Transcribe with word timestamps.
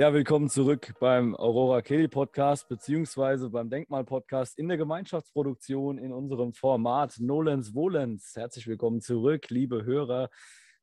Ja, 0.00 0.12
willkommen 0.14 0.48
zurück 0.48 0.94
beim 1.00 1.34
Aurora 1.34 1.82
Kelly 1.82 2.06
Podcast 2.06 2.68
beziehungsweise 2.68 3.50
beim 3.50 3.68
Denkmal 3.68 4.04
Podcast 4.04 4.56
in 4.56 4.68
der 4.68 4.76
Gemeinschaftsproduktion 4.76 5.98
in 5.98 6.12
unserem 6.12 6.52
Format 6.52 7.16
Nolens 7.18 7.74
Wohlens. 7.74 8.36
Herzlich 8.36 8.68
willkommen 8.68 9.00
zurück, 9.00 9.50
liebe 9.50 9.84
Hörer. 9.84 10.30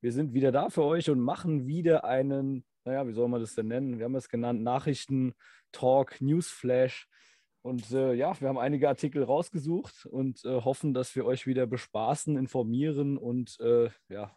Wir 0.02 0.12
sind 0.12 0.34
wieder 0.34 0.52
da 0.52 0.70
für 0.70 0.84
euch 0.84 1.09
und 1.09 1.21
machen 1.21 1.66
wieder 1.66 2.04
einen, 2.04 2.66
naja, 2.84 3.07
wie 3.07 3.13
soll 3.13 3.30
man 3.30 3.39
das 3.39 3.55
denn 3.55 3.70
nennen? 3.70 3.99
Wir 3.99 4.04
haben 4.04 4.16
es 4.16 4.27
genannt 4.27 4.62
Nachrichten, 4.62 5.34
Talk, 5.71 6.20
Newsflash. 6.20 7.07
Und 7.62 7.90
äh, 7.91 8.16
ja, 8.16 8.38
wir 8.41 8.49
haben 8.49 8.57
einige 8.57 8.90
Artikel 8.90 9.23
rausgesucht 9.23 10.07
und 10.07 10.43
äh, 10.43 10.62
hoffen, 10.62 10.93
dass 10.93 11.16
wir 11.16 11.26
euch 11.26 11.48
wieder 11.48 11.68
bespaßen, 11.68 12.35
informieren 12.35 13.18
und 13.18 13.57
äh, 13.62 13.90
ja, 14.09 14.35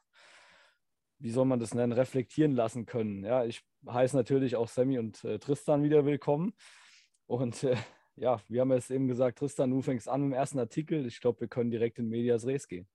wie 1.19 1.31
soll 1.33 1.47
man 1.47 1.59
das 1.59 1.75
nennen, 1.75 1.93
reflektieren 1.93 2.53
lassen 2.53 2.87
können. 2.87 3.25
Ja, 3.25 3.45
ich 3.45 3.65
heiße 3.87 4.17
natürlich 4.17 4.57
auch 4.57 4.69
Sammy 4.69 4.99
und 4.99 5.23
äh, 5.25 5.39
Tristan 5.39 5.83
wieder 5.83 6.05
willkommen. 6.05 6.55
Und 7.27 7.63
äh, 7.65 7.77
ja, 8.17 8.41
wir 8.49 8.63
haben 8.63 8.73
es 8.73 8.91
eben 8.91 9.07
gesagt, 9.07 9.39
Tristan, 9.39 9.71
du 9.71 9.83
fängst 9.83 10.09
an 10.09 10.23
mit 10.23 10.33
dem 10.33 10.39
ersten 10.39 10.59
Artikel. 10.59 11.07
Ich 11.07 11.21
glaube, 11.21 11.41
wir 11.41 11.49
können 11.49 11.71
direkt 11.71 11.99
in 11.99 12.09
Medias 12.09 12.47
Res 12.47 12.69
gehen. 12.69 12.87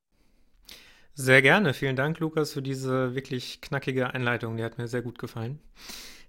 Sehr 1.15 1.41
gerne. 1.41 1.73
Vielen 1.73 1.95
Dank, 1.95 2.19
Lukas, 2.19 2.53
für 2.53 2.61
diese 2.61 3.13
wirklich 3.13 3.61
knackige 3.61 4.13
Einleitung. 4.13 4.57
Die 4.57 4.63
hat 4.63 4.77
mir 4.77 4.87
sehr 4.87 5.03
gut 5.03 5.19
gefallen. 5.19 5.59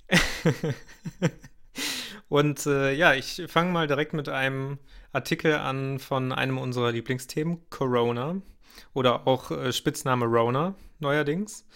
und 2.28 2.66
äh, 2.66 2.92
ja, 2.92 3.14
ich 3.14 3.42
fange 3.48 3.72
mal 3.72 3.86
direkt 3.86 4.12
mit 4.12 4.28
einem 4.28 4.78
Artikel 5.12 5.54
an 5.54 5.98
von 5.98 6.32
einem 6.32 6.58
unserer 6.58 6.92
Lieblingsthemen, 6.92 7.62
Corona 7.70 8.42
oder 8.92 9.26
auch 9.26 9.50
äh, 9.50 9.72
Spitzname 9.72 10.26
Rona 10.26 10.74
neuerdings. 10.98 11.66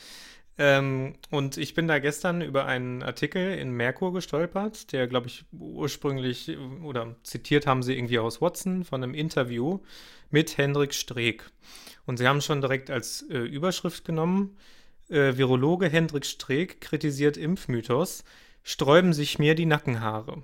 Ähm, 0.58 1.14
und 1.30 1.56
ich 1.56 1.74
bin 1.74 1.86
da 1.86 2.00
gestern 2.00 2.42
über 2.42 2.66
einen 2.66 3.02
Artikel 3.04 3.54
in 3.54 3.70
Merkur 3.70 4.12
gestolpert, 4.12 4.92
der, 4.92 5.06
glaube 5.06 5.28
ich, 5.28 5.44
ursprünglich 5.52 6.56
oder 6.82 7.14
zitiert 7.22 7.66
haben 7.66 7.84
sie 7.84 7.96
irgendwie 7.96 8.18
aus 8.18 8.40
Watson 8.40 8.84
von 8.84 9.02
einem 9.02 9.14
Interview 9.14 9.78
mit 10.30 10.58
Hendrik 10.58 10.94
Streeck. 10.94 11.44
Und 12.06 12.16
sie 12.16 12.26
haben 12.26 12.40
schon 12.40 12.60
direkt 12.60 12.90
als 12.90 13.22
äh, 13.30 13.38
Überschrift 13.38 14.04
genommen, 14.04 14.56
äh, 15.08 15.36
Virologe 15.36 15.88
Hendrik 15.88 16.26
Streeck 16.26 16.80
kritisiert 16.80 17.36
Impfmythos, 17.36 18.24
sträuben 18.64 19.12
sich 19.12 19.38
mir 19.38 19.54
die 19.54 19.66
Nackenhaare. 19.66 20.42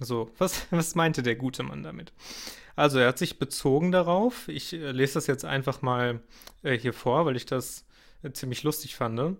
So, 0.00 0.30
was, 0.38 0.66
was 0.70 0.94
meinte 0.94 1.22
der 1.22 1.36
gute 1.36 1.62
Mann 1.62 1.82
damit? 1.82 2.12
Also 2.76 2.98
er 2.98 3.08
hat 3.08 3.18
sich 3.18 3.38
bezogen 3.38 3.92
darauf, 3.92 4.48
ich 4.48 4.72
äh, 4.72 4.90
lese 4.92 5.14
das 5.14 5.26
jetzt 5.26 5.44
einfach 5.44 5.82
mal 5.82 6.20
äh, 6.62 6.78
hier 6.78 6.94
vor, 6.94 7.26
weil 7.26 7.36
ich 7.36 7.44
das 7.44 7.84
ziemlich 8.32 8.62
lustig 8.62 8.96
fand. 8.96 9.36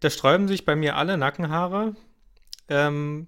Da 0.00 0.10
sträuben 0.10 0.48
sich 0.48 0.64
bei 0.64 0.76
mir 0.76 0.96
alle 0.96 1.16
Nackenhaare. 1.16 1.94
Ähm, 2.68 3.26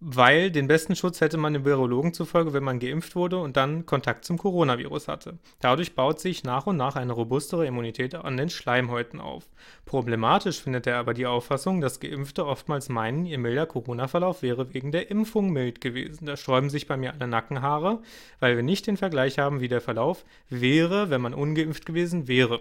weil 0.00 0.50
den 0.50 0.66
besten 0.66 0.96
Schutz 0.96 1.20
hätte 1.20 1.36
man 1.36 1.52
dem 1.52 1.64
Virologen 1.64 2.12
zufolge, 2.12 2.52
wenn 2.52 2.64
man 2.64 2.80
geimpft 2.80 3.14
wurde 3.14 3.38
und 3.38 3.56
dann 3.56 3.86
Kontakt 3.86 4.24
zum 4.24 4.36
Coronavirus 4.36 5.08
hatte. 5.08 5.38
Dadurch 5.60 5.94
baut 5.94 6.20
sich 6.20 6.42
nach 6.42 6.66
und 6.66 6.76
nach 6.76 6.96
eine 6.96 7.12
robustere 7.12 7.66
Immunität 7.66 8.14
an 8.14 8.36
den 8.36 8.50
Schleimhäuten 8.50 9.20
auf. 9.20 9.44
Problematisch 9.84 10.60
findet 10.60 10.86
er 10.86 10.98
aber 10.98 11.14
die 11.14 11.26
Auffassung, 11.26 11.80
dass 11.80 12.00
Geimpfte 12.00 12.44
oftmals 12.44 12.88
meinen, 12.88 13.24
ihr 13.24 13.38
milder 13.38 13.66
Corona-Verlauf 13.66 14.42
wäre 14.42 14.74
wegen 14.74 14.90
der 14.90 15.10
Impfung 15.10 15.50
mild 15.50 15.80
gewesen. 15.80 16.26
Da 16.26 16.36
sträuben 16.36 16.68
sich 16.68 16.88
bei 16.88 16.96
mir 16.96 17.14
alle 17.14 17.28
Nackenhaare, 17.28 18.00
weil 18.40 18.56
wir 18.56 18.64
nicht 18.64 18.86
den 18.88 18.96
Vergleich 18.96 19.38
haben, 19.38 19.60
wie 19.60 19.68
der 19.68 19.80
Verlauf 19.80 20.24
wäre, 20.50 21.10
wenn 21.10 21.20
man 21.20 21.34
ungeimpft 21.34 21.86
gewesen 21.86 22.26
wäre. 22.26 22.60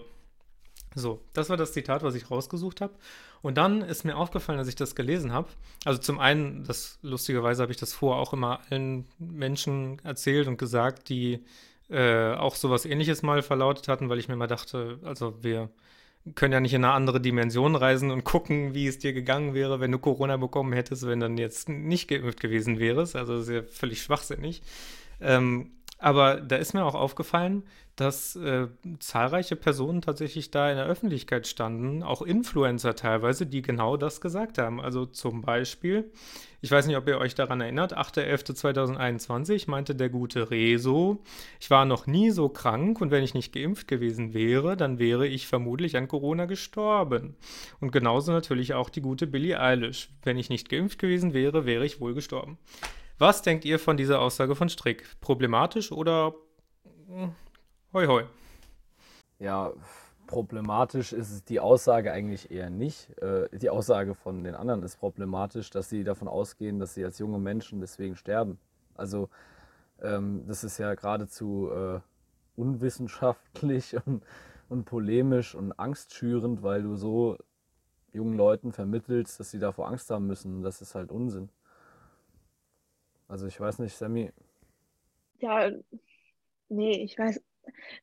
So, 0.94 1.22
das 1.34 1.50
war 1.50 1.56
das 1.56 1.72
Zitat, 1.72 2.03
was 2.03 2.16
ich 2.16 2.29
rausgesucht 2.29 2.81
habe. 2.81 2.94
Und 3.41 3.57
dann 3.57 3.81
ist 3.81 4.03
mir 4.03 4.18
aufgefallen, 4.18 4.57
dass 4.57 4.68
ich 4.68 4.75
das 4.75 4.96
gelesen 4.96 5.31
habe. 5.31 5.47
Also 5.85 6.00
zum 6.00 6.19
einen, 6.19 6.66
das 6.66 7.00
lustigerweise 7.02 7.62
habe 7.62 7.72
ich 7.72 7.78
das 7.78 7.94
vorher 7.94 8.22
auch 8.22 8.34
immer 8.34 8.59
allen 8.69 9.07
Menschen 9.18 10.00
erzählt 10.03 10.47
und 10.47 10.57
gesagt, 10.57 11.09
die 11.09 11.44
äh, 11.90 12.34
auch 12.34 12.56
sowas 12.56 12.85
ähnliches 12.85 13.22
mal 13.22 13.41
verlautet 13.41 13.88
hatten, 13.88 14.09
weil 14.09 14.19
ich 14.19 14.28
mir 14.28 14.35
mal 14.35 14.47
dachte, 14.47 15.00
also 15.03 15.41
wir 15.41 15.69
können 16.35 16.53
ja 16.53 16.59
nicht 16.59 16.74
in 16.74 16.84
eine 16.84 16.94
andere 16.94 17.19
Dimension 17.19 17.75
reisen 17.75 18.12
und 18.12 18.23
gucken, 18.23 18.73
wie 18.73 18.88
es 18.88 19.00
dir 19.00 19.13
gegangen 19.13 19.53
wäre, 19.53 19.79
wenn 19.79 19.91
du 19.91 19.97
Corona 19.97 20.38
bekommen 20.38 20.73
hättest, 20.73 21.08
wenn 21.08 21.19
dann 21.19 21.38
jetzt 21.38 21.68
nicht 21.68 22.08
geimpft 22.08 22.40
gewesen 22.40 22.79
wärst. 22.79 23.16
Also 23.16 23.38
das 23.38 23.47
ist 23.47 23.53
ja 23.53 23.63
völlig 23.63 24.03
schwachsinnig. 24.03 24.62
Ähm, 25.19 25.72
aber 26.02 26.42
da 26.42 26.56
ist 26.56 26.74
mir 26.74 26.84
auch 26.84 26.96
aufgefallen, 26.96 27.64
dass 27.96 28.36
äh, 28.36 28.68
zahlreiche 29.00 29.56
Personen 29.56 30.02
tatsächlich 30.02 30.50
da 30.50 30.72
in 30.72 30.78
der 30.78 30.88
Öffentlichkeit 30.88 31.46
standen, 31.46 32.02
auch 32.02 32.24
Influencer 32.24 32.96
teilweise, 32.96 33.46
die 33.46 33.62
genau 33.62 33.98
das 33.98 34.20
gesagt 34.20 34.58
haben. 34.58 34.82
Also 34.82 35.06
zum 35.06 35.42
Beispiel, 35.42 36.12
ich 36.62 36.72
weiß 36.72 36.88
nicht, 36.88 36.98
ob 36.98 37.08
ihr 37.08 37.20
euch 37.20 37.36
daran 37.36 37.62
erinnert, 37.62 37.96
8.11.2021 37.96 39.70
meinte 39.70 39.94
der 39.94 40.10
gute 40.10 40.50
Rezo, 40.50 41.22
ich 41.60 41.70
war 41.70 41.86
noch 41.86 42.08
nie 42.08 42.32
so 42.32 42.50
krank 42.50 43.00
und 43.00 43.12
wenn 43.12 43.24
ich 43.24 43.36
nicht 43.36 43.54
geimpft 43.54 43.88
gewesen 43.88 44.34
wäre, 44.34 44.76
dann 44.76 44.98
wäre 44.98 45.28
ich 45.28 45.46
vermutlich 45.46 45.98
an 45.98 46.08
Corona 46.08 46.46
gestorben. 46.46 47.36
Und 47.80 47.92
genauso 47.92 48.32
natürlich 48.32 48.74
auch 48.74 48.90
die 48.90 49.02
gute 49.02 49.28
Billie 49.28 49.60
Eilish. 49.60 50.10
Wenn 50.24 50.40
ich 50.40 50.50
nicht 50.50 50.70
geimpft 50.70 50.98
gewesen 50.98 51.36
wäre, 51.36 51.68
wäre 51.68 51.86
ich 51.86 52.02
wohl 52.02 52.16
gestorben. 52.16 52.58
Was 53.22 53.44
denkt 53.44 53.66
ihr 53.66 53.78
von 53.78 53.98
dieser 53.98 54.20
Aussage 54.20 54.56
von 54.56 54.68
Strick? 54.68 55.06
Problematisch 55.22 55.92
oder 55.92 56.34
hm, 57.08 57.36
hoi 57.94 58.08
hoi? 58.08 58.24
Ja, 59.38 59.74
problematisch 60.26 61.14
ist 61.14 61.48
die 61.50 61.59
Aussage 61.59 62.12
eigentlich 62.12 62.50
eher 62.50 62.72
nicht. 62.72 63.16
Äh, 63.22 63.48
die 63.56 63.70
Aussage 63.70 64.16
von 64.16 64.44
den 64.44 64.56
anderen 64.56 64.82
ist 64.82 64.98
problematisch, 64.98 65.70
dass 65.70 65.88
sie 65.88 66.04
davon 66.04 66.28
ausgehen, 66.28 66.80
dass 66.80 66.96
sie 66.96 67.06
als 67.06 67.20
junge 67.20 67.38
Menschen 67.38 67.80
deswegen 67.80 68.16
sterben. 68.16 68.58
Also 68.96 69.30
ähm, 70.02 70.44
das 70.48 70.64
ist 70.64 70.80
ja 70.80 70.96
geradezu 70.96 71.70
äh, 71.72 72.00
unwissenschaftlich 72.56 73.98
und, 74.08 74.24
und 74.68 74.86
polemisch 74.86 75.53
und 75.53 75.74
angstschürend, 75.74 76.64
weil 76.64 76.82
du 76.82 76.96
so 76.96 77.38
jungen 78.14 78.36
Leuten 78.36 78.72
vermittelst, 78.72 79.40
dass 79.40 79.52
sie 79.52 79.59
davor 79.59 79.90
Angst 79.90 80.09
haben 80.09 80.26
müssen. 80.26 80.64
Das 80.64 80.82
ist 80.82 80.96
halt 80.96 81.12
Unsinn. 81.12 81.50
Also 83.31 83.47
ich 83.47 83.58
weiß 83.58 83.80
nicht, 83.80 83.96
Sammy. 83.96 84.30
Ja, 85.40 85.72
nee, 86.68 87.02
ich 87.02 87.18
weiß. 87.18 87.42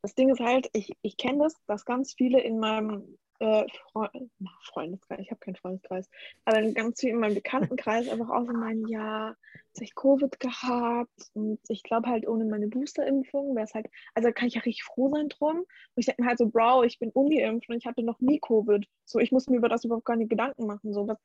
Das 0.00 0.15
Ding 0.15 0.31
ist 0.31 0.41
halt, 0.41 0.71
ich, 0.72 0.97
ich 1.03 1.19
kenne 1.19 1.44
das, 1.44 1.55
dass 1.66 1.84
ganz 1.84 2.15
viele 2.15 2.41
in 2.41 2.59
meinem 2.59 3.19
äh, 3.41 3.67
Freund, 3.93 4.31
Freundeskreis, 4.62 5.21
ich 5.21 5.31
habe 5.31 5.41
keinen 5.41 5.56
Freundeskreis, 5.56 6.09
aber 6.47 6.62
ganz 6.72 7.00
viele 7.00 7.12
in 7.12 7.21
meinem 7.21 7.34
Bekanntenkreis 7.34 8.09
einfach 8.09 8.31
auch 8.31 8.47
so 8.47 8.53
meinen, 8.55 8.88
ja, 8.88 9.34
jetzt 9.67 9.83
ich 9.83 9.94
Covid 9.94 10.41
gehabt 10.41 11.31
und 11.34 11.61
ich 11.69 11.83
glaube 11.83 12.09
halt 12.09 12.27
ohne 12.27 12.47
meine 12.47 12.69
Boosterimpfung 12.69 13.55
wäre 13.55 13.67
es 13.67 13.75
halt, 13.75 13.87
also 14.15 14.33
kann 14.33 14.49
ich 14.49 14.55
ja 14.55 14.62
richtig 14.62 14.84
froh 14.84 15.11
sein 15.11 15.28
drum. 15.28 15.59
Und 15.59 15.67
ich 15.97 16.06
denke 16.06 16.22
mir 16.22 16.28
halt 16.28 16.38
so, 16.38 16.49
Bro, 16.49 16.84
ich 16.84 16.99
bin 16.99 17.11
ungeimpft 17.11 17.69
und 17.69 17.77
ich 17.77 17.84
hatte 17.84 18.03
noch 18.03 18.21
nie 18.21 18.41
Covid. 18.41 18.87
So, 19.05 19.19
ich 19.19 19.31
muss 19.31 19.47
mir 19.49 19.59
über 19.59 19.69
das 19.69 19.84
überhaupt 19.84 20.06
keine 20.06 20.27
Gedanken 20.27 20.67
machen. 20.67 20.94
So, 20.94 21.06
was, 21.06 21.19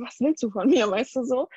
was 0.00 0.20
willst 0.20 0.42
du 0.42 0.50
von 0.50 0.70
mir, 0.70 0.90
weißt 0.90 1.16
du 1.16 1.24
so? 1.24 1.48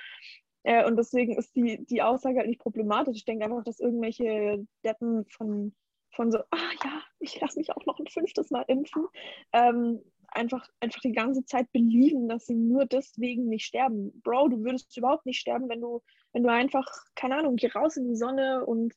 Äh, 0.65 0.83
und 0.85 0.97
deswegen 0.97 1.37
ist 1.37 1.55
die, 1.55 1.85
die 1.85 2.01
Aussage 2.01 2.39
halt 2.39 2.47
nicht 2.47 2.59
problematisch. 2.59 3.17
Ich 3.17 3.25
denke 3.25 3.45
einfach, 3.45 3.63
dass 3.63 3.79
irgendwelche 3.79 4.65
Deppen 4.83 5.25
von, 5.25 5.75
von 6.09 6.31
so, 6.31 6.39
ah 6.39 6.71
ja, 6.83 7.03
ich 7.19 7.39
lasse 7.39 7.59
mich 7.59 7.71
auch 7.71 7.85
noch 7.85 7.99
ein 7.99 8.07
fünftes 8.07 8.49
Mal 8.49 8.65
impfen, 8.67 9.05
ähm, 9.53 10.01
einfach, 10.27 10.67
einfach 10.79 11.01
die 11.01 11.11
ganze 11.11 11.45
Zeit 11.45 11.71
belieben, 11.71 12.27
dass 12.27 12.47
sie 12.47 12.55
nur 12.55 12.85
deswegen 12.85 13.47
nicht 13.47 13.65
sterben. 13.65 14.19
Bro, 14.23 14.49
du 14.49 14.63
würdest 14.63 14.97
überhaupt 14.97 15.27
nicht 15.27 15.39
sterben, 15.39 15.69
wenn 15.69 15.81
du, 15.81 16.01
wenn 16.33 16.41
du 16.41 16.51
einfach, 16.51 16.87
keine 17.13 17.37
Ahnung, 17.37 17.57
geh 17.57 17.67
raus 17.67 17.95
in 17.97 18.07
die 18.07 18.15
Sonne 18.17 18.65
und 18.65 18.95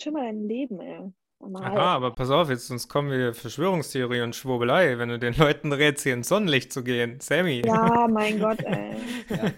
chill 0.00 0.12
mal 0.12 0.22
dein 0.22 0.46
Leben, 0.46 0.80
ey. 0.80 1.12
Aha, 1.40 1.94
aber 1.94 2.14
pass 2.14 2.30
auf, 2.30 2.48
jetzt 2.50 2.66
sonst 2.66 2.88
kommen 2.88 3.10
wir 3.10 3.32
Verschwörungstheorie 3.32 4.22
und 4.22 4.34
Schwurbelei, 4.34 4.98
wenn 4.98 5.08
du 5.08 5.18
den 5.18 5.34
Leuten 5.34 5.72
rätst, 5.72 6.02
hier 6.02 6.14
ins 6.14 6.28
Sonnenlicht 6.28 6.72
zu 6.72 6.82
gehen. 6.82 7.20
Sammy. 7.20 7.62
Ja, 7.64 8.08
mein 8.08 8.38
Gott, 8.40 8.60
ey. 8.64 8.96
Ja. 9.30 9.50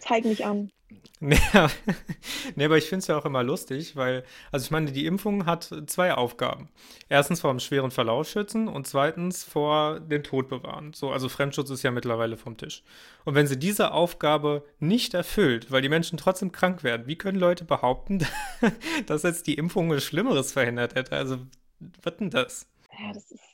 Zeig 0.00 0.24
mich 0.24 0.44
an. 0.44 0.70
Nee, 1.22 1.38
nee, 2.56 2.64
aber 2.64 2.78
ich 2.78 2.86
finde 2.86 3.00
es 3.00 3.06
ja 3.06 3.18
auch 3.18 3.26
immer 3.26 3.42
lustig, 3.42 3.94
weil, 3.94 4.24
also 4.50 4.64
ich 4.64 4.70
meine, 4.70 4.90
die 4.90 5.04
Impfung 5.04 5.44
hat 5.44 5.70
zwei 5.86 6.14
Aufgaben. 6.14 6.70
Erstens 7.10 7.42
vor 7.42 7.50
einem 7.50 7.60
schweren 7.60 7.90
Verlauf 7.90 8.26
schützen 8.26 8.68
und 8.68 8.86
zweitens 8.86 9.44
vor 9.44 10.00
dem 10.00 10.22
Tod 10.22 10.48
bewahren. 10.48 10.94
So, 10.94 11.10
also 11.10 11.28
Fremdschutz 11.28 11.68
ist 11.68 11.82
ja 11.82 11.90
mittlerweile 11.90 12.38
vom 12.38 12.56
Tisch. 12.56 12.82
Und 13.26 13.34
wenn 13.34 13.46
sie 13.46 13.58
diese 13.58 13.92
Aufgabe 13.92 14.64
nicht 14.78 15.12
erfüllt, 15.12 15.70
weil 15.70 15.82
die 15.82 15.90
Menschen 15.90 16.16
trotzdem 16.16 16.52
krank 16.52 16.82
werden, 16.84 17.06
wie 17.06 17.16
können 17.16 17.38
Leute 17.38 17.64
behaupten, 17.64 18.26
dass 19.06 19.22
jetzt 19.22 19.46
die 19.46 19.54
Impfung 19.54 19.90
was 19.90 20.02
Schlimmeres 20.02 20.52
verhindert 20.52 20.94
hätte? 20.94 21.16
Also, 21.16 21.36
was 22.02 22.16
denn 22.16 22.30
das? 22.30 22.66
Ja, 22.98 23.12
das 23.12 23.30
ist. 23.30 23.44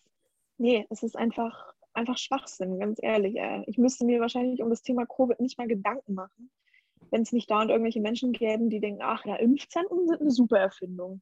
Nee, 0.58 0.86
es 0.88 1.02
ist 1.02 1.16
einfach, 1.16 1.74
einfach 1.96 2.18
Schwachsinn, 2.18 2.78
ganz 2.78 2.98
ehrlich. 3.02 3.36
Ey. 3.36 3.64
Ich 3.66 3.78
müsste 3.78 4.04
mir 4.04 4.20
wahrscheinlich 4.20 4.62
um 4.62 4.70
das 4.70 4.82
Thema 4.82 5.06
Covid 5.06 5.40
nicht 5.40 5.58
mal 5.58 5.68
Gedanken 5.68 6.14
machen 6.14 6.50
wenn 7.10 7.22
es 7.22 7.32
nicht 7.32 7.50
dauernd 7.50 7.70
irgendwelche 7.70 8.00
Menschen 8.00 8.32
gäben, 8.32 8.70
die 8.70 8.80
denken, 8.80 9.02
ach 9.02 9.24
ja, 9.24 9.36
Impfzentren 9.36 10.06
sind 10.06 10.20
eine 10.20 10.30
super 10.30 10.58
Erfindung. 10.58 11.20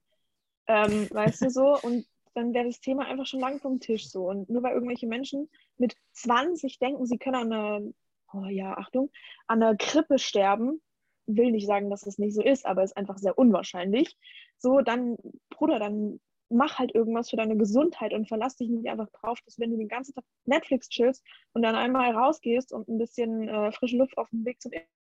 Ähm, 0.66 1.08
weißt 1.10 1.42
du 1.42 1.50
so? 1.50 1.78
Und 1.82 2.06
dann 2.34 2.52
wäre 2.52 2.66
das 2.66 2.80
Thema 2.80 3.06
einfach 3.06 3.26
schon 3.26 3.40
lang 3.40 3.60
vom 3.60 3.80
Tisch 3.80 4.08
so. 4.08 4.28
Und 4.28 4.48
nur 4.48 4.62
weil 4.62 4.74
irgendwelche 4.74 5.06
Menschen 5.06 5.48
mit 5.78 5.96
20 6.12 6.78
denken, 6.78 7.06
sie 7.06 7.18
können 7.18 7.52
eine 7.52 7.94
oh 8.32 8.46
ja, 8.46 8.76
Achtung, 8.76 9.10
an 9.46 9.62
einer 9.62 9.76
Grippe 9.76 10.18
sterben, 10.18 10.82
will 11.26 11.52
nicht 11.52 11.66
sagen, 11.66 11.88
dass 11.88 12.00
das 12.00 12.18
nicht 12.18 12.34
so 12.34 12.42
ist, 12.42 12.66
aber 12.66 12.82
ist 12.82 12.96
einfach 12.96 13.18
sehr 13.18 13.38
unwahrscheinlich. 13.38 14.16
So, 14.58 14.80
dann, 14.80 15.16
Bruder, 15.50 15.78
dann 15.78 16.20
mach 16.54 16.78
halt 16.78 16.94
irgendwas 16.94 17.30
für 17.30 17.36
deine 17.36 17.56
Gesundheit 17.56 18.12
und 18.12 18.28
verlass 18.28 18.56
dich 18.56 18.68
nicht 18.68 18.88
einfach 18.88 19.08
drauf, 19.10 19.38
dass 19.44 19.58
wenn 19.58 19.70
du 19.70 19.76
den 19.76 19.88
ganzen 19.88 20.14
Tag 20.14 20.24
Netflix 20.46 20.88
chillst 20.88 21.24
und 21.52 21.62
dann 21.62 21.74
einmal 21.74 22.12
rausgehst 22.12 22.72
und 22.72 22.88
ein 22.88 22.98
bisschen 22.98 23.48
äh, 23.48 23.72
frische 23.72 23.96
Luft 23.96 24.16
auf 24.16 24.30
dem 24.30 24.44
Weg 24.44 24.60
zum 24.62 24.72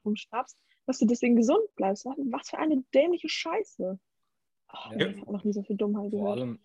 rumschnappst, 0.05 0.57
dass 0.85 0.99
du 0.99 1.05
deswegen 1.05 1.35
gesund 1.35 1.63
bleibst. 1.75 2.05
Was 2.05 2.49
für 2.49 2.57
eine 2.57 2.83
dämliche 2.93 3.27
Scheiße. 3.27 3.99
Oh, 4.71 4.91
ja. 4.91 5.07
Ich 5.07 5.21
habe 5.21 5.31
noch 5.31 5.43
nie 5.43 5.53
so 5.53 5.63
viel 5.63 5.75
Dummheit 5.75 6.11
vor 6.11 6.19
gehört. 6.19 6.39
Allem, 6.39 6.59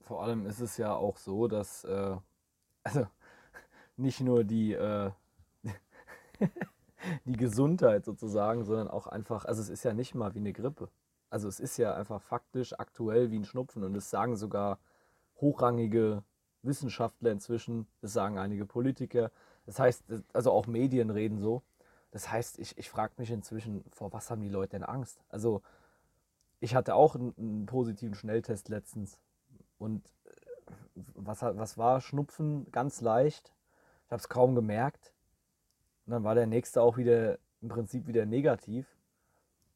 vor 0.00 0.22
allem 0.22 0.46
ist 0.46 0.60
es 0.60 0.76
ja 0.76 0.94
auch 0.94 1.16
so, 1.16 1.48
dass 1.48 1.84
äh, 1.84 2.16
also 2.82 3.06
nicht 3.96 4.20
nur 4.20 4.44
die, 4.44 4.72
äh, 4.72 5.10
die 7.24 7.36
Gesundheit 7.36 8.04
sozusagen, 8.04 8.64
sondern 8.64 8.88
auch 8.88 9.06
einfach, 9.06 9.44
also 9.44 9.62
es 9.62 9.68
ist 9.68 9.84
ja 9.84 9.92
nicht 9.92 10.14
mal 10.14 10.34
wie 10.34 10.38
eine 10.38 10.52
Grippe. 10.52 10.88
Also 11.30 11.48
es 11.48 11.60
ist 11.60 11.76
ja 11.76 11.94
einfach 11.94 12.20
faktisch 12.20 12.78
aktuell 12.78 13.30
wie 13.30 13.38
ein 13.38 13.44
Schnupfen 13.44 13.84
und 13.84 13.96
es 13.96 14.10
sagen 14.10 14.36
sogar 14.36 14.78
hochrangige 15.40 16.22
Wissenschaftler 16.62 17.30
inzwischen, 17.30 17.86
das 18.00 18.12
sagen 18.12 18.36
einige 18.36 18.66
Politiker. 18.66 19.30
Das 19.64 19.78
heißt, 19.78 20.04
also 20.32 20.50
auch 20.50 20.66
Medien 20.66 21.10
reden 21.10 21.38
so. 21.38 21.62
Das 22.10 22.30
heißt, 22.30 22.58
ich, 22.58 22.76
ich 22.76 22.90
frage 22.90 23.14
mich 23.16 23.30
inzwischen, 23.30 23.84
vor 23.92 24.12
was 24.12 24.30
haben 24.30 24.42
die 24.42 24.48
Leute 24.48 24.72
denn 24.72 24.82
Angst? 24.82 25.22
Also 25.28 25.62
ich 26.58 26.74
hatte 26.74 26.94
auch 26.94 27.14
einen, 27.14 27.34
einen 27.38 27.66
positiven 27.66 28.14
Schnelltest 28.14 28.68
letztens 28.68 29.18
und 29.78 30.04
äh, 30.24 30.30
was, 31.14 31.42
was 31.42 31.78
war 31.78 32.00
Schnupfen 32.00 32.70
ganz 32.72 33.00
leicht. 33.00 33.54
Ich 34.06 34.12
habe 34.12 34.20
es 34.20 34.28
kaum 34.28 34.54
gemerkt. 34.54 35.12
Und 36.06 36.12
dann 36.12 36.24
war 36.24 36.34
der 36.34 36.46
nächste 36.46 36.82
auch 36.82 36.96
wieder 36.96 37.38
im 37.62 37.68
Prinzip 37.68 38.06
wieder 38.08 38.26
negativ. 38.26 38.86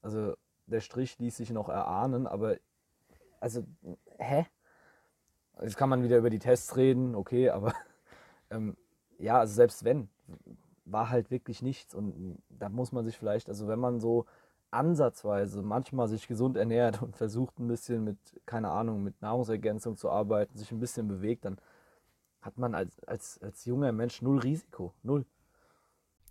Also 0.02 0.34
der 0.66 0.80
Strich 0.80 1.18
ließ 1.18 1.36
sich 1.36 1.50
noch 1.50 1.68
erahnen, 1.68 2.26
aber 2.26 2.56
also, 3.40 3.64
hä? 4.18 4.46
Jetzt 5.62 5.76
kann 5.76 5.88
man 5.88 6.02
wieder 6.02 6.18
über 6.18 6.30
die 6.30 6.38
Tests 6.38 6.76
reden, 6.76 7.14
okay, 7.14 7.50
aber 7.50 7.74
ähm, 8.50 8.76
ja, 9.18 9.38
also 9.38 9.54
selbst 9.54 9.84
wenn, 9.84 10.08
war 10.84 11.10
halt 11.10 11.30
wirklich 11.30 11.62
nichts. 11.62 11.94
Und 11.94 12.42
da 12.48 12.68
muss 12.68 12.92
man 12.92 13.04
sich 13.04 13.16
vielleicht, 13.16 13.48
also 13.48 13.68
wenn 13.68 13.78
man 13.78 14.00
so 14.00 14.26
ansatzweise 14.70 15.62
manchmal 15.62 16.08
sich 16.08 16.26
gesund 16.26 16.56
ernährt 16.56 17.02
und 17.02 17.16
versucht 17.16 17.58
ein 17.58 17.68
bisschen 17.68 18.04
mit, 18.04 18.18
keine 18.46 18.70
Ahnung, 18.70 19.02
mit 19.02 19.20
Nahrungsergänzung 19.22 19.96
zu 19.96 20.10
arbeiten, 20.10 20.56
sich 20.58 20.72
ein 20.72 20.80
bisschen 20.80 21.06
bewegt, 21.08 21.44
dann 21.44 21.58
hat 22.40 22.58
man 22.58 22.74
als, 22.74 23.02
als, 23.04 23.40
als 23.42 23.64
junger 23.64 23.92
Mensch 23.92 24.20
null 24.20 24.38
Risiko. 24.38 24.92
Null. 25.02 25.24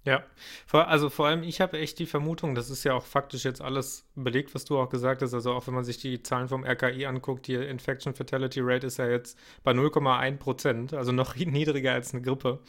Ja, 0.05 0.23
also 0.69 1.09
vor 1.09 1.27
allem 1.27 1.43
ich 1.43 1.61
habe 1.61 1.79
echt 1.79 1.97
die 1.97 2.05
Vermutung, 2.05 2.55
das 2.55 2.69
ist 2.69 2.83
ja 2.83 2.93
auch 2.93 3.05
faktisch 3.05 3.45
jetzt 3.45 3.61
alles 3.61 4.05
belegt, 4.15 4.53
was 4.53 4.65
du 4.65 4.77
auch 4.77 4.89
gesagt 4.89 5.21
hast. 5.21 5.33
Also 5.33 5.53
auch 5.53 5.65
wenn 5.67 5.73
man 5.73 5.85
sich 5.85 5.97
die 5.97 6.21
Zahlen 6.21 6.49
vom 6.49 6.65
RKI 6.65 7.05
anguckt, 7.05 7.47
die 7.47 7.55
Infection 7.55 8.13
Fatality 8.13 8.59
Rate 8.61 8.87
ist 8.87 8.97
ja 8.97 9.07
jetzt 9.07 9.39
bei 9.63 9.71
0,1 9.71 10.37
Prozent, 10.37 10.93
also 10.93 11.13
noch 11.13 11.35
niedriger 11.37 11.93
als 11.93 12.13
eine 12.13 12.21
Grippe. 12.21 12.59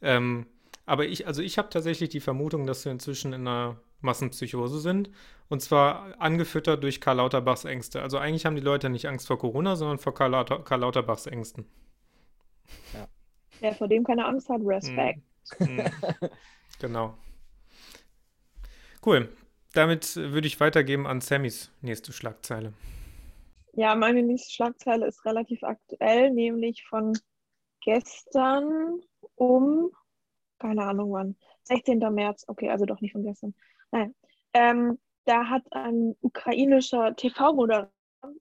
Ähm, 0.00 0.46
aber 0.86 1.06
ich, 1.06 1.26
also 1.26 1.42
ich 1.42 1.58
habe 1.58 1.70
tatsächlich 1.70 2.08
die 2.08 2.20
Vermutung, 2.20 2.66
dass 2.66 2.84
wir 2.84 2.92
inzwischen 2.92 3.32
in 3.32 3.46
einer 3.48 3.76
Massenpsychose 4.00 4.78
sind. 4.78 5.10
Und 5.48 5.62
zwar 5.62 6.20
angefüttert 6.20 6.82
durch 6.82 7.00
Karl 7.00 7.16
Lauterbachs 7.16 7.64
Ängste. 7.64 8.00
Also 8.02 8.18
eigentlich 8.18 8.46
haben 8.46 8.54
die 8.54 8.62
Leute 8.62 8.88
nicht 8.90 9.06
Angst 9.06 9.26
vor 9.26 9.38
Corona, 9.38 9.74
sondern 9.74 9.98
vor 9.98 10.14
Karl, 10.14 10.30
Lauter, 10.30 10.60
Karl 10.60 10.80
Lauterbachs 10.80 11.26
Ängsten. 11.26 11.66
Ja. 12.94 13.08
Wer 13.58 13.74
vor 13.74 13.88
dem 13.88 14.04
keine 14.04 14.26
Angst 14.26 14.48
hat, 14.48 14.60
Respekt. 14.64 15.20
Mm. 15.58 15.64
Mm. 15.64 15.84
Genau. 16.80 17.14
Cool. 19.04 19.28
Damit 19.72 20.16
würde 20.16 20.48
ich 20.48 20.58
weitergeben 20.58 21.06
an 21.06 21.20
Sammys 21.20 21.70
nächste 21.80 22.12
Schlagzeile. 22.12 22.72
Ja, 23.74 23.94
meine 23.94 24.22
nächste 24.22 24.52
Schlagzeile 24.52 25.06
ist 25.06 25.24
relativ 25.24 25.62
aktuell, 25.62 26.30
nämlich 26.32 26.84
von 26.88 27.16
gestern 27.84 29.00
um, 29.36 29.92
keine 30.58 30.84
Ahnung 30.84 31.12
wann, 31.12 31.36
16. 31.64 31.98
März, 32.12 32.44
okay, 32.48 32.68
also 32.68 32.84
doch 32.84 33.00
nicht 33.00 33.12
von 33.12 33.22
gestern. 33.22 33.54
Nein. 33.92 34.14
Ähm, 34.52 34.98
da 35.24 35.48
hat 35.48 35.62
ein 35.70 36.16
ukrainischer 36.20 37.14
TV-Moderator 37.14 37.92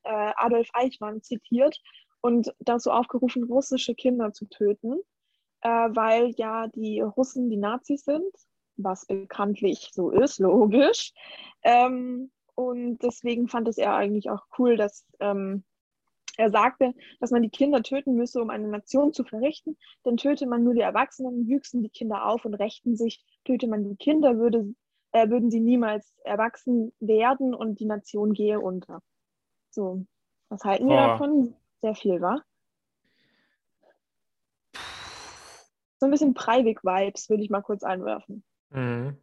äh, 0.03 0.31
Adolf 0.36 0.69
Eichmann 0.74 1.21
zitiert 1.21 1.80
und 2.21 2.53
dazu 2.59 2.91
aufgerufen, 2.91 3.44
russische 3.44 3.94
Kinder 3.94 4.33
zu 4.33 4.45
töten 4.45 5.00
äh, 5.62 5.70
weil 5.70 6.32
ja 6.38 6.68
die 6.68 7.02
Russen 7.02 7.50
die 7.50 7.58
Nazis 7.58 8.04
sind, 8.06 8.34
was 8.78 9.06
bekanntlich 9.06 9.90
so 9.94 10.12
ist, 10.12 10.40
logisch. 10.40 11.14
Ähm, 11.64 12.32
und 12.56 13.00
deswegen 13.00 13.48
fand 13.48 13.68
es 13.68 13.78
er 13.78 13.96
eigentlich 13.96 14.30
auch 14.30 14.46
cool, 14.58 14.76
dass 14.78 15.06
ähm, 15.20 15.64
er 16.40 16.50
sagte, 16.52 16.94
dass 17.20 17.32
man 17.32 17.42
die 17.42 17.50
Kinder 17.50 17.84
töten 17.84 18.16
müsse, 18.16 18.42
um 18.42 18.50
eine 18.50 18.68
Nation 18.68 19.14
zu 19.14 19.24
verrichten. 19.26 19.78
Denn 20.06 20.18
töte 20.18 20.48
man 20.48 20.64
nur 20.64 20.74
die 20.74 20.82
Erwachsenen, 20.82 21.48
wüchsen 21.48 21.84
die 21.84 21.90
Kinder 21.90 22.26
auf 22.26 22.46
und 22.46 22.54
rächten 22.54 22.96
sich. 22.96 23.24
Töte 23.44 23.68
man 23.68 23.84
die 23.84 23.98
Kinder, 23.98 24.38
würde, 24.38 24.74
äh, 25.12 25.30
würden 25.30 25.52
sie 25.52 25.60
niemals 25.60 26.14
erwachsen 26.24 26.94
werden 27.00 27.54
und 27.54 27.80
die 27.80 27.86
Nation 27.86 28.34
gehe 28.34 28.60
unter. 28.60 29.02
So, 29.70 30.06
was 30.48 30.64
halten 30.64 30.88
wir 30.88 30.96
oh. 30.96 31.08
davon? 31.08 31.56
Sehr 31.82 31.96
viel, 31.96 32.22
wa? 32.22 32.42
So 36.00 36.06
ein 36.06 36.12
bisschen 36.12 36.34
Breivik-Vibes, 36.34 37.30
würde 37.30 37.44
ich 37.44 37.50
mal 37.50 37.62
kurz 37.62 37.84
einwerfen. 37.84 38.44
Mhm. 38.69 39.18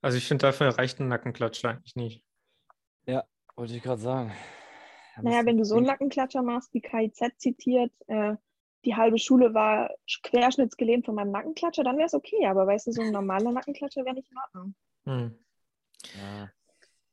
Also 0.00 0.18
ich 0.18 0.26
finde, 0.26 0.46
dafür 0.46 0.68
reicht 0.70 0.98
ein 0.98 1.08
Nackenklatscher 1.08 1.70
eigentlich 1.70 1.94
nicht. 1.94 2.24
Ja, 3.06 3.24
wollte 3.54 3.74
ich 3.74 3.82
gerade 3.82 4.00
sagen. 4.00 4.32
Ja, 5.16 5.22
naja, 5.22 5.46
wenn 5.46 5.58
du 5.58 5.64
so 5.64 5.76
einen 5.76 5.86
Nackenklatscher 5.86 6.42
machst, 6.42 6.74
wie 6.74 6.80
KIZ 6.80 7.38
zitiert, 7.38 7.92
äh, 8.08 8.34
die 8.84 8.96
halbe 8.96 9.18
Schule 9.18 9.54
war 9.54 9.90
querschnittsgelähmt 10.24 11.06
von 11.06 11.14
meinem 11.14 11.30
Nackenklatscher, 11.30 11.84
dann 11.84 11.98
wäre 11.98 12.06
es 12.06 12.14
okay. 12.14 12.46
Aber 12.46 12.66
weißt 12.66 12.88
du, 12.88 12.92
so 12.92 13.02
ein 13.02 13.12
normaler 13.12 13.52
Nackenklatscher 13.52 14.04
wäre 14.04 14.16
nicht 14.16 14.30
in 14.30 14.38
Ordnung. 14.38 14.74
Hm. 15.04 15.38
Ja. 16.14 16.50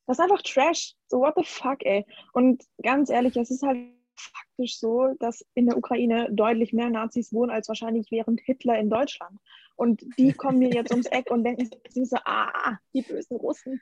Das 0.08 0.18
ist 0.18 0.24
einfach 0.24 0.42
Trash. 0.42 0.96
So, 1.08 1.20
what 1.20 1.36
the 1.38 1.44
fuck, 1.44 1.86
ey. 1.86 2.08
Und 2.34 2.64
ganz 2.82 3.12
ehrlich, 3.12 3.38
es 3.38 3.52
ist 3.52 3.62
halt 3.62 3.78
faktisch 4.20 4.80
so, 4.80 5.14
dass 5.20 5.46
in 5.54 5.68
der 5.68 5.78
Ukraine 5.78 6.28
deutlich 6.32 6.74
mehr 6.74 6.90
Nazis 6.90 7.34
wohnen 7.34 7.52
als 7.52 7.68
wahrscheinlich 7.68 8.12
während 8.12 8.40
Hitler 8.42 8.80
in 8.80 8.90
Deutschland. 8.90 9.40
Und 9.76 10.04
die 10.18 10.34
kommen 10.34 10.60
mir 10.60 10.70
jetzt 10.70 10.92
ums 10.92 11.08
Eck 11.08 11.32
und 11.32 11.44
denken 11.44 11.70
sich 11.90 12.10
so, 12.10 12.18
ah, 12.26 12.78
die 12.94 13.02
bösen 13.02 13.38
Russen. 13.38 13.82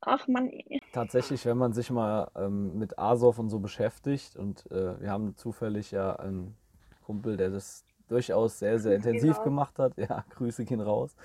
Ach 0.00 0.28
man. 0.28 0.50
Tatsächlich, 0.92 1.44
wenn 1.46 1.58
man 1.58 1.72
sich 1.72 1.90
mal 1.90 2.30
ähm, 2.36 2.78
mit 2.78 2.98
Azov 2.98 3.38
und 3.38 3.48
so 3.48 3.58
beschäftigt 3.58 4.36
und 4.36 4.70
äh, 4.70 5.00
wir 5.00 5.10
haben 5.10 5.36
zufällig 5.36 5.90
ja 5.90 6.14
einen 6.16 6.56
Kumpel, 7.04 7.36
der 7.36 7.50
das 7.50 7.84
durchaus 8.08 8.58
sehr, 8.58 8.78
sehr 8.78 8.96
intensiv 8.96 9.32
genau. 9.32 9.44
gemacht 9.44 9.78
hat. 9.78 9.96
Ja, 9.96 10.24
Grüße 10.30 10.64
gehen 10.64 10.80
raus. 10.80 11.16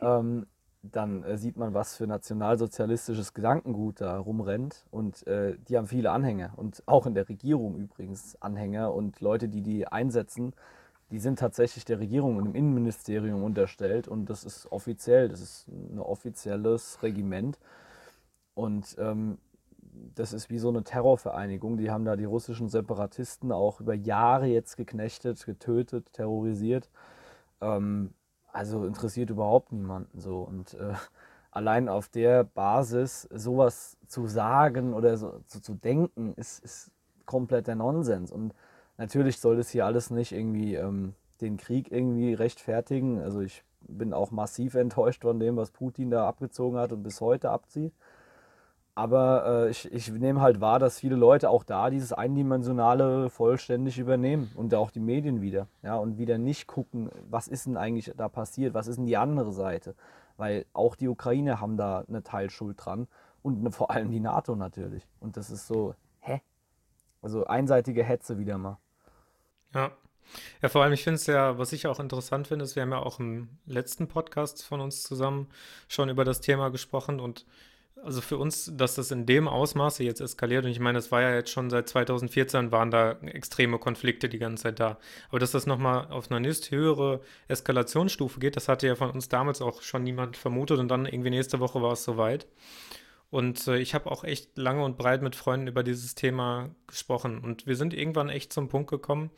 Ähm, 0.00 0.46
dann 0.82 1.22
äh, 1.22 1.38
sieht 1.38 1.56
man, 1.56 1.74
was 1.74 1.96
für 1.96 2.06
nationalsozialistisches 2.06 3.34
Gedankengut 3.34 4.00
da 4.00 4.18
rumrennt. 4.18 4.84
Und 4.90 5.26
äh, 5.26 5.56
die 5.68 5.76
haben 5.76 5.86
viele 5.86 6.10
Anhänger 6.10 6.52
und 6.56 6.82
auch 6.86 7.06
in 7.06 7.14
der 7.14 7.28
Regierung 7.28 7.76
übrigens 7.76 8.36
Anhänger 8.40 8.92
und 8.92 9.20
Leute, 9.20 9.48
die 9.48 9.62
die 9.62 9.86
einsetzen, 9.86 10.54
die 11.12 11.18
sind 11.18 11.38
tatsächlich 11.38 11.84
der 11.84 12.00
Regierung 12.00 12.36
und 12.36 12.46
im 12.46 12.54
Innenministerium 12.54 13.44
unterstellt 13.44 14.08
und 14.08 14.30
das 14.30 14.44
ist 14.44 14.72
offiziell, 14.72 15.28
das 15.28 15.40
ist 15.42 15.68
ein 15.68 15.98
offizielles 15.98 17.02
Regiment. 17.02 17.58
Und 18.54 18.96
ähm, 18.98 19.38
das 20.14 20.32
ist 20.32 20.50
wie 20.50 20.58
so 20.58 20.70
eine 20.70 20.84
Terrorvereinigung. 20.84 21.76
Die 21.76 21.90
haben 21.90 22.04
da 22.04 22.16
die 22.16 22.24
russischen 22.24 22.68
Separatisten 22.68 23.52
auch 23.52 23.80
über 23.80 23.94
Jahre 23.94 24.46
jetzt 24.46 24.76
geknechtet, 24.76 25.44
getötet, 25.44 26.12
terrorisiert. 26.12 26.88
Ähm, 27.60 28.14
also 28.52 28.84
interessiert 28.84 29.30
überhaupt 29.30 29.72
niemanden 29.72 30.20
so. 30.20 30.40
Und 30.40 30.74
äh, 30.74 30.94
allein 31.50 31.88
auf 31.88 32.08
der 32.08 32.44
Basis 32.44 33.22
sowas 33.32 33.96
zu 34.06 34.26
sagen 34.26 34.94
oder 34.94 35.16
so, 35.16 35.40
so 35.46 35.60
zu 35.60 35.74
denken, 35.74 36.34
ist, 36.34 36.64
ist 36.64 36.90
kompletter 37.26 37.74
Nonsens. 37.74 38.30
Und 38.30 38.54
natürlich 38.96 39.38
soll 39.40 39.56
das 39.56 39.70
hier 39.70 39.86
alles 39.86 40.10
nicht 40.10 40.32
irgendwie 40.32 40.74
ähm, 40.74 41.14
den 41.40 41.56
Krieg 41.56 41.90
irgendwie 41.90 42.34
rechtfertigen. 42.34 43.20
Also 43.20 43.40
ich 43.40 43.64
bin 43.80 44.12
auch 44.12 44.30
massiv 44.30 44.74
enttäuscht 44.74 45.22
von 45.22 45.40
dem, 45.40 45.56
was 45.56 45.70
Putin 45.70 46.10
da 46.10 46.28
abgezogen 46.28 46.78
hat 46.78 46.92
und 46.92 47.02
bis 47.02 47.20
heute 47.20 47.50
abzieht. 47.50 47.92
Aber 48.94 49.46
äh, 49.46 49.70
ich, 49.70 49.90
ich 49.90 50.10
nehme 50.10 50.42
halt 50.42 50.60
wahr, 50.60 50.78
dass 50.78 50.98
viele 50.98 51.16
Leute 51.16 51.48
auch 51.48 51.64
da 51.64 51.88
dieses 51.88 52.12
Eindimensionale 52.12 53.30
vollständig 53.30 53.98
übernehmen 53.98 54.50
und 54.54 54.74
auch 54.74 54.90
die 54.90 55.00
Medien 55.00 55.40
wieder. 55.40 55.66
Ja, 55.82 55.96
und 55.96 56.18
wieder 56.18 56.36
nicht 56.36 56.66
gucken, 56.66 57.10
was 57.30 57.48
ist 57.48 57.64
denn 57.66 57.78
eigentlich 57.78 58.12
da 58.16 58.28
passiert, 58.28 58.74
was 58.74 58.88
ist 58.88 58.96
denn 58.96 59.06
die 59.06 59.16
andere 59.16 59.52
Seite. 59.52 59.94
Weil 60.36 60.66
auch 60.74 60.94
die 60.94 61.08
Ukrainer 61.08 61.60
haben 61.60 61.78
da 61.78 62.04
eine 62.06 62.22
Teilschuld 62.22 62.76
dran 62.84 63.08
und 63.42 63.60
eine, 63.60 63.72
vor 63.72 63.90
allem 63.90 64.10
die 64.10 64.20
NATO 64.20 64.56
natürlich. 64.56 65.08
Und 65.20 65.38
das 65.38 65.50
ist 65.50 65.66
so, 65.66 65.94
hä? 66.20 66.42
Also 67.22 67.46
einseitige 67.46 68.04
Hetze 68.04 68.38
wieder 68.38 68.58
mal. 68.58 68.76
Ja. 69.74 69.90
Ja, 70.62 70.68
vor 70.68 70.82
allem, 70.82 70.92
ich 70.92 71.02
finde 71.02 71.16
es 71.16 71.26
ja, 71.26 71.58
was 71.58 71.72
ich 71.72 71.86
auch 71.86 71.98
interessant 71.98 72.46
finde, 72.46 72.64
ist, 72.64 72.76
wir 72.76 72.82
haben 72.82 72.92
ja 72.92 73.00
auch 73.00 73.18
im 73.18 73.48
letzten 73.66 74.06
Podcast 74.06 74.64
von 74.64 74.80
uns 74.80 75.02
zusammen 75.02 75.48
schon 75.88 76.08
über 76.08 76.24
das 76.24 76.40
Thema 76.40 76.70
gesprochen 76.70 77.20
und 77.20 77.44
also 78.02 78.20
für 78.20 78.36
uns, 78.36 78.70
dass 78.74 78.96
das 78.96 79.10
in 79.10 79.26
dem 79.26 79.48
Ausmaße 79.48 80.02
jetzt 80.04 80.20
eskaliert, 80.20 80.64
und 80.64 80.70
ich 80.70 80.80
meine, 80.80 80.98
das 80.98 81.12
war 81.12 81.22
ja 81.22 81.34
jetzt 81.34 81.50
schon 81.50 81.70
seit 81.70 81.88
2014, 81.88 82.72
waren 82.72 82.90
da 82.90 83.12
extreme 83.22 83.78
Konflikte 83.78 84.28
die 84.28 84.38
ganze 84.38 84.64
Zeit 84.64 84.80
da. 84.80 84.98
Aber 85.28 85.38
dass 85.38 85.52
das 85.52 85.66
nochmal 85.66 86.08
auf 86.10 86.30
eine 86.30 86.40
nächst 86.40 86.70
höhere 86.70 87.20
Eskalationsstufe 87.48 88.40
geht, 88.40 88.56
das 88.56 88.68
hatte 88.68 88.86
ja 88.86 88.96
von 88.96 89.10
uns 89.10 89.28
damals 89.28 89.62
auch 89.62 89.82
schon 89.82 90.02
niemand 90.02 90.36
vermutet 90.36 90.78
und 90.78 90.88
dann 90.88 91.06
irgendwie 91.06 91.30
nächste 91.30 91.60
Woche 91.60 91.80
war 91.80 91.92
es 91.92 92.04
soweit. 92.04 92.46
Und 93.30 93.66
äh, 93.66 93.78
ich 93.78 93.94
habe 93.94 94.10
auch 94.10 94.24
echt 94.24 94.58
lange 94.58 94.84
und 94.84 94.98
breit 94.98 95.22
mit 95.22 95.36
Freunden 95.36 95.66
über 95.66 95.82
dieses 95.82 96.14
Thema 96.14 96.74
gesprochen. 96.86 97.38
Und 97.38 97.66
wir 97.66 97.76
sind 97.76 97.94
irgendwann 97.94 98.28
echt 98.28 98.52
zum 98.52 98.68
Punkt 98.68 98.90
gekommen, 98.90 99.30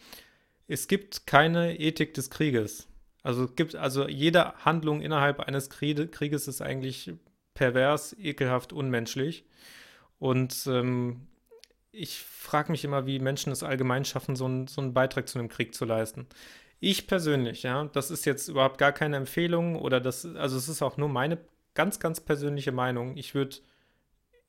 es 0.67 0.89
gibt 0.89 1.27
keine 1.27 1.79
Ethik 1.79 2.15
des 2.15 2.31
Krieges. 2.31 2.89
Also 3.23 3.47
gibt, 3.47 3.77
also 3.77 4.09
jede 4.09 4.55
Handlung 4.65 5.01
innerhalb 5.01 5.41
eines 5.41 5.71
Krieges 5.71 6.49
ist 6.49 6.61
eigentlich 6.61 7.13
pervers, 7.55 8.15
ekelhaft, 8.19 8.73
unmenschlich. 8.73 9.45
Und 10.19 10.67
ähm, 10.67 11.29
ich 11.93 12.19
frage 12.19 12.73
mich 12.73 12.85
immer, 12.85 13.07
wie 13.07 13.19
Menschen 13.19 13.53
es 13.53 13.63
allgemein 13.63 14.05
schaffen, 14.05 14.37
so, 14.37 14.47
ein, 14.47 14.67
so 14.67 14.81
einen 14.81 14.95
Beitrag 14.95 15.29
zu 15.29 15.39
einem 15.39 15.49
Krieg 15.49 15.75
zu 15.75 15.85
leisten. 15.85 16.27
Ich 16.81 17.07
persönlich, 17.07 17.63
ja, 17.63 17.85
das 17.93 18.11
ist 18.11 18.27
jetzt 18.27 18.49
überhaupt 18.49 18.79
gar 18.79 18.93
keine 18.93 19.17
Empfehlung 19.17 19.77
oder 19.77 20.01
das, 20.01 20.27
also 20.27 20.57
es 20.57 20.69
ist 20.69 20.83
auch 20.83 20.97
nur 20.97 21.09
meine 21.09 21.39
ganz, 21.75 22.01
ganz 22.01 22.21
persönliche 22.21 22.73
Meinung. 22.73 23.17
Ich 23.17 23.35
würde 23.35 23.57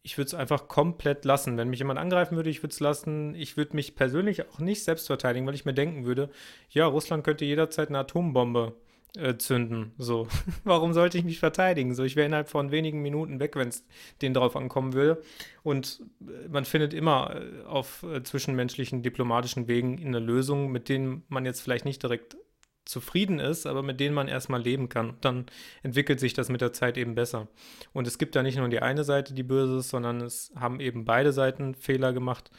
ich 0.05 0.19
würde 0.19 0.27
es 0.27 0.33
einfach 0.35 0.67
komplett 0.67 1.25
lassen. 1.25 1.57
Wenn 1.57 1.69
mich 1.69 1.79
jemand 1.79 1.99
angreifen 1.99 2.35
würde, 2.35 2.51
ich 2.51 2.61
würde 2.61 2.73
es 2.73 2.79
lassen. 2.79 3.33
Ich 3.33 3.57
würde 3.57 3.75
mich 3.75 3.95
persönlich 3.95 4.47
auch 4.47 4.59
nicht 4.59 4.83
selbst 4.83 5.07
verteidigen, 5.07 5.47
weil 5.47 5.55
ich 5.55 5.65
mir 5.65 5.73
denken 5.73 6.05
würde, 6.05 6.29
ja, 6.69 6.85
Russland 6.85 7.23
könnte 7.23 7.43
jederzeit 7.43 7.89
eine 7.89 7.97
Atombombe 7.97 8.75
äh, 9.17 9.37
zünden. 9.37 9.93
So, 9.97 10.27
warum 10.63 10.93
sollte 10.93 11.17
ich 11.17 11.23
mich 11.23 11.39
verteidigen? 11.39 11.93
So, 11.95 12.03
ich 12.03 12.15
wäre 12.15 12.25
innerhalb 12.25 12.49
von 12.49 12.71
wenigen 12.71 13.01
Minuten 13.01 13.39
weg, 13.39 13.55
wenn 13.55 13.69
es 13.69 13.85
denen 14.21 14.33
darauf 14.33 14.55
ankommen 14.55 14.93
würde. 14.93 15.21
Und 15.63 16.03
äh, 16.21 16.47
man 16.49 16.65
findet 16.65 16.93
immer 16.93 17.35
äh, 17.35 17.65
auf 17.65 18.05
zwischenmenschlichen 18.23 19.03
diplomatischen 19.03 19.67
Wegen 19.67 20.03
eine 20.05 20.19
Lösung, 20.19 20.71
mit 20.71 20.89
denen 20.89 21.23
man 21.27 21.45
jetzt 21.45 21.61
vielleicht 21.61 21.85
nicht 21.85 22.03
direkt 22.03 22.37
zufrieden 22.85 23.39
ist, 23.39 23.65
aber 23.65 23.81
mit 23.81 23.99
denen 23.99 24.15
man 24.15 24.27
erstmal 24.27 24.61
leben 24.61 24.89
kann. 24.89 25.15
Dann 25.21 25.45
entwickelt 25.83 26.19
sich 26.19 26.33
das 26.33 26.49
mit 26.49 26.61
der 26.61 26.71
Zeit 26.71 26.97
eben 26.97 27.15
besser. 27.15 27.47
Und 27.93 28.07
es 28.07 28.17
gibt 28.17 28.35
da 28.35 28.43
nicht 28.43 28.57
nur 28.57 28.69
die 28.69 28.81
eine 28.81 29.03
Seite, 29.03 29.33
die 29.33 29.43
böse 29.43 29.77
ist, 29.77 29.89
sondern 29.89 30.21
es 30.21 30.51
haben 30.55 30.79
eben 30.79 31.03
beide 31.03 31.33
Seiten 31.33 31.73
Fehler 31.75 32.13
gemacht. 32.13 32.51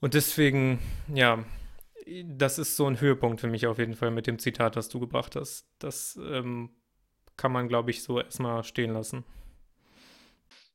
Und 0.00 0.14
deswegen, 0.14 0.78
ja, 1.12 1.44
das 2.24 2.58
ist 2.58 2.76
so 2.76 2.86
ein 2.86 3.00
Höhepunkt 3.00 3.40
für 3.40 3.48
mich 3.48 3.66
auf 3.66 3.78
jeden 3.78 3.94
Fall 3.94 4.10
mit 4.10 4.26
dem 4.26 4.38
Zitat, 4.38 4.76
das 4.76 4.88
du 4.88 5.00
gebracht 5.00 5.36
hast. 5.36 5.66
Das 5.78 6.18
ähm, 6.22 6.70
kann 7.36 7.52
man, 7.52 7.68
glaube 7.68 7.90
ich, 7.90 8.02
so 8.02 8.20
erstmal 8.20 8.64
stehen 8.64 8.92
lassen. 8.92 9.24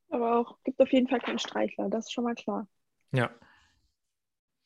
Aber 0.09 0.37
auch 0.37 0.57
gibt 0.63 0.79
auf 0.79 0.91
jeden 0.91 1.07
Fall 1.07 1.19
keinen 1.19 1.39
Streichler, 1.39 1.89
das 1.89 2.05
ist 2.05 2.13
schon 2.13 2.23
mal 2.23 2.35
klar. 2.35 2.67
Ja. 3.11 3.29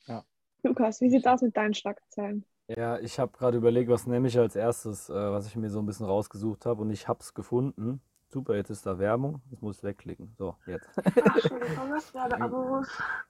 ja. 0.08 0.24
Lukas, 0.64 1.02
wie 1.02 1.10
sieht 1.10 1.22
es 1.22 1.26
aus 1.26 1.42
mit 1.42 1.58
deinen 1.58 1.74
Schlagzeilen? 1.74 2.46
Ja, 2.68 3.00
ich 3.00 3.20
habe 3.20 3.38
gerade 3.38 3.58
überlegt, 3.58 3.90
was 3.90 4.08
nehme 4.08 4.28
ich 4.28 4.38
als 4.38 4.56
erstes, 4.56 5.10
äh, 5.10 5.14
was 5.14 5.48
ich 5.48 5.56
mir 5.56 5.70
so 5.70 5.80
ein 5.80 5.86
bisschen 5.86 6.06
rausgesucht 6.06 6.66
habe 6.66 6.82
und 6.82 6.92
ich 6.92 7.08
habe 7.08 7.20
es 7.20 7.34
gefunden. 7.34 8.02
Super, 8.32 8.56
jetzt 8.56 8.70
ist 8.70 8.86
da 8.86 8.98
Werbung. 8.98 9.42
Jetzt 9.52 9.62
muss 9.62 9.80
ich 9.80 9.84
wegklicken. 9.84 10.34
So, 10.38 10.56
jetzt. 10.66 10.88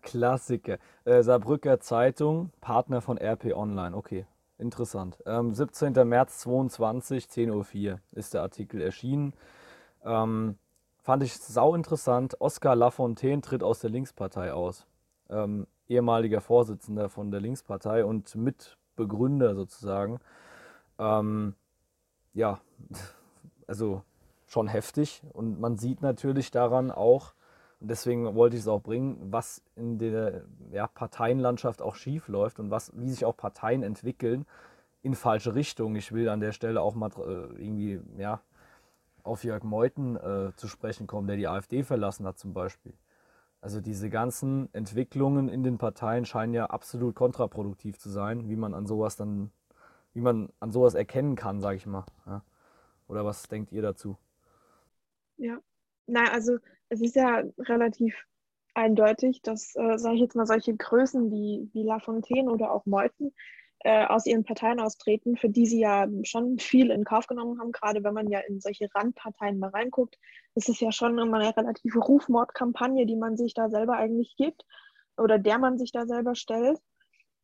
Klassiker. 0.04 0.78
Äh, 1.06 1.24
Saarbrücker 1.24 1.80
Zeitung, 1.80 2.52
Partner 2.62 3.02
von 3.02 3.18
RP 3.18 3.56
Online. 3.56 3.96
Okay, 3.96 4.28
interessant. 4.60 5.18
Ähm, 5.26 5.56
17. 5.56 6.08
März 6.08 6.38
22, 6.42 7.26
10.04 7.26 7.94
Uhr 7.94 8.00
ist 8.12 8.36
der 8.36 8.44
Artikel 8.44 8.80
erschienen. 8.80 9.34
Ähm, 10.06 10.60
fand 11.02 11.24
ich 11.24 11.36
sau 11.36 11.74
interessant. 11.74 12.40
Oskar 12.40 12.76
Lafontaine 12.76 13.42
tritt 13.42 13.64
aus 13.64 13.80
der 13.80 13.90
Linkspartei 13.90 14.54
aus. 14.54 14.86
Ähm, 15.32 15.66
ehemaliger 15.88 16.42
Vorsitzender 16.42 17.10
von 17.10 17.32
der 17.32 17.42
Linkspartei 17.42 18.06
und 18.06 18.36
Mitbegründer 18.36 19.56
sozusagen. 19.56 20.20
Ähm, 21.00 21.56
ja, 22.36 22.60
also 23.66 24.04
schon 24.52 24.68
heftig. 24.68 25.24
Und 25.34 25.60
man 25.60 25.78
sieht 25.78 26.02
natürlich 26.02 26.52
daran 26.52 26.92
auch, 26.92 27.34
und 27.80 27.90
deswegen 27.90 28.36
wollte 28.36 28.56
ich 28.56 28.62
es 28.62 28.68
auch 28.68 28.82
bringen, 28.82 29.18
was 29.32 29.64
in 29.76 29.98
der 29.98 30.44
ja, 30.72 30.86
Parteienlandschaft 30.88 31.82
auch 31.82 31.96
schief 31.96 32.28
läuft 32.28 32.60
und 32.60 32.70
was, 32.70 32.92
wie 32.96 33.10
sich 33.10 33.26
auch 33.26 33.36
Parteien 33.36 33.82
entwickeln 33.82 34.46
in 35.02 35.16
falsche 35.16 35.56
Richtungen. 35.56 35.96
Ich 35.96 36.12
will 36.12 36.30
an 36.30 36.42
der 36.42 36.52
Stelle 36.52 36.82
auch 36.82 36.94
mal 36.94 37.10
äh, 37.18 37.60
irgendwie 37.60 38.00
ja, 38.18 38.42
auf 39.24 39.44
Jörg 39.44 39.64
Meuthen 39.64 40.16
äh, 40.16 40.52
zu 40.56 40.68
sprechen 40.68 41.08
kommen, 41.08 41.28
der 41.28 41.38
die 41.38 41.48
AfD 41.48 41.84
verlassen 41.84 42.28
hat 42.28 42.38
zum 42.38 42.54
Beispiel. 42.54 42.94
Also 43.62 43.82
diese 43.82 44.10
ganzen 44.10 44.72
Entwicklungen 44.74 45.50
in 45.50 45.64
den 45.64 45.78
Parteien 45.78 46.26
scheinen 46.26 46.54
ja 46.54 46.68
absolut 46.68 47.16
kontraproduktiv 47.16 47.98
zu 47.98 48.10
sein, 48.10 48.48
wie 48.50 48.56
man 48.56 48.76
an 48.76 48.86
sowas 48.86 49.16
dann, 49.16 49.52
wie 50.14 50.22
man 50.22 50.50
an 50.60 50.72
sowas 50.72 50.94
erkennen 50.94 51.36
kann, 51.36 51.62
sage 51.62 51.78
ich 51.78 51.86
mal. 51.88 52.06
Ja. 52.28 52.44
Oder 53.08 53.26
was 53.26 53.44
denkt 53.44 53.72
ihr 53.72 53.82
dazu? 53.82 54.18
Ja, 55.38 55.60
na, 56.08 56.32
also 56.32 56.58
es 56.90 57.02
ist 57.02 57.16
ja 57.16 57.44
relativ 57.58 58.16
eindeutig, 58.74 59.42
dass, 59.42 59.76
äh, 59.76 59.98
sage 59.98 60.16
ich 60.16 60.22
jetzt 60.22 60.36
mal, 60.36 60.46
solche 60.46 60.76
Größen 60.76 61.32
wie, 61.32 61.70
wie 61.74 61.84
Lafontaine 61.84 62.52
oder 62.52 62.72
auch 62.72 62.86
Meuthen 62.86 63.34
äh, 63.80 64.06
aus 64.06 64.26
ihren 64.26 64.44
Parteien 64.44 64.80
austreten, 64.80 65.38
für 65.38 65.50
die 65.50 65.66
sie 65.66 65.80
ja 65.80 66.08
schon 66.24 66.60
viel 66.60 66.92
in 66.92 67.04
Kauf 67.04 67.28
genommen 67.28 67.60
haben, 67.60 67.72
gerade 67.72 68.04
wenn 68.04 68.14
man 68.14 68.30
ja 68.30 68.40
in 68.40 68.62
solche 68.62 68.88
Randparteien 68.94 69.60
mal 69.60 69.70
reinguckt, 69.72 70.18
ist 70.56 70.70
es 70.70 70.80
ja 70.80 70.92
schon 70.92 71.18
immer 71.18 71.40
eine 71.40 71.56
relative 71.56 72.00
Rufmordkampagne, 72.00 73.06
die 73.06 73.16
man 73.16 73.38
sich 73.38 73.54
da 73.54 73.70
selber 73.70 73.96
eigentlich 73.98 74.36
gibt 74.38 74.66
oder 75.18 75.40
der 75.40 75.58
man 75.58 75.78
sich 75.78 75.92
da 75.92 76.06
selber 76.06 76.36
stellt. 76.36 76.80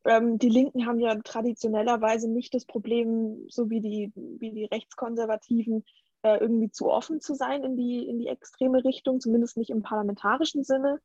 Ähm, 0.04 0.38
die 0.38 0.48
Linken 0.48 0.86
haben 0.86 1.00
ja 1.00 1.16
traditionellerweise 1.16 2.30
nicht 2.30 2.54
das 2.54 2.64
Problem, 2.64 3.44
so 3.48 3.68
wie 3.68 3.80
die, 3.80 4.12
wie 4.14 4.52
die 4.52 4.66
Rechtskonservativen, 4.66 5.84
äh, 6.22 6.38
irgendwie 6.38 6.70
zu 6.70 6.90
offen 6.90 7.20
zu 7.20 7.34
sein 7.34 7.64
in 7.64 7.76
die, 7.76 8.06
in 8.06 8.18
die 8.18 8.28
extreme 8.28 8.84
Richtung, 8.84 9.20
zumindest 9.20 9.56
nicht 9.56 9.70
im 9.70 9.82
parlamentarischen 9.82 10.64
Sinne. 10.64 11.00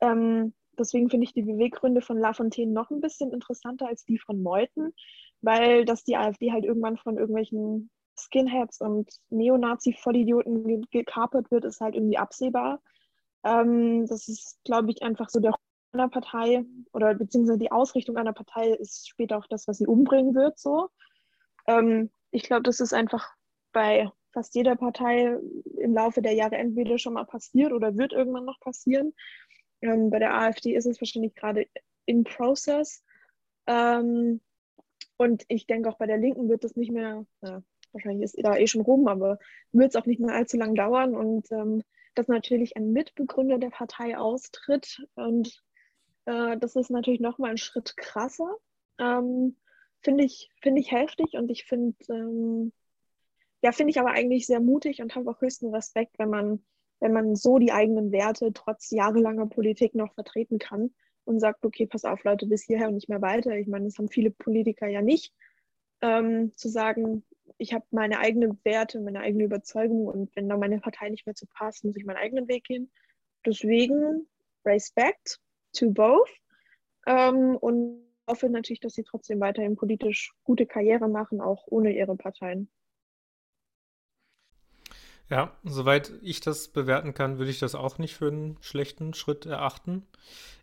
Ähm, 0.00 0.54
deswegen 0.78 1.10
finde 1.10 1.24
ich 1.24 1.32
die 1.32 1.42
Beweggründe 1.42 2.00
von 2.00 2.18
Lafontaine 2.18 2.72
noch 2.72 2.90
ein 2.90 3.00
bisschen 3.00 3.32
interessanter 3.32 3.88
als 3.88 4.04
die 4.04 4.18
von 4.18 4.42
Meuthen, 4.42 4.94
weil 5.40 5.84
dass 5.84 6.04
die 6.04 6.16
AfD 6.16 6.52
halt 6.52 6.64
irgendwann 6.64 6.96
von 6.96 7.16
irgendwelchen 7.18 7.90
Skinheads 8.18 8.80
und 8.80 9.10
Neonazi-Vollidioten 9.30 10.86
gekapert 10.90 11.50
wird, 11.50 11.64
ist 11.64 11.80
halt 11.80 11.94
irgendwie 11.94 12.18
absehbar. 12.18 12.80
Ähm, 13.44 14.06
das 14.06 14.28
ist, 14.28 14.58
glaube 14.64 14.90
ich, 14.90 15.02
einfach 15.02 15.30
so 15.30 15.40
der 15.40 15.54
einer 15.92 16.08
Partei 16.08 16.64
oder 16.92 17.14
beziehungsweise 17.14 17.58
die 17.58 17.72
Ausrichtung 17.72 18.16
einer 18.16 18.32
Partei 18.32 18.68
ist 18.74 19.08
später 19.08 19.38
auch 19.38 19.46
das, 19.48 19.66
was 19.66 19.78
sie 19.78 19.86
umbringen 19.86 20.34
wird. 20.34 20.58
So. 20.58 20.88
Ähm, 21.66 22.10
ich 22.30 22.44
glaube, 22.44 22.62
das 22.62 22.80
ist 22.80 22.92
einfach 22.92 23.28
bei 23.72 24.10
fast 24.32 24.54
jeder 24.54 24.76
Partei 24.76 25.36
im 25.78 25.94
Laufe 25.94 26.22
der 26.22 26.34
Jahre 26.34 26.56
entweder 26.56 26.98
schon 26.98 27.14
mal 27.14 27.24
passiert 27.24 27.72
oder 27.72 27.96
wird 27.96 28.12
irgendwann 28.12 28.44
noch 28.44 28.60
passieren. 28.60 29.14
Ähm, 29.80 30.10
bei 30.10 30.18
der 30.18 30.34
AfD 30.34 30.74
ist 30.74 30.86
es 30.86 31.00
wahrscheinlich 31.00 31.34
gerade 31.34 31.66
in 32.06 32.24
Process. 32.24 33.02
Ähm, 33.66 34.40
und 35.16 35.44
ich 35.48 35.66
denke 35.66 35.88
auch 35.88 35.98
bei 35.98 36.06
der 36.06 36.18
Linken 36.18 36.48
wird 36.48 36.64
es 36.64 36.76
nicht 36.76 36.92
mehr, 36.92 37.26
na, 37.40 37.62
wahrscheinlich 37.92 38.24
ist 38.24 38.38
da 38.42 38.56
eh 38.56 38.66
schon 38.66 38.82
rum, 38.82 39.08
aber 39.08 39.38
wird 39.72 39.94
es 39.94 40.00
auch 40.00 40.06
nicht 40.06 40.20
mehr 40.20 40.34
allzu 40.34 40.56
lang 40.56 40.74
dauern. 40.74 41.14
Und 41.14 41.50
ähm, 41.50 41.82
dass 42.14 42.28
natürlich 42.28 42.76
ein 42.76 42.92
Mitbegründer 42.92 43.58
der 43.58 43.70
Partei 43.70 44.16
austritt. 44.16 45.06
Und 45.14 45.62
äh, 46.26 46.56
das 46.58 46.76
ist 46.76 46.90
natürlich 46.90 47.20
nochmal 47.20 47.52
ein 47.52 47.58
Schritt 47.58 47.96
krasser. 47.96 48.56
Ähm, 48.98 49.56
finde 50.02 50.24
ich, 50.24 50.50
find 50.60 50.78
ich 50.78 50.92
heftig 50.92 51.34
und 51.34 51.50
ich 51.50 51.64
finde 51.64 51.96
ähm, 52.08 52.72
ja, 53.62 53.72
finde 53.72 53.90
ich 53.90 54.00
aber 54.00 54.10
eigentlich 54.10 54.46
sehr 54.46 54.60
mutig 54.60 55.02
und 55.02 55.14
habe 55.14 55.30
auch 55.30 55.40
höchsten 55.40 55.74
Respekt, 55.74 56.18
wenn 56.18 56.30
man, 56.30 56.64
wenn 57.00 57.12
man 57.12 57.36
so 57.36 57.58
die 57.58 57.72
eigenen 57.72 58.12
Werte 58.12 58.52
trotz 58.52 58.90
jahrelanger 58.90 59.46
Politik 59.46 59.94
noch 59.94 60.14
vertreten 60.14 60.58
kann 60.58 60.94
und 61.24 61.40
sagt, 61.40 61.64
okay, 61.64 61.86
pass 61.86 62.04
auf, 62.04 62.24
Leute, 62.24 62.46
bis 62.46 62.64
hierher 62.64 62.88
und 62.88 62.94
nicht 62.94 63.08
mehr 63.08 63.22
weiter. 63.22 63.56
Ich 63.56 63.68
meine, 63.68 63.86
das 63.86 63.98
haben 63.98 64.08
viele 64.08 64.30
Politiker 64.30 64.86
ja 64.88 65.02
nicht, 65.02 65.32
ähm, 66.00 66.52
zu 66.56 66.68
sagen, 66.68 67.24
ich 67.58 67.74
habe 67.74 67.84
meine 67.90 68.18
eigenen 68.18 68.58
Werte, 68.64 69.00
meine 69.00 69.20
eigene 69.20 69.44
Überzeugung 69.44 70.06
und 70.06 70.34
wenn 70.34 70.48
da 70.48 70.56
meine 70.56 70.80
Partei 70.80 71.10
nicht 71.10 71.26
mehr 71.26 71.34
zu 71.34 71.46
passt, 71.46 71.84
muss 71.84 71.96
ich 71.96 72.04
meinen 72.04 72.16
eigenen 72.16 72.48
Weg 72.48 72.64
gehen. 72.64 72.90
Deswegen 73.44 74.26
Respect 74.64 75.38
to 75.72 75.90
both 75.90 76.30
ähm, 77.06 77.56
und 77.56 78.02
hoffe 78.26 78.48
natürlich, 78.48 78.80
dass 78.80 78.94
sie 78.94 79.02
trotzdem 79.02 79.40
weiterhin 79.40 79.76
politisch 79.76 80.32
gute 80.44 80.66
Karriere 80.66 81.08
machen, 81.08 81.40
auch 81.40 81.64
ohne 81.66 81.92
ihre 81.92 82.16
Parteien. 82.16 82.70
Ja, 85.30 85.52
soweit 85.62 86.10
ich 86.22 86.40
das 86.40 86.66
bewerten 86.66 87.14
kann, 87.14 87.38
würde 87.38 87.52
ich 87.52 87.60
das 87.60 87.76
auch 87.76 87.98
nicht 87.98 88.16
für 88.16 88.26
einen 88.26 88.56
schlechten 88.60 89.14
Schritt 89.14 89.46
erachten. 89.46 90.04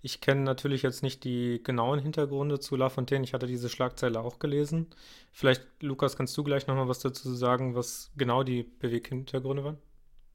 Ich 0.02 0.20
kenne 0.20 0.42
natürlich 0.42 0.82
jetzt 0.82 1.04
nicht 1.04 1.24
die 1.24 1.64
genauen 1.64 2.00
Hintergründe 2.00 2.60
zu 2.60 2.76
Lafontaine. 2.76 3.24
Ich 3.24 3.34
hatte 3.34 3.48
diese 3.48 3.70
Schlagzeile 3.70 4.20
auch 4.20 4.40
gelesen. 4.40 4.88
Vielleicht, 5.32 5.66
Lukas, 5.82 6.18
kannst 6.18 6.38
du 6.38 6.44
gleich 6.44 6.68
nochmal 6.68 6.90
was 6.90 7.00
dazu 7.00 7.34
sagen, 7.34 7.76
was 7.76 8.12
genau 8.18 8.44
die 8.44 8.64
Beweghintergründe 8.64 9.64
waren? 9.64 9.78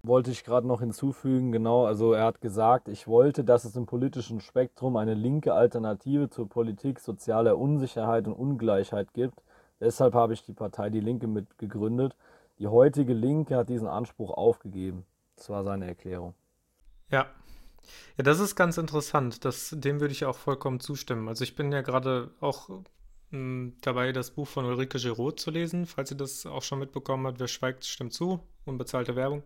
Wollte 0.03 0.31
ich 0.31 0.45
gerade 0.45 0.67
noch 0.67 0.81
hinzufügen, 0.81 1.53
genau, 1.53 1.85
also 1.85 2.13
er 2.13 2.25
hat 2.25 2.41
gesagt, 2.41 2.89
ich 2.89 3.07
wollte, 3.07 3.45
dass 3.45 3.65
es 3.65 3.77
im 3.77 3.87
politischen 3.87 4.41
Spektrum 4.41 4.97
eine 4.97 5.15
linke 5.15 5.55
Alternative 5.55 6.29
zur 6.29 6.49
Politik 6.49 6.99
sozialer 6.99 7.57
Unsicherheit 7.57 8.27
und 8.27 8.33
Ungleichheit 8.33 9.13
gibt. 9.13 9.43
Deshalb 9.79 10.15
habe 10.15 10.33
ich 10.33 10.43
die 10.43 10.55
Partei 10.55 10.91
Die 10.91 11.01
Linke 11.01 11.29
mit 11.29 11.59
gegründet. 11.59 12.17
Die 12.59 12.67
heutige 12.67 13.13
Linke 13.13 13.57
hat 13.57 13.69
diesen 13.69 13.89
Anspruch 13.89 14.31
aufgegeben. 14.31 15.05
Das 15.37 15.49
war 15.49 15.65
seine 15.65 15.87
Erklärung. 15.87 16.35
Ja. 17.11 17.27
Ja, 18.17 18.25
das 18.25 18.39
ist 18.39 18.55
ganz 18.55 18.79
interessant. 18.79 19.45
Das, 19.45 19.75
dem 19.77 20.01
würde 20.01 20.13
ich 20.13 20.25
auch 20.25 20.37
vollkommen 20.37 20.81
zustimmen. 20.81 21.29
Also 21.29 21.43
ich 21.43 21.57
bin 21.57 21.73
ja 21.73 21.81
gerade 21.81 22.31
auch 22.41 22.69
mh, 22.69 22.83
hm, 23.31 23.77
dabei, 23.81 24.13
das 24.13 24.31
Buch 24.31 24.47
von 24.47 24.65
Ulrike 24.65 24.99
Giraud 24.99 25.41
zu 25.41 25.51
lesen. 25.51 25.87
Falls 25.87 26.11
ihr 26.11 26.17
das 26.17 26.47
auch 26.47 26.63
schon 26.63 26.79
mitbekommen 26.79 27.27
habt, 27.27 27.41
wer 27.41 27.49
schweigt, 27.49 27.85
stimmt 27.85 28.13
zu. 28.13 28.41
Unbezahlte 28.65 29.17
Werbung. 29.17 29.43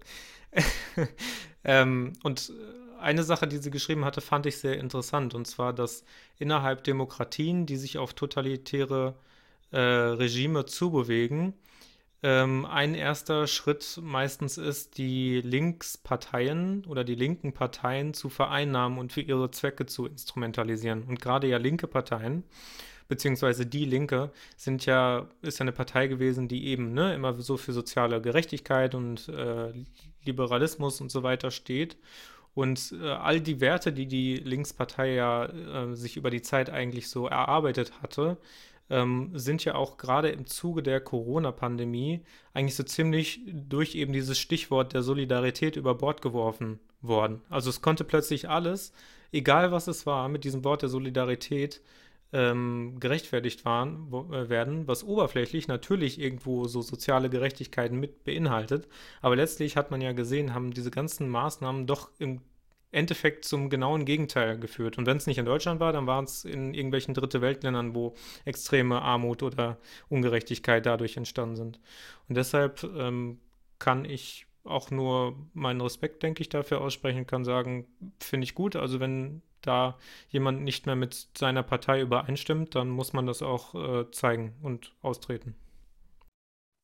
ähm, 1.65 2.13
und 2.23 2.53
eine 2.99 3.23
Sache, 3.23 3.47
die 3.47 3.59
sie 3.59 3.71
geschrieben 3.71 4.05
hatte, 4.05 4.21
fand 4.21 4.47
ich 4.47 4.59
sehr 4.59 4.79
interessant. 4.79 5.35
Und 5.35 5.47
zwar, 5.47 5.73
dass 5.73 6.05
innerhalb 6.39 6.85
Demokratien, 6.85 7.67
die 7.67 7.77
sich 7.77 7.99
auf 7.99 8.15
totalitäre 8.15 9.15
äh, 9.71 9.79
Regime 9.79 10.67
zubewegen, 10.67 11.55
ähm, 12.23 12.65
ein 12.65 12.95
erster 12.95 13.47
Schritt 13.47 14.01
meistens 14.03 14.59
ist, 14.59 14.99
die 14.99 15.41
Linksparteien 15.43 16.85
oder 16.87 17.05
die 17.05 17.15
linken 17.15 17.53
Parteien 17.53 18.15
zu 18.15 18.29
vereinnahmen 18.29 18.99
und 18.99 19.13
für 19.13 19.21
ihre 19.21 19.51
Zwecke 19.51 19.87
zu 19.87 20.07
instrumentalisieren. 20.07 21.05
Und 21.05 21.21
gerade 21.21 21.47
ja 21.47 21.59
linke 21.59 21.87
Parteien, 21.87 22.45
beziehungsweise 23.09 23.67
die 23.67 23.85
Linke, 23.85 24.33
sind 24.57 24.87
ja, 24.87 25.29
ist 25.43 25.59
ja 25.59 25.65
eine 25.65 25.73
Partei 25.73 26.07
gewesen, 26.07 26.49
die 26.49 26.67
eben 26.67 26.95
ne, 26.95 27.15
immer 27.15 27.35
so 27.41 27.57
für 27.57 27.73
soziale 27.73 28.21
Gerechtigkeit 28.21 28.95
und 28.95 29.29
äh, 29.29 29.73
Liberalismus 30.25 31.01
und 31.01 31.11
so 31.11 31.23
weiter 31.23 31.51
steht. 31.51 31.97
Und 32.55 32.95
äh, 33.03 33.11
all 33.11 33.41
die 33.41 33.61
Werte, 33.61 33.93
die 33.93 34.07
die 34.07 34.37
Linkspartei 34.37 35.13
ja 35.15 35.45
äh, 35.45 35.95
sich 35.95 36.17
über 36.17 36.31
die 36.31 36.41
Zeit 36.41 36.71
eigentlich 36.71 37.11
so 37.11 37.27
erarbeitet 37.27 37.93
hatte, 38.01 38.39
ähm, 38.91 39.31
sind 39.35 39.65
ja 39.65 39.75
auch 39.75 39.97
gerade 39.97 40.29
im 40.31 40.47
Zuge 40.47 40.83
der 40.83 41.01
Corona-Pandemie 41.01 42.23
eigentlich 42.55 42.77
so 42.77 42.83
ziemlich 42.83 43.41
durch 43.47 43.95
eben 43.95 44.13
dieses 44.13 44.39
Stichwort 44.39 44.93
der 44.93 45.03
Solidarität 45.03 45.77
über 45.77 45.95
Bord 45.95 46.23
geworfen 46.23 46.79
worden. 47.01 47.43
Also 47.49 47.71
es 47.71 47.83
konnte 47.83 48.05
plötzlich 48.05 48.49
alles, 48.49 48.93
egal 49.33 49.73
was 49.73 49.89
es 49.89 50.07
war, 50.07 50.29
mit 50.29 50.45
diesem 50.45 50.65
Wort 50.65 50.83
der 50.83 50.89
Solidarität 50.89 51.81
ähm, 52.33 52.97
gerechtfertigt 52.99 53.65
waren, 53.65 54.13
äh, 54.33 54.49
werden, 54.49 54.89
was 54.89 55.05
oberflächlich 55.05 55.69
natürlich 55.69 56.21
irgendwo 56.21 56.67
so 56.67 56.83
soziale 56.83 57.31
Gerechtigkeiten 57.31 57.99
mit 57.99 58.25
beinhaltet. 58.25 58.89
Aber 59.23 59.37
letztlich 59.37 59.77
hat 59.77 59.91
man 59.91 60.01
ja 60.01 60.13
gesehen, 60.13 60.55
haben 60.55 60.73
diese 60.73 60.91
ganzen 60.91 61.29
Maßnahmen 61.29 61.87
doch 61.87 62.11
im 62.19 62.41
Endeffekt 62.97 63.45
zum 63.45 63.69
genauen 63.69 64.05
Gegenteil 64.05 64.59
geführt. 64.59 64.99
Und 64.99 65.07
wenn 65.07 65.19
es 65.19 65.27
nicht 65.27 65.39
in 65.39 65.45
Deutschland 65.45 65.81
war, 65.81 65.93
dann 65.93 66.07
waren 66.07 66.25
es 66.25 66.45
in 66.45 66.75
irgendwelchen 66.75 67.15
Dritte 67.15 67.41
Weltländern, 67.41 67.95
wo 67.95 68.15
extreme 68.45 69.03
Armut 69.03 69.43
oder 69.43 69.79
Ungerechtigkeit 70.09 70.87
dadurch 70.87 71.17
entstanden 71.17 71.57
sind. 71.57 71.81
Und 72.29 72.37
deshalb 72.37 72.83
ähm, 72.97 73.39
kann 73.79 74.05
ich 74.05 74.47
auch 74.65 74.91
nur 74.91 75.37
meinen 75.53 75.81
Respekt, 75.81 76.23
denke 76.23 76.41
ich, 76.41 76.49
dafür 76.49 76.81
aussprechen, 76.81 77.27
kann 77.27 77.45
sagen, 77.45 77.87
finde 78.19 78.45
ich 78.45 78.55
gut. 78.55 78.77
Also 78.77 78.99
wenn 78.99 79.43
da 79.61 79.99
jemand 80.29 80.63
nicht 80.63 80.87
mehr 80.87 80.97
mit 80.97 81.29
seiner 81.37 81.63
Partei 81.63 82.01
übereinstimmt, 82.01 82.75
dann 82.75 82.89
muss 82.89 83.13
man 83.13 83.27
das 83.27 83.43
auch 83.43 83.75
äh, 83.75 84.11
zeigen 84.11 84.55
und 84.63 84.93
austreten. 85.03 85.55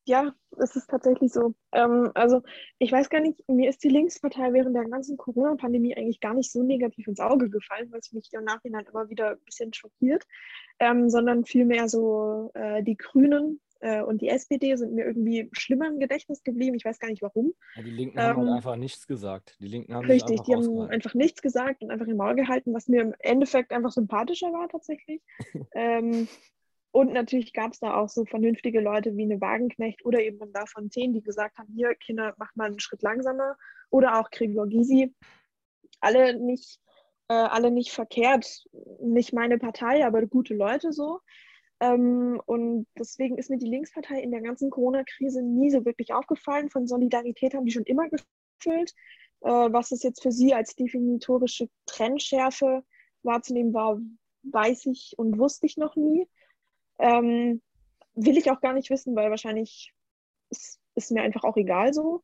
Ja, 0.05 0.35
es 0.59 0.75
ist 0.75 0.91
tatsächlich 0.91 1.33
so. 1.33 1.55
Ähm, 1.73 2.11
also 2.15 2.43
ich 2.79 2.91
weiß 2.91 3.09
gar 3.09 3.21
nicht, 3.21 3.39
mir 3.49 3.71
ist 3.71 3.85
die 3.85 3.89
Linkspartei 3.89 4.53
während 4.53 4.75
der 4.75 4.85
ganzen 4.85 5.17
Corona-Pandemie 5.17 5.97
eigentlich 5.97 6.21
gar 6.21 6.35
nicht 6.35 6.51
so 6.51 6.63
negativ 6.63 7.07
ins 7.07 7.21
Auge 7.21 7.49
gefallen, 7.49 7.89
was 7.93 8.13
mich 8.13 8.29
im 8.33 8.45
Nachhinein 8.45 8.85
immer 8.87 9.09
wieder 9.09 9.31
ein 9.31 9.45
bisschen 9.45 9.73
schockiert, 9.73 10.25
ähm, 10.81 11.09
sondern 11.09 11.45
vielmehr 11.45 11.89
so 11.89 12.51
äh, 12.55 12.83
die 12.83 12.97
Grünen 12.97 13.61
äh, 13.83 14.03
und 14.03 14.23
die 14.23 14.29
SPD 14.29 14.75
sind 14.77 14.93
mir 14.93 15.05
irgendwie 15.05 15.49
schlimmer 15.53 15.89
im 15.89 15.99
Gedächtnis 15.99 16.43
geblieben. 16.43 16.77
Ich 16.77 16.85
weiß 16.85 16.99
gar 16.99 17.09
nicht 17.09 17.23
warum. 17.23 17.53
Ja, 17.77 17.83
die 17.83 17.91
Linken 17.91 18.19
ähm, 18.19 18.25
haben 18.25 18.37
halt 18.39 18.49
ähm, 18.49 18.55
einfach 18.55 18.77
nichts 18.77 19.07
gesagt. 19.07 19.57
Die 19.61 19.69
Linken 19.69 19.95
haben 19.95 20.07
richtig, 20.07 20.41
die 20.43 20.55
haben 20.55 20.81
einfach 20.83 21.15
nichts 21.15 21.43
gesagt 21.43 21.83
und 21.83 21.91
einfach 21.91 22.07
im 22.07 22.17
Maul 22.17 22.37
gehalten, 22.37 22.73
was 22.75 22.89
mir 22.89 23.03
im 23.03 23.15
Endeffekt 23.19 23.73
einfach 23.73 23.93
sympathischer 23.93 24.53
war 24.53 24.69
tatsächlich. 24.69 25.21
ähm, 25.75 26.29
und 26.93 27.15
natürlich 27.15 27.55
gab 27.55 27.73
es 27.73 27.81
da 27.81 27.95
auch 27.95 28.11
so 28.11 28.27
vernünftige 28.27 28.81
Leute 28.81 29.17
wie 29.17 29.23
eine 29.23 29.41
Wagenknecht 29.41 30.05
oder 30.05 30.21
eben 30.21 30.39
ein 30.43 30.67
von 30.67 30.91
zehn, 30.91 31.15
die 31.15 31.23
gesagt 31.23 31.57
haben, 31.57 31.73
hier, 31.75 31.95
Kinder, 31.95 32.35
mach 32.37 32.55
mal 32.55 32.67
einen 32.67 32.81
Schritt 32.81 33.03
langsamer. 33.03 33.57
Oder 33.89 34.21
auch 34.21 34.31
Gregor 34.31 34.67
Gysi. 34.69 35.15
Alle 36.01 36.39
nicht, 36.39 36.81
äh, 37.29 37.35
alle 37.35 37.71
nicht 37.71 37.93
verkehrt, 37.93 38.67
nicht 39.01 39.33
meine 39.33 39.57
Partei, 39.57 40.05
aber 40.05 40.27
gute 40.27 40.55
Leute 40.55 40.93
so. 40.93 41.21
Ähm, 41.81 42.41
und 42.45 42.87
deswegen 42.99 43.39
ist 43.39 43.49
mir 43.49 43.59
die 43.59 43.71
Linkspartei 43.71 44.21
in 44.21 44.31
der 44.31 44.43
ganzen 44.43 44.69
Corona-Krise 44.69 45.43
nie 45.43 45.71
so 45.71 45.87
wirklich 45.87 46.13
aufgefallen. 46.13 46.69
Von 46.69 46.87
Solidarität 46.87 47.55
haben 47.55 47.65
die 47.65 47.73
schon 47.73 47.85
immer 47.85 48.09
gefüllt. 48.11 48.93
Äh, 49.41 49.49
was 49.49 49.93
es 49.93 50.03
jetzt 50.03 50.23
für 50.23 50.33
sie 50.33 50.53
als 50.53 50.77
definitorische 50.77 51.71
Trendschärfe 51.87 52.85
wahrzunehmen 53.23 53.73
war, 53.73 53.99
weiß 54.43 54.87
ich 54.87 55.15
und 55.17 55.39
wusste 55.39 55.67
ich 55.67 55.79
noch 55.79 55.97
nie. 55.97 56.29
Ähm, 57.03 57.61
will 58.15 58.39
ich 58.39 58.51
auch 58.51 58.61
gar 58.61 58.73
nicht 58.73 58.91
wissen, 58.91 59.17
weil 59.17 59.31
wahrscheinlich 59.31 59.93
ist, 60.51 60.81
ist 60.95 61.11
mir 61.11 61.23
einfach 61.23 61.45
auch 61.45 61.57
egal 61.57 61.93
so. 61.93 62.23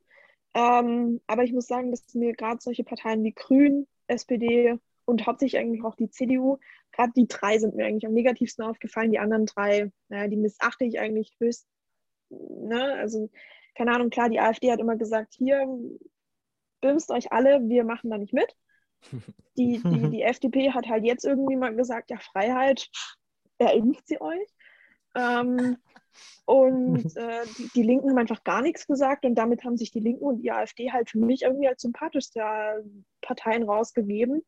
Ähm, 0.54 1.20
aber 1.26 1.42
ich 1.42 1.52
muss 1.52 1.66
sagen, 1.66 1.90
dass 1.90 2.14
mir 2.14 2.32
gerade 2.32 2.60
solche 2.60 2.84
Parteien 2.84 3.24
wie 3.24 3.32
Grün, 3.32 3.86
SPD 4.06 4.78
und 5.04 5.26
hauptsächlich 5.26 5.60
eigentlich 5.60 5.84
auch 5.84 5.96
die 5.96 6.10
CDU, 6.10 6.58
gerade 6.92 7.12
die 7.16 7.26
drei 7.26 7.58
sind 7.58 7.74
mir 7.74 7.86
eigentlich 7.86 8.06
am 8.06 8.12
negativsten 8.12 8.64
aufgefallen. 8.64 9.10
Die 9.10 9.18
anderen 9.18 9.46
drei, 9.46 9.90
naja, 10.08 10.28
die 10.28 10.36
missachte 10.36 10.84
ich 10.84 11.00
eigentlich 11.00 11.34
höchst. 11.40 11.66
Ne? 12.30 12.94
Also, 12.94 13.30
keine 13.74 13.92
Ahnung, 13.92 14.10
klar, 14.10 14.28
die 14.28 14.40
AfD 14.40 14.70
hat 14.70 14.80
immer 14.80 14.96
gesagt, 14.96 15.34
hier, 15.34 15.66
bimst 16.80 17.10
euch 17.10 17.32
alle, 17.32 17.60
wir 17.68 17.84
machen 17.84 18.10
da 18.10 18.18
nicht 18.18 18.32
mit. 18.32 18.54
Die, 19.56 19.80
die, 19.82 20.10
die 20.10 20.22
FDP 20.22 20.70
hat 20.70 20.86
halt 20.86 21.04
jetzt 21.04 21.24
irgendwie 21.24 21.56
mal 21.56 21.74
gesagt, 21.74 22.10
ja, 22.10 22.18
Freiheit, 22.18 22.88
er 23.58 23.74
impft 23.74 24.06
sie 24.06 24.20
euch. 24.20 24.48
Ähm, 25.18 25.76
und 26.46 27.16
äh, 27.16 27.44
die, 27.58 27.68
die, 27.74 27.82
Linken 27.82 28.10
haben 28.10 28.18
einfach 28.18 28.44
gar 28.44 28.62
nichts 28.62 28.86
gesagt 28.86 29.24
und 29.24 29.34
damit 29.34 29.64
haben 29.64 29.76
sich 29.76 29.90
die 29.90 30.00
Linken 30.00 30.24
und 30.24 30.42
die 30.42 30.52
AfD 30.52 30.92
halt 30.92 31.10
für 31.10 31.18
mich 31.18 31.42
irgendwie 31.42 31.68
als 31.68 31.82
sympathischste 31.82 32.84
Parteien 33.20 33.64
rausgegeben. 33.64 34.44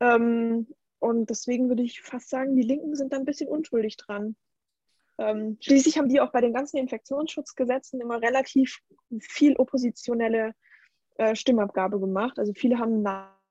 Ähm, 0.00 0.66
und 0.98 1.30
deswegen 1.30 1.68
würde 1.68 1.82
ich 1.82 2.02
fast 2.02 2.28
sagen, 2.28 2.56
die 2.56 2.62
Linken 2.62 2.94
sind 2.94 3.12
da 3.12 3.16
ein 3.16 3.24
bisschen 3.24 3.48
unschuldig 3.48 3.96
dran. 3.96 4.36
Ähm, 5.18 5.58
schließlich 5.60 5.98
haben 5.98 6.08
die 6.08 6.20
auch 6.20 6.32
bei 6.32 6.40
den 6.40 6.52
ganzen 6.52 6.78
Infektionsschutzgesetzen 6.78 8.00
immer 8.00 8.20
relativ 8.20 8.78
viel 9.20 9.56
oppositionelle 9.56 10.54
äh, 11.16 11.34
Stimmabgabe 11.34 12.00
gemacht. 12.00 12.38
Also 12.38 12.52
viele 12.54 12.78
haben 12.78 13.04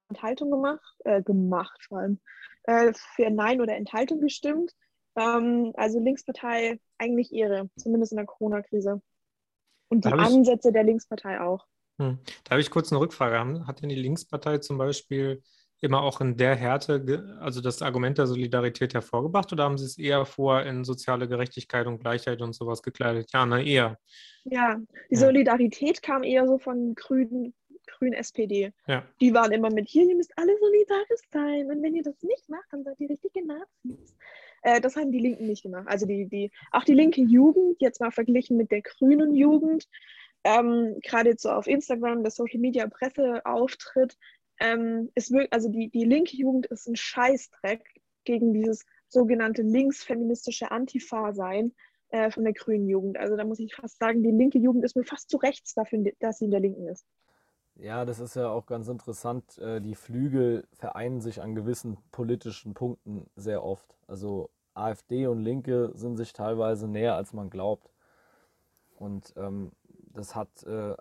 Enthaltung 0.09 0.51
gemacht, 0.51 0.95
äh, 1.05 1.21
gemacht 1.21 1.83
vor 1.87 1.99
allem, 1.99 2.19
äh, 2.63 2.93
für 2.93 3.29
Nein 3.29 3.61
oder 3.61 3.75
Enthaltung 3.75 4.21
gestimmt. 4.21 4.73
Ähm, 5.19 5.73
also 5.75 5.99
Linkspartei 5.99 6.79
eigentlich 6.97 7.33
Ehre, 7.33 7.69
zumindest 7.75 8.13
in 8.13 8.17
der 8.17 8.25
Corona-Krise. 8.25 9.01
Und 9.89 10.05
die 10.05 10.09
Ansätze 10.09 10.71
der 10.71 10.83
Linkspartei 10.83 11.41
auch. 11.41 11.65
Hm. 11.99 12.19
Da 12.43 12.51
habe 12.51 12.61
ich 12.61 12.69
kurz 12.69 12.91
eine 12.91 13.01
Rückfrage. 13.01 13.65
Hat 13.67 13.81
denn 13.81 13.89
die 13.89 13.95
Linkspartei 13.95 14.59
zum 14.59 14.77
Beispiel 14.77 15.41
immer 15.81 16.01
auch 16.01 16.21
in 16.21 16.35
der 16.37 16.55
Härte, 16.55 17.37
also 17.39 17.61
das 17.61 17.81
Argument 17.81 18.17
der 18.17 18.27
Solidarität 18.27 18.93
hervorgebracht 18.93 19.51
oder 19.53 19.63
haben 19.63 19.77
Sie 19.77 19.85
es 19.85 19.97
eher 19.97 20.25
vor 20.25 20.61
in 20.63 20.83
soziale 20.83 21.27
Gerechtigkeit 21.27 21.87
und 21.87 21.99
Gleichheit 21.99 22.41
und 22.41 22.53
sowas 22.53 22.83
gekleidet? 22.83 23.31
Ja, 23.33 23.45
na 23.45 23.61
eher. 23.61 23.97
Ja, 24.43 24.77
die 25.09 25.15
ja. 25.15 25.19
Solidarität 25.19 26.01
kam 26.01 26.23
eher 26.23 26.47
so 26.47 26.57
von 26.57 26.95
Grünen, 26.95 27.53
Grün 27.87 28.13
SPD. 28.13 28.73
Ja. 28.87 29.05
Die 29.21 29.33
waren 29.33 29.51
immer 29.51 29.71
mit 29.71 29.87
hier, 29.87 30.03
ihr 30.03 30.15
müsst 30.15 30.33
alle 30.37 30.57
solidarisch 30.57 31.27
sein 31.31 31.71
und 31.71 31.81
wenn 31.81 31.95
ihr 31.95 32.03
das 32.03 32.21
nicht 32.23 32.49
macht, 32.49 32.67
dann 32.71 32.83
seid 32.83 32.99
ihr 32.99 33.09
richtige 33.09 33.45
Nazis. 33.45 34.15
Äh, 34.61 34.81
das 34.81 34.95
haben 34.95 35.11
die 35.11 35.19
Linken 35.19 35.47
nicht 35.47 35.63
gemacht. 35.63 35.87
Also 35.87 36.05
die, 36.05 36.27
die, 36.27 36.51
auch 36.71 36.83
die 36.83 36.93
linke 36.93 37.21
Jugend, 37.21 37.77
jetzt 37.81 37.99
mal 38.01 38.11
verglichen 38.11 38.57
mit 38.57 38.71
der 38.71 38.81
grünen 38.81 39.35
Jugend, 39.35 39.87
ähm, 40.43 40.99
gerade 41.03 41.29
jetzt 41.31 41.43
so 41.43 41.51
auf 41.51 41.67
Instagram, 41.67 42.23
der 42.23 42.31
Social 42.31 42.59
Media 42.59 42.87
Presseauftritt, 42.87 44.17
ähm, 44.59 45.09
ist 45.15 45.31
wirklich, 45.31 45.53
also 45.53 45.69
die, 45.69 45.89
die 45.89 46.05
linke 46.05 46.35
Jugend 46.37 46.67
ist 46.67 46.87
ein 46.87 46.95
Scheißdreck 46.95 47.83
gegen 48.25 48.53
dieses 48.53 48.85
sogenannte 49.07 49.61
linksfeministische 49.63 50.71
Antifa 50.71 51.33
sein. 51.33 51.73
äh, 52.11 52.31
von 52.31 52.43
der 52.43 52.53
grünen 52.53 52.87
Jugend. 52.87 53.17
Also 53.17 53.35
da 53.35 53.43
muss 53.45 53.59
ich 53.59 53.75
fast 53.75 53.99
sagen, 53.99 54.23
die 54.23 54.31
linke 54.31 54.57
Jugend 54.57 54.83
ist 54.83 54.95
mir 54.95 55.03
fast 55.03 55.29
zu 55.29 55.37
rechts 55.37 55.73
dafür, 55.73 56.03
dass 56.19 56.39
sie 56.39 56.45
in 56.45 56.51
der 56.51 56.59
Linken 56.59 56.87
ist. 56.87 57.05
Ja, 57.81 58.03
das 58.03 58.19
ist 58.19 58.35
ja 58.35 58.49
auch 58.49 58.65
ganz 58.65 58.89
interessant. 58.89 59.57
Äh, 59.57 59.79
die 59.79 59.95
Flügel 59.95 60.67
vereinen 60.73 61.21
sich 61.21 61.41
an 61.41 61.55
gewissen 61.55 61.97
politischen 62.11 62.73
Punkten 62.73 63.29
sehr 63.37 63.63
oft. 63.63 63.95
Also 64.05 64.49
AfD 64.73 65.27
und 65.27 65.39
Linke 65.39 65.91
sind 65.95 66.17
sich 66.17 66.33
teilweise 66.33 66.89
näher, 66.89 67.15
als 67.15 67.31
man 67.31 67.49
glaubt. 67.49 67.89
Und 68.97 69.33
ähm, 69.37 69.71
das 70.13 70.35
hat 70.35 70.63
äh, 70.63 70.95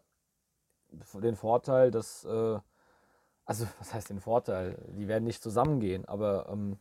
den 1.14 1.34
Vorteil, 1.34 1.90
dass, 1.90 2.24
äh, 2.24 2.58
also 3.44 3.66
was 3.80 3.92
heißt 3.92 4.10
den 4.10 4.20
Vorteil? 4.20 4.78
Die 4.96 5.08
werden 5.08 5.24
nicht 5.24 5.42
zusammengehen, 5.42 6.04
aber 6.04 6.48
ähm, 6.48 6.78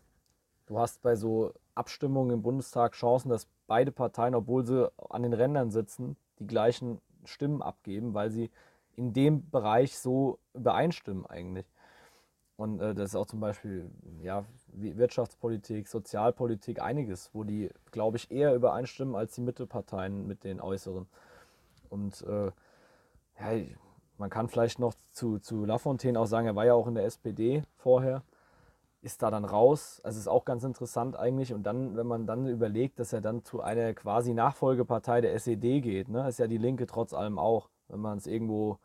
du 0.67 0.77
hast 0.77 1.01
bei 1.01 1.15
so 1.15 1.53
Abstimmungen 1.73 2.31
im 2.33 2.43
Bundestag 2.43 2.93
Chancen, 2.93 3.29
dass 3.29 3.47
beide 3.65 3.91
Parteien, 3.91 4.35
obwohl 4.35 4.63
sie 4.63 4.91
an 5.09 5.23
den 5.23 5.33
Rändern 5.33 5.71
sitzen, 5.71 6.17
die 6.37 6.45
gleichen 6.45 7.01
Stimmen 7.23 7.63
abgeben, 7.63 8.13
weil 8.13 8.29
sie 8.29 8.51
in 8.97 9.13
dem 9.13 9.49
Bereich 9.49 9.97
so 9.97 10.39
übereinstimmen 10.53 11.25
eigentlich. 11.25 11.71
Und 12.57 12.81
äh, 12.81 12.95
das 12.95 13.11
ist 13.11 13.15
auch 13.15 13.27
zum 13.27 13.39
Beispiel 13.39 13.89
ja, 14.21 14.43
Wirtschaftspolitik, 14.73 15.87
Sozialpolitik, 15.87 16.81
einiges, 16.81 17.29
wo 17.33 17.43
die, 17.43 17.69
glaube 17.91 18.17
ich, 18.17 18.31
eher 18.31 18.55
übereinstimmen 18.55 19.15
als 19.15 19.35
die 19.35 19.41
Mittelparteien 19.41 20.27
mit 20.27 20.43
den 20.43 20.59
Äußeren. 20.59 21.07
Und 21.89 22.21
äh, 22.23 22.51
ja, 23.39 23.65
man 24.17 24.31
kann 24.31 24.49
vielleicht 24.49 24.79
noch 24.79 24.95
zu, 25.11 25.37
zu 25.37 25.65
Lafontaine 25.65 26.19
auch 26.19 26.25
sagen, 26.25 26.47
er 26.47 26.55
war 26.55 26.65
ja 26.65 26.73
auch 26.73 26.87
in 26.87 26.95
der 26.95 27.05
SPD 27.05 27.61
vorher, 27.77 28.23
ist 29.01 29.21
da 29.21 29.29
dann 29.29 29.45
raus. 29.45 30.01
Also 30.03 30.19
ist 30.19 30.27
auch 30.27 30.43
ganz 30.43 30.63
interessant 30.63 31.15
eigentlich. 31.15 31.53
Und 31.53 31.63
dann, 31.63 31.95
wenn 31.95 32.07
man 32.07 32.25
dann 32.25 32.47
überlegt, 32.47 32.99
dass 32.99 33.13
er 33.13 33.21
dann 33.21 33.43
zu 33.43 33.61
einer 33.61 33.93
quasi 33.93 34.33
Nachfolgepartei 34.33 35.21
der 35.21 35.35
SED 35.35 35.81
geht, 35.81 36.09
ne, 36.09 36.27
ist 36.27 36.39
ja 36.39 36.47
die 36.47 36.57
Linke 36.57 36.87
trotz 36.87 37.13
allem 37.13 37.37
auch, 37.37 37.69
wenn 37.87 37.99
man 37.99 38.17
es 38.17 38.25
irgendwo, 38.25 38.79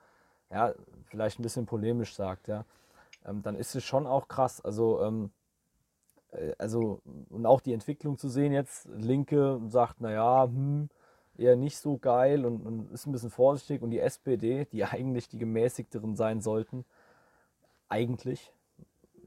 ja, 0.52 0.74
vielleicht 1.06 1.38
ein 1.38 1.42
bisschen 1.42 1.66
polemisch 1.66 2.14
sagt, 2.14 2.48
ja 2.48 2.64
ähm, 3.26 3.42
dann 3.42 3.56
ist 3.56 3.74
es 3.74 3.84
schon 3.84 4.06
auch 4.06 4.28
krass. 4.28 4.60
Also, 4.60 5.02
ähm, 5.02 5.30
äh, 6.32 6.52
also, 6.58 7.00
und 7.30 7.46
auch 7.46 7.60
die 7.60 7.72
Entwicklung 7.72 8.18
zu 8.18 8.28
sehen 8.28 8.52
jetzt, 8.52 8.88
Linke 8.96 9.60
sagt, 9.68 10.00
naja, 10.00 10.44
hm, 10.44 10.88
eher 11.38 11.56
nicht 11.56 11.78
so 11.78 11.98
geil 11.98 12.44
und, 12.44 12.66
und, 12.66 12.92
ist 12.92 13.06
ein 13.06 13.12
bisschen 13.12 13.30
vorsichtig. 13.30 13.82
Und 13.82 13.90
die 13.90 14.00
SPD, 14.00 14.66
die 14.66 14.84
eigentlich 14.84 15.28
die 15.28 15.38
gemäßigteren 15.38 16.16
sein 16.16 16.40
sollten, 16.40 16.84
eigentlich, 17.88 18.52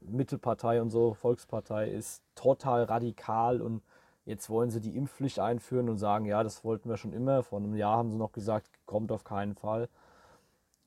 Mittelpartei 0.02 0.80
und 0.80 0.90
so, 0.90 1.14
Volkspartei, 1.14 1.90
ist 1.90 2.22
total 2.36 2.84
radikal 2.84 3.60
und 3.60 3.82
jetzt 4.24 4.50
wollen 4.50 4.70
sie 4.70 4.80
die 4.80 4.96
Impfpflicht 4.96 5.40
einführen 5.40 5.88
und 5.88 5.98
sagen, 5.98 6.26
ja, 6.26 6.42
das 6.44 6.64
wollten 6.64 6.88
wir 6.88 6.96
schon 6.96 7.12
immer. 7.12 7.42
Vor 7.42 7.58
einem 7.58 7.74
Jahr 7.74 7.96
haben 7.96 8.10
sie 8.10 8.16
noch 8.16 8.32
gesagt, 8.32 8.70
kommt 8.86 9.10
auf 9.12 9.24
keinen 9.24 9.54
Fall 9.54 9.88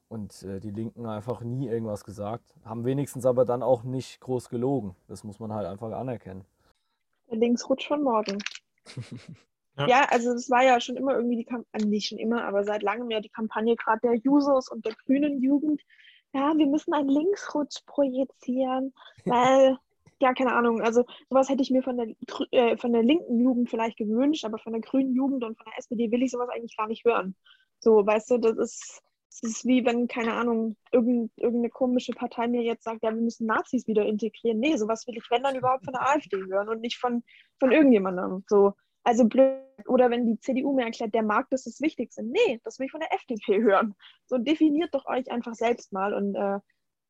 und 0.10 0.43
äh, 0.43 0.60
die 0.60 0.72
Linken 0.72 1.06
einfach 1.06 1.41
nie 1.41 1.67
irgendwas 1.67 2.04
gesagt, 2.04 2.56
haben 2.65 2.84
wenigstens 2.84 3.26
aber 3.26 3.45
dann 3.45 3.63
auch 3.63 3.84
nicht 3.84 4.19
groß 4.19 4.50
gelogen. 4.50 4.95
Das 5.08 5.24
muss 5.24 5.39
man 5.39 5.54
halt 5.54 5.67
einfach 5.67 5.91
anerkennen. 5.91 6.45
Der 7.30 7.38
Linksrutsch 7.38 7.88
von 7.88 8.04
morgen. 8.04 8.39
ja. 9.78 9.88
ja. 9.88 10.06
also 10.10 10.32
es 10.34 10.50
war 10.50 10.63
ja 10.63 10.82
schon 10.82 10.98
immer 10.98 11.13
irgendwie 11.13 11.38
die 11.38 11.45
Kampagne, 11.45 11.86
äh, 11.86 11.89
nicht 11.89 12.08
schon 12.08 12.17
immer, 12.17 12.43
aber 12.43 12.63
seit 12.63 12.82
langem 12.82 13.12
ja 13.12 13.22
die 13.22 13.30
Kampagne 13.30 13.76
gerade 13.76 14.02
der 14.02 14.15
Jusos 14.15 14.69
und 14.69 14.84
der 14.86 14.95
grünen 15.06 15.41
Jugend. 15.41 15.82
Ja, 16.34 16.54
wir 16.58 16.67
müssen 16.67 16.93
einen 16.93 17.10
Linksrutsch 17.10 17.86
projizieren, 17.86 18.93
weil, 19.26 19.78
ja, 20.19 20.34
keine 20.34 20.54
Ahnung, 20.54 20.82
also 20.82 21.06
sowas 21.30 21.50
hätte 21.50 21.62
ich 21.62 21.69
mir 21.69 21.84
von 21.84 21.98
der, 21.98 22.08
äh, 22.52 22.78
von 22.78 22.93
der 22.93 23.04
linken 23.04 23.39
Jugend 23.39 23.69
vielleicht 23.69 23.98
gewünscht, 23.98 24.43
aber 24.43 24.58
von 24.58 24.74
der 24.74 24.82
grünen 24.82 25.13
Jugend 25.13 25.43
und 25.43 25.56
von 25.56 25.65
der 25.65 25.78
SPD 25.78 26.12
will 26.12 26.24
ich 26.24 26.32
sowas 26.32 26.50
eigentlich 26.50 26.78
gar 26.78 26.88
nicht 26.88 27.06
hören. 27.06 27.36
So, 27.80 28.06
weißt 28.06 28.32
du, 28.32 28.38
das 28.39 28.58
ist 28.58 29.04
es 29.30 29.44
ist 29.44 29.65
wie 29.65 29.86
wenn, 29.86 30.08
keine 30.08 30.34
Ahnung, 30.34 30.76
irgend, 30.92 31.32
irgendeine 31.38 31.70
komische 31.70 32.13
Partei 32.13 32.48
mir 32.48 32.63
jetzt 32.63 32.84
sagt, 32.84 33.04
ja, 33.04 33.13
wir 33.13 33.22
müssen 33.22 33.46
Nazis 33.46 33.88
wieder 33.88 34.06
integrieren. 34.06 34.60
Nee, 34.60 34.76
sowas 34.76 35.06
will 35.08 35.15
ich, 35.15 35.24
wenn 35.30 35.44
dann 35.44 35.56
überhaupt 35.56 35.86
von 35.86 35.94
der 35.94 36.10
AfD 36.10 36.38
hören 36.38 36.68
und 36.68 36.82
nicht 36.82 36.98
von, 36.98 37.24
von 37.60 37.72
irgendjemandem. 37.72 38.44
So, 38.48 38.74
also 39.04 39.26
blöd. 39.26 39.62
Oder 39.88 40.10
wenn 40.10 40.26
die 40.26 40.39
CDU 40.39 40.74
mir 40.74 40.86
erklärt, 40.86 41.13
der 41.13 41.24
Markt 41.24 41.54
ist 41.54 41.68
das 41.68 41.80
Wichtigste. 41.80 42.24
Nee, 42.24 42.60
das 42.63 42.80
will 42.80 42.88
ich 42.88 42.92
von 42.92 43.02
der 43.02 43.13
FDP 43.13 43.62
hören. 43.62 43.96
So 44.26 44.38
definiert 44.38 44.94
doch 44.94 45.06
euch 45.06 45.32
einfach 45.32 45.54
selbst 45.54 45.94
mal 45.94 46.13
und 46.13 46.36
äh, 46.36 46.60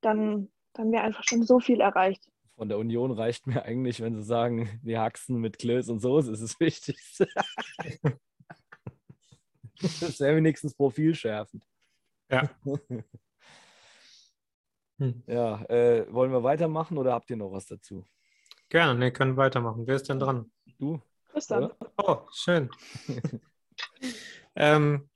dann, 0.01 0.51
dann 0.73 0.91
wäre 0.91 1.03
einfach 1.03 1.23
schon 1.25 1.43
so 1.43 1.59
viel 1.59 1.79
erreicht. 1.81 2.29
Von 2.55 2.67
der 2.67 2.77
Union 2.77 3.11
reicht 3.11 3.47
mir 3.47 3.63
eigentlich, 3.63 4.01
wenn 4.01 4.15
sie 4.15 4.23
sagen, 4.23 4.81
die 4.83 4.97
Haxen 4.97 5.39
mit 5.39 5.57
Klöß 5.57 5.87
und 5.89 5.99
Soße 5.99 6.33
ist 6.33 6.43
das 6.43 6.59
Wichtigste. 6.59 7.27
das 9.79 10.19
wäre 10.19 10.35
wenigstens 10.35 10.75
profilschärfend. 10.75 11.63
Ja. 12.29 12.49
hm. 14.99 15.23
Ja, 15.27 15.63
äh, 15.65 16.05
wollen 16.13 16.31
wir 16.31 16.43
weitermachen 16.43 16.97
oder 16.97 17.13
habt 17.13 17.29
ihr 17.29 17.37
noch 17.37 17.51
was 17.51 17.65
dazu? 17.65 18.05
Gerne, 18.69 18.99
ne, 18.99 19.11
können 19.11 19.37
weitermachen. 19.37 19.87
Wer 19.87 19.95
ist 19.95 20.09
denn 20.09 20.19
dran? 20.19 20.51
Du. 20.77 21.01
Christian. 21.31 21.71
Oh, 21.97 22.21
schön. 22.31 22.69
ähm, 24.55 25.09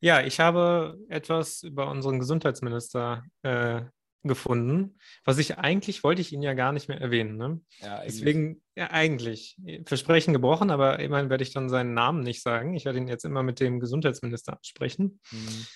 ja, 0.00 0.20
ich 0.22 0.40
habe 0.40 0.98
etwas 1.08 1.62
über 1.62 1.90
unseren 1.90 2.18
Gesundheitsminister 2.18 3.24
äh, 3.42 3.82
gefunden, 4.22 4.98
was 5.24 5.38
ich 5.38 5.58
eigentlich 5.58 6.02
wollte 6.02 6.20
ich 6.20 6.32
ihn 6.32 6.42
ja 6.42 6.54
gar 6.54 6.72
nicht 6.72 6.88
mehr 6.88 7.00
erwähnen. 7.00 7.36
Ne? 7.36 7.60
Ja, 7.78 8.02
Deswegen, 8.04 8.62
ja, 8.74 8.90
eigentlich. 8.90 9.56
Versprechen 9.84 10.32
gebrochen, 10.32 10.70
aber 10.70 10.98
immerhin 10.98 11.30
werde 11.30 11.44
ich 11.44 11.52
dann 11.52 11.68
seinen 11.68 11.94
Namen 11.94 12.20
nicht 12.20 12.42
sagen. 12.42 12.74
Ich 12.74 12.84
werde 12.84 12.98
ihn 12.98 13.08
jetzt 13.08 13.24
immer 13.24 13.42
mit 13.42 13.60
dem 13.60 13.80
Gesundheitsminister 13.80 14.56
ansprechen. 14.56 15.20
Mhm. 15.30 15.66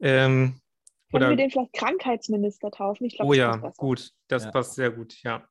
Ähm, 0.00 0.60
Können 1.10 1.22
oder, 1.22 1.30
wir 1.30 1.36
den 1.36 1.50
vielleicht 1.50 1.72
Krankheitsminister 1.72 2.70
taufen? 2.70 3.06
Ich 3.06 3.16
glaub, 3.16 3.28
oh 3.28 3.32
ja, 3.32 3.56
gut, 3.76 4.10
das 4.28 4.44
ja. 4.44 4.50
passt 4.50 4.74
sehr 4.74 4.90
gut, 4.90 5.22
ja. 5.22 5.46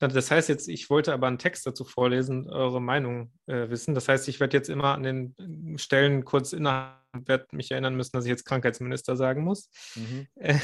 Das 0.00 0.30
heißt 0.30 0.48
jetzt, 0.48 0.68
ich 0.68 0.88
wollte 0.88 1.12
aber 1.12 1.26
einen 1.26 1.38
Text 1.38 1.66
dazu 1.66 1.84
vorlesen, 1.84 2.48
eure 2.48 2.80
Meinung 2.80 3.32
äh, 3.46 3.68
wissen. 3.68 3.94
Das 3.94 4.08
heißt, 4.08 4.28
ich 4.28 4.40
werde 4.40 4.56
jetzt 4.56 4.70
immer 4.70 4.94
an 4.94 5.02
den 5.02 5.34
äh, 5.38 5.78
Stellen 5.78 6.24
kurz 6.24 6.52
innerhalb, 6.52 6.98
werde 7.12 7.46
mich 7.52 7.70
erinnern 7.70 7.94
müssen, 7.94 8.16
dass 8.16 8.24
ich 8.24 8.30
jetzt 8.30 8.46
Krankheitsminister 8.46 9.14
sagen 9.16 9.44
muss. 9.44 9.68
Mhm. 9.94 10.26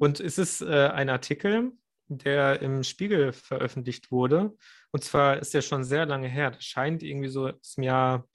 und 0.00 0.20
es 0.20 0.38
ist 0.38 0.60
äh, 0.60 0.88
ein 0.88 1.08
Artikel, 1.08 1.72
der 2.08 2.60
im 2.60 2.82
Spiegel 2.82 3.32
veröffentlicht 3.32 4.10
wurde. 4.10 4.56
Und 4.90 5.04
zwar 5.04 5.38
ist 5.38 5.54
der 5.54 5.62
schon 5.62 5.84
sehr 5.84 6.06
lange 6.06 6.28
her. 6.28 6.50
Das 6.50 6.64
scheint 6.64 7.02
irgendwie 7.02 7.28
so 7.28 7.48
im 7.48 7.82
Jahr 7.82 8.26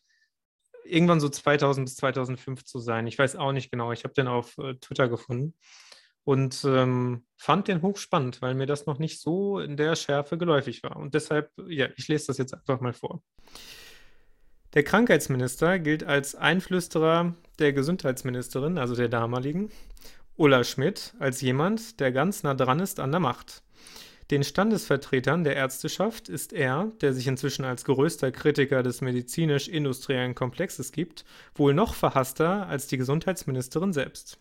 irgendwann 0.86 1.19
so 1.19 1.30
2000 1.30 1.86
bis 1.86 1.96
2005 1.96 2.63
zu 2.63 2.80
sein. 2.80 3.08
Ich 3.08 3.17
weiß 3.17 3.36
auch 3.36 3.52
nicht 3.52 3.72
genau. 3.72 3.91
Ich 3.91 4.04
habe 4.04 4.13
den 4.13 4.28
auf 4.28 4.58
äh, 4.58 4.76
Twitter 4.76 5.08
gefunden 5.08 5.54
und 6.24 6.63
ähm, 6.65 7.26
fand 7.38 7.67
den 7.67 7.82
hochspannend, 7.82 8.41
weil 8.41 8.56
mir 8.56 8.65
das 8.65 8.86
noch 8.86 9.00
nicht 9.00 9.19
so 9.19 9.60
in 9.60 9.78
der 9.78 9.96
Schärfe 9.96 10.38
geläufig 10.38 10.84
war. 10.84 10.96
Und 10.96 11.13
deshalb, 11.13 11.52
ja, 11.67 11.88
ich 11.98 12.08
lese 12.08 12.28
das 12.28 12.38
jetzt 12.38 12.54
einfach 12.54 12.80
mal 12.80 12.93
vor. 12.93 13.22
Der 14.74 14.84
Krankheitsminister 14.84 15.78
gilt 15.80 16.04
als 16.04 16.34
Einflüsterer 16.34 17.36
der 17.60 17.74
Gesundheitsministerin, 17.74 18.78
also 18.78 18.96
der 18.96 19.10
damaligen, 19.10 19.69
Ulla 20.36 20.63
Schmidt, 20.63 21.13
als 21.19 21.41
jemand, 21.41 22.00
der 22.00 22.12
ganz 22.12 22.41
nah 22.41 22.56
dran 22.56 22.80
ist 22.80 23.00
an 23.00 23.12
der 23.12 23.19
Macht. 23.19 23.62
Den 24.34 24.43
Standesvertretern 24.43 25.43
der 25.43 25.56
Ärzteschaft 25.56 26.28
ist 26.28 26.54
er, 26.54 26.91
der 27.02 27.13
sich 27.13 27.28
inzwischen 27.28 27.65
als 27.65 27.86
größter 27.86 28.32
Kritiker 28.32 28.82
des 28.82 29.02
medizinisch-industriellen 29.02 30.34
Komplexes 30.34 30.91
gibt, 30.91 31.24
wohl 31.54 31.76
noch 31.76 31.93
verhasster 31.93 32.65
als 32.65 32.88
die 32.88 32.98
Gesundheitsministerin 32.98 33.93
selbst. 33.93 34.39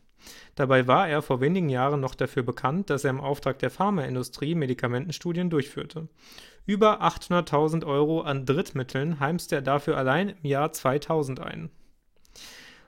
Dabei 0.55 0.87
war 0.87 1.11
er 1.11 1.21
vor 1.21 1.43
wenigen 1.43 1.69
Jahren 1.69 2.01
noch 2.01 2.15
dafür 2.15 2.43
bekannt, 2.43 2.89
dass 2.89 3.05
er 3.05 3.11
im 3.11 3.21
Auftrag 3.21 3.59
der 3.59 3.69
Pharmaindustrie 3.69 4.55
Medikamentenstudien 4.55 5.51
durchführte. 5.51 6.09
Über 6.65 7.03
800.000 7.03 7.85
Euro 7.85 8.23
an 8.23 8.47
Drittmitteln 8.47 9.21
heimste 9.21 9.57
er 9.57 9.63
dafür 9.63 9.99
allein 9.99 10.31
im 10.31 10.47
Jahr 10.49 10.73
2000 10.73 11.39
ein. 11.41 11.71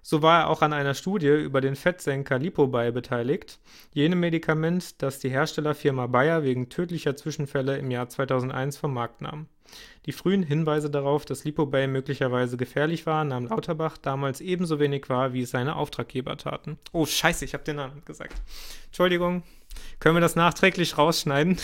So 0.06 0.20
war 0.20 0.40
er 0.40 0.50
auch 0.50 0.60
an 0.60 0.74
einer 0.74 0.92
Studie 0.92 1.28
über 1.28 1.62
den 1.62 1.76
Fettsenker 1.76 2.38
Lipobay 2.38 2.92
beteiligt, 2.92 3.58
jenem 3.94 4.20
Medikament, 4.20 5.00
das 5.00 5.18
die 5.18 5.30
Herstellerfirma 5.30 6.08
Bayer 6.08 6.42
wegen 6.42 6.68
tödlicher 6.68 7.16
Zwischenfälle 7.16 7.78
im 7.78 7.90
Jahr 7.90 8.10
2001 8.10 8.76
vom 8.76 8.92
Markt 8.92 9.22
nahm. 9.22 9.46
Die 10.04 10.12
frühen 10.12 10.42
Hinweise 10.42 10.90
darauf, 10.90 11.24
dass 11.24 11.44
Lipobay 11.44 11.86
möglicherweise 11.86 12.58
gefährlich 12.58 13.06
war, 13.06 13.24
nahm 13.24 13.46
Lauterbach 13.46 13.96
damals 13.96 14.42
ebenso 14.42 14.78
wenig 14.78 15.08
wahr, 15.08 15.32
wie 15.32 15.40
es 15.40 15.52
seine 15.52 15.74
Auftraggeber 15.74 16.36
taten. 16.36 16.78
Oh, 16.92 17.06
scheiße, 17.06 17.46
ich 17.46 17.54
habe 17.54 17.64
den 17.64 17.76
Namen 17.76 18.04
gesagt. 18.04 18.34
Entschuldigung, 18.84 19.42
können 20.00 20.16
wir 20.16 20.20
das 20.20 20.36
nachträglich 20.36 20.98
rausschneiden? 20.98 21.58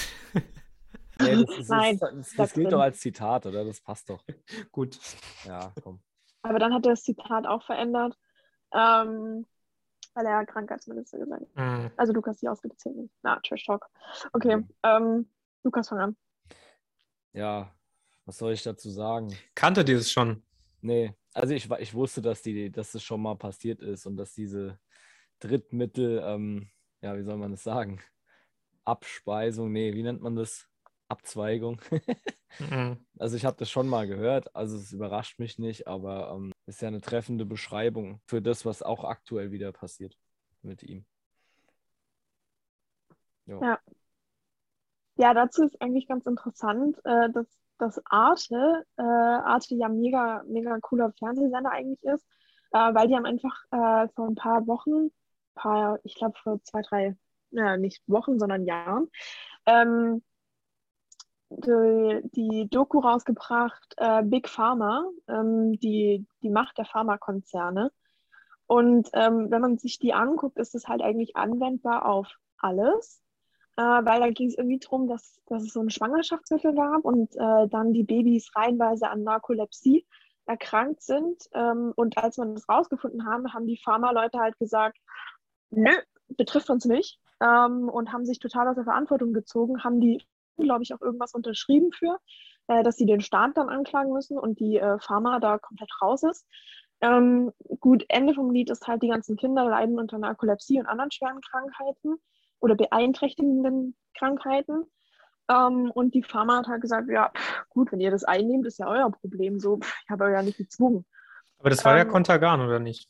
Ja, 1.21 1.43
das, 1.43 1.43
ist, 1.59 1.69
Nein, 1.69 1.99
das, 1.99 2.11
das, 2.15 2.35
das 2.37 2.53
gilt 2.55 2.73
doch 2.73 2.81
als 2.81 3.01
Zitat, 3.01 3.45
oder? 3.45 3.67
Das 3.67 3.83
passt 3.83 4.09
doch. 4.09 4.25
Gut. 4.73 4.99
Ja, 5.47 5.75
komm. 5.83 6.01
Aber 6.41 6.59
dann 6.59 6.73
hat 6.73 6.87
er 6.87 6.93
das 6.93 7.03
Zitat 7.03 7.47
auch 7.47 7.63
verändert. 7.63 8.17
Ähm, 8.73 9.47
weil 10.15 10.27
er 10.27 10.45
Krankheitsminister 10.47 11.19
gesagt 11.19 11.43
hat. 11.43 11.57
Mhm. 11.57 11.91
Also 11.97 12.13
Lukas, 12.13 12.39
die 12.39 12.49
ausgezählt 12.49 12.97
nicht. 12.97 13.15
Na, 13.23 13.39
Trash 13.41 13.65
Talk. 13.65 13.87
Okay, 14.33 14.57
mhm. 14.57 14.69
ähm, 14.83 15.31
Lukas, 15.63 15.89
fang 15.89 15.99
an. 15.99 16.17
Ja, 17.33 17.73
was 18.27 18.39
soll 18.39 18.53
ich 18.53 18.63
dazu 18.63 18.91
sagen? 18.91 19.37
Kannte 19.55 19.85
dieses 19.85 20.11
schon? 20.11 20.43
Nee, 20.81 21.15
also 21.35 21.55
ich, 21.55 21.71
ich 21.71 21.95
wusste, 21.95 22.23
dass, 22.23 22.43
die, 22.43 22.71
dass 22.71 22.93
das 22.93 23.03
schon 23.03 23.23
mal 23.23 23.37
passiert 23.37 23.83
ist 23.83 24.07
und 24.07 24.17
dass 24.17 24.35
diese 24.35 24.79
Drittmittel, 25.39 26.23
ähm, 26.25 26.69
ja, 27.03 27.17
wie 27.17 27.23
soll 27.23 27.37
man 27.37 27.53
das 27.53 27.63
sagen? 27.63 28.01
Abspeisung, 28.85 29.71
nee, 29.73 29.95
wie 29.95 30.03
nennt 30.03 30.23
man 30.23 30.37
das? 30.37 30.70
Abzweigung. 31.11 31.81
mhm. 32.59 33.05
Also 33.19 33.37
ich 33.37 33.45
habe 33.45 33.57
das 33.59 33.71
schon 33.71 33.89
mal 33.89 34.07
gehört, 34.07 34.55
also 34.55 34.77
es 34.77 34.93
überrascht 34.93 35.39
mich 35.39 35.59
nicht, 35.59 35.87
aber 35.87 36.33
ähm, 36.35 36.53
ist 36.67 36.81
ja 36.81 36.89
eine 36.89 37.01
treffende 37.01 37.45
Beschreibung 37.45 38.21
für 38.27 38.41
das, 38.41 38.65
was 38.65 38.83
auch 38.83 39.05
aktuell 39.05 39.51
wieder 39.51 39.73
passiert 39.73 40.17
mit 40.63 40.83
ihm. 40.83 41.05
Jo. 43.47 43.61
Ja. 43.63 43.79
Ja, 45.17 45.35
dazu 45.35 45.65
ist 45.65 45.81
eigentlich 45.83 46.09
ganz 46.09 46.25
interessant, 46.25 46.97
äh, 47.05 47.29
dass, 47.31 47.47
dass 47.77 48.01
Arte, 48.07 48.87
äh, 48.97 49.03
Arte 49.03 49.75
ja 49.75 49.89
mega, 49.89 50.43
mega 50.47 50.79
cooler 50.81 51.13
Fernsehsender 51.19 51.71
eigentlich 51.71 52.03
ist, 52.05 52.27
äh, 52.73 52.95
weil 52.95 53.09
die 53.09 53.15
haben 53.15 53.27
einfach 53.27 53.65
äh, 53.71 54.09
vor 54.15 54.29
ein 54.29 54.35
paar 54.35 54.67
Wochen, 54.67 55.11
paar, 55.55 55.99
ich 56.05 56.15
glaube 56.15 56.39
vor 56.43 56.63
zwei, 56.63 56.81
drei, 56.81 57.17
naja, 57.51 57.77
nicht 57.77 58.03
Wochen, 58.07 58.39
sondern 58.39 58.65
Jahren, 58.65 59.11
ähm, 59.67 60.23
die, 61.51 62.21
die, 62.35 62.69
Doku 62.71 63.01
rausgebracht, 63.01 63.95
äh, 63.99 64.23
Big 64.23 64.49
Pharma, 64.49 65.05
ähm, 65.29 65.79
die, 65.79 66.27
die 66.43 66.51
Macht 66.51 66.79
der 66.79 66.87
Pharmakonzerne. 66.87 67.93
Und 68.67 69.11
ähm, 69.15 69.51
wenn 69.51 69.61
man 69.61 69.79
sich 69.79 69.99
die 69.99 70.15
anguckt, 70.15 70.59
ist 70.59 70.75
es 70.75 70.87
halt 70.87 71.03
eigentlich 71.03 71.37
anwendbar 71.37 72.07
auf 72.07 72.29
alles 72.59 73.21
äh, 73.81 74.05
weil 74.05 74.21
da 74.21 74.29
ging 74.31 74.49
es 74.49 74.59
irgendwie 74.59 74.79
darum, 74.79 75.07
dass, 75.09 75.41
dass 75.47 75.63
es 75.63 75.73
so 75.73 75.81
eine 75.81 75.91
Schwangerschaftshilfe 75.91 76.75
gab 76.75 77.05
und 77.05 77.35
äh, 77.37 77.69
dann 77.69 77.95
die 77.95 78.05
Babys 78.05 78.55
reihenweise 78.55 79.09
an 79.09 79.23
Narkolepsie 79.23 80.07
erkrankt 80.45 81.03
sind. 81.03 81.49
Ähm, 81.55 81.93
und 81.97 82.19
als 82.19 82.37
man 82.37 82.55
das 82.55 82.69
rausgefunden 82.69 83.25
haben, 83.25 83.55
haben 83.55 83.67
die 83.67 83.79
Pharma-Leute 83.79 84.39
halt 84.39 84.59
gesagt, 84.59 84.99
nö, 85.71 85.93
betrifft 86.29 86.69
uns 86.69 86.85
nicht 86.85 87.19
ähm, 87.41 87.89
und 87.89 88.13
haben 88.13 88.27
sich 88.27 88.39
total 88.39 88.69
aus 88.69 88.75
der 88.75 88.85
Verantwortung 88.85 89.33
gezogen, 89.33 89.83
haben 89.83 90.01
die, 90.01 90.23
glaube 90.61 90.83
ich, 90.83 90.95
auch 90.95 91.01
irgendwas 91.01 91.35
unterschrieben 91.35 91.93
für, 91.93 92.19
äh, 92.69 92.83
dass 92.83 92.97
sie 92.97 93.07
den 93.07 93.21
Staat 93.21 93.57
dann 93.57 93.69
anklagen 93.69 94.13
müssen 94.13 94.39
und 94.39 94.61
die 94.61 94.77
äh, 94.77 94.99
Pharma 95.01 95.41
da 95.41 95.59
komplett 95.59 95.91
raus 96.03 96.23
ist. 96.23 96.47
Ähm, 97.01 97.53
gut, 97.81 98.05
Ende 98.09 98.35
vom 98.35 98.51
Lied 98.51 98.71
ist 98.71 98.87
halt, 98.87 99.03
die 99.03 99.09
ganzen 99.09 99.37
Kinder 99.37 99.65
leiden 99.65 99.99
unter 99.99 100.19
Narkolepsie 100.19 100.79
und 100.79 100.87
anderen 100.87 101.11
schweren 101.11 101.41
Krankheiten 101.41 102.17
oder 102.61 102.75
beeinträchtigenden 102.75 103.97
Krankheiten. 104.15 104.85
Ähm, 105.49 105.91
und 105.91 106.15
die 106.15 106.23
Pharma 106.23 106.59
hat 106.59 106.67
halt 106.69 106.83
gesagt, 106.83 107.09
ja, 107.09 107.33
gut, 107.71 107.91
wenn 107.91 108.01
ihr 108.01 108.11
das 108.11 108.25
einnehmt, 108.25 108.67
ist 108.67 108.79
ja 108.79 108.87
euer 108.87 109.11
Problem. 109.11 109.59
So, 109.59 109.81
ich 110.05 110.11
habe 110.11 110.25
euch 110.25 110.33
ja 110.33 110.43
nicht 110.43 110.59
gezwungen. 110.59 111.07
Aber 111.59 111.71
das 111.71 111.85
war 111.85 111.93
ähm, 111.93 111.99
ja 111.99 112.05
Contagan, 112.05 112.61
oder 112.61 112.79
nicht? 112.79 113.09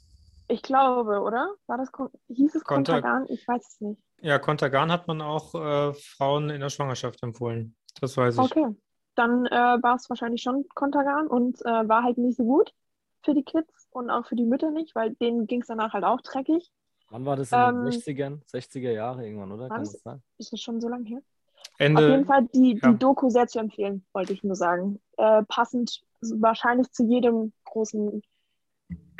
Ich 0.50 0.62
glaube, 0.62 1.20
oder? 1.20 1.54
War 1.66 1.78
das, 1.78 1.90
hieß 2.28 2.56
es 2.56 2.64
Contagan? 2.64 3.24
Ich 3.28 3.46
weiß 3.46 3.66
es 3.66 3.80
nicht. 3.80 4.02
Ja, 4.20 4.38
Contagan 4.38 4.90
hat 4.90 5.06
man 5.06 5.22
auch 5.22 5.54
äh, 5.54 5.94
Frauen 5.94 6.50
in 6.50 6.60
der 6.60 6.70
Schwangerschaft 6.70 7.22
empfohlen. 7.22 7.76
Das 8.00 8.16
weiß 8.16 8.34
ich. 8.34 8.40
Okay, 8.40 8.66
dann 9.14 9.46
äh, 9.46 9.50
war 9.50 9.94
es 9.94 10.10
wahrscheinlich 10.10 10.42
schon 10.42 10.66
Contagan 10.74 11.28
und 11.28 11.60
äh, 11.62 11.88
war 11.88 12.02
halt 12.02 12.18
nicht 12.18 12.36
so 12.36 12.44
gut 12.44 12.74
für 13.22 13.34
die 13.34 13.44
Kids 13.44 13.86
und 13.90 14.10
auch 14.10 14.26
für 14.26 14.34
die 14.34 14.44
Mütter 14.44 14.72
nicht, 14.72 14.94
weil 14.94 15.14
denen 15.14 15.46
ging 15.46 15.60
es 15.60 15.68
danach 15.68 15.92
halt 15.92 16.04
auch 16.04 16.20
dreckig. 16.20 16.70
Wann 17.10 17.24
war 17.26 17.36
das 17.36 17.52
in 17.52 17.58
den 17.58 17.86
60ern, 17.86 18.32
ähm, 18.32 18.42
60er 18.52 18.90
Jahre 18.90 19.24
irgendwann, 19.24 19.52
oder? 19.52 19.68
Kann 19.68 19.80
das 19.80 20.00
sein? 20.02 20.22
Ist 20.38 20.52
das 20.52 20.60
schon 20.60 20.80
so 20.80 20.88
lange 20.88 21.04
her? 21.08 21.20
Ende, 21.78 22.02
Auf 22.02 22.10
jeden 22.10 22.24
Fall 22.26 22.48
die, 22.54 22.74
die 22.74 22.80
ja. 22.82 22.92
Doku 22.92 23.30
sehr 23.30 23.46
zu 23.46 23.58
empfehlen, 23.58 24.04
wollte 24.12 24.32
ich 24.32 24.42
nur 24.42 24.56
sagen. 24.56 25.00
Äh, 25.16 25.42
passend 25.44 26.02
wahrscheinlich 26.20 26.90
zu 26.92 27.04
jedem 27.04 27.52
großen 27.64 28.22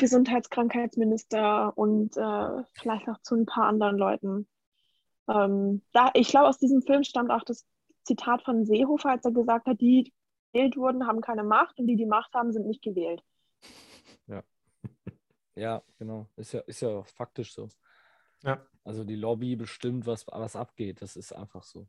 Gesundheitskrankheitsminister 0.00 1.76
und 1.76 2.16
äh, 2.16 2.64
vielleicht 2.72 3.08
auch 3.08 3.20
zu 3.22 3.36
ein 3.36 3.46
paar 3.46 3.66
anderen 3.66 3.98
Leuten. 3.98 4.48
Ähm, 5.28 5.82
da, 5.92 6.10
ich 6.14 6.28
glaube, 6.28 6.48
aus 6.48 6.58
diesem 6.58 6.82
Film 6.82 7.04
stammt 7.04 7.30
auch 7.30 7.44
das 7.44 7.66
Zitat 8.04 8.42
von 8.42 8.64
Seehofer, 8.64 9.10
als 9.10 9.24
er 9.24 9.32
gesagt 9.32 9.66
hat, 9.66 9.80
die, 9.80 10.04
die 10.04 10.12
gewählt 10.52 10.76
wurden, 10.76 11.06
haben 11.06 11.20
keine 11.20 11.44
Macht 11.44 11.78
und 11.78 11.86
die, 11.86 11.96
die 11.96 12.06
Macht 12.06 12.32
haben, 12.34 12.52
sind 12.52 12.66
nicht 12.66 12.82
gewählt. 12.82 13.22
Ja. 14.26 14.42
Ja, 15.56 15.82
genau. 15.98 16.26
Ist 16.36 16.52
ja, 16.52 16.60
ist 16.60 16.80
ja 16.80 17.02
faktisch 17.02 17.52
so. 17.52 17.68
Ja. 18.44 18.64
Also 18.84 19.04
die 19.04 19.16
Lobby 19.16 19.56
bestimmt, 19.56 20.06
was, 20.06 20.26
was 20.28 20.56
abgeht. 20.56 21.02
Das 21.02 21.16
ist 21.16 21.32
einfach 21.32 21.64
so. 21.64 21.86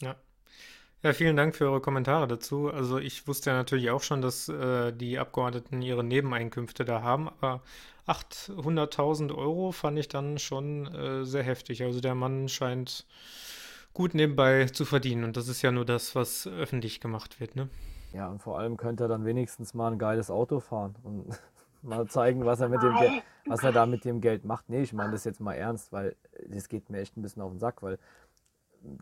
Ja. 0.00 0.16
Ja, 1.02 1.12
vielen 1.12 1.36
Dank 1.36 1.54
für 1.54 1.66
eure 1.66 1.80
Kommentare 1.80 2.26
dazu. 2.26 2.72
Also 2.72 2.98
ich 2.98 3.28
wusste 3.28 3.50
ja 3.50 3.56
natürlich 3.56 3.90
auch 3.90 4.02
schon, 4.02 4.20
dass 4.20 4.48
äh, 4.48 4.92
die 4.92 5.18
Abgeordneten 5.18 5.80
ihre 5.80 6.02
Nebeneinkünfte 6.02 6.84
da 6.84 7.02
haben, 7.02 7.28
aber 7.28 7.62
800.000 8.08 9.32
Euro 9.32 9.70
fand 9.70 9.96
ich 9.98 10.08
dann 10.08 10.38
schon 10.38 10.92
äh, 10.92 11.24
sehr 11.24 11.44
heftig. 11.44 11.84
Also 11.84 12.00
der 12.00 12.16
Mann 12.16 12.48
scheint 12.48 13.06
gut 13.94 14.14
nebenbei 14.14 14.66
zu 14.66 14.84
verdienen 14.84 15.22
und 15.22 15.36
das 15.36 15.46
ist 15.46 15.62
ja 15.62 15.70
nur 15.70 15.84
das, 15.84 16.16
was 16.16 16.48
öffentlich 16.48 17.00
gemacht 17.00 17.38
wird, 17.38 17.54
ne? 17.54 17.68
Ja, 18.12 18.28
und 18.28 18.42
vor 18.42 18.58
allem 18.58 18.76
könnte 18.76 19.04
er 19.04 19.08
dann 19.08 19.24
wenigstens 19.24 19.74
mal 19.74 19.92
ein 19.92 19.98
geiles 19.98 20.30
Auto 20.30 20.58
fahren 20.58 20.96
und 21.04 21.26
mal 21.82 22.08
zeigen, 22.08 22.44
was 22.44 22.58
er 22.58 22.70
mit 22.70 22.82
dem 22.82 22.94
Geld, 22.96 23.22
was 23.46 23.62
er 23.62 23.70
da 23.70 23.86
mit 23.86 24.04
dem 24.04 24.20
Geld 24.20 24.44
macht. 24.44 24.68
Nee, 24.68 24.82
ich 24.82 24.92
meine 24.92 25.12
das 25.12 25.22
jetzt 25.24 25.40
mal 25.40 25.54
ernst, 25.54 25.92
weil 25.92 26.16
das 26.48 26.68
geht 26.68 26.90
mir 26.90 26.98
echt 26.98 27.16
ein 27.16 27.22
bisschen 27.22 27.42
auf 27.42 27.52
den 27.52 27.60
Sack, 27.60 27.82
weil 27.82 27.98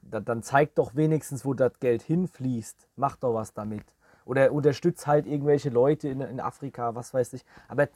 da, 0.02 0.20
dann 0.20 0.42
zeigt 0.42 0.78
doch 0.78 0.94
wenigstens, 0.94 1.44
wo 1.44 1.54
das 1.54 1.78
Geld 1.80 2.02
hinfließt. 2.02 2.88
Mach 2.96 3.16
doch 3.16 3.34
was 3.34 3.54
damit. 3.54 3.84
Oder 4.24 4.50
unterstützt 4.52 5.06
halt 5.06 5.26
irgendwelche 5.26 5.70
Leute 5.70 6.08
in, 6.08 6.20
in 6.20 6.40
Afrika, 6.40 6.94
was 6.94 7.14
weiß 7.14 7.32
ich. 7.34 7.44
Aber 7.68 7.88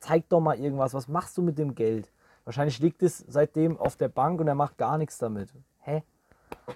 zeig 0.00 0.28
doch 0.30 0.40
mal 0.40 0.58
irgendwas. 0.58 0.94
Was 0.94 1.08
machst 1.08 1.36
du 1.36 1.42
mit 1.42 1.58
dem 1.58 1.74
Geld? 1.74 2.10
Wahrscheinlich 2.44 2.78
liegt 2.78 3.02
es 3.02 3.18
seitdem 3.28 3.78
auf 3.78 3.96
der 3.96 4.08
Bank 4.08 4.40
und 4.40 4.48
er 4.48 4.54
macht 4.54 4.78
gar 4.78 4.98
nichts 4.98 5.18
damit. 5.18 5.50
Hä? 5.80 6.02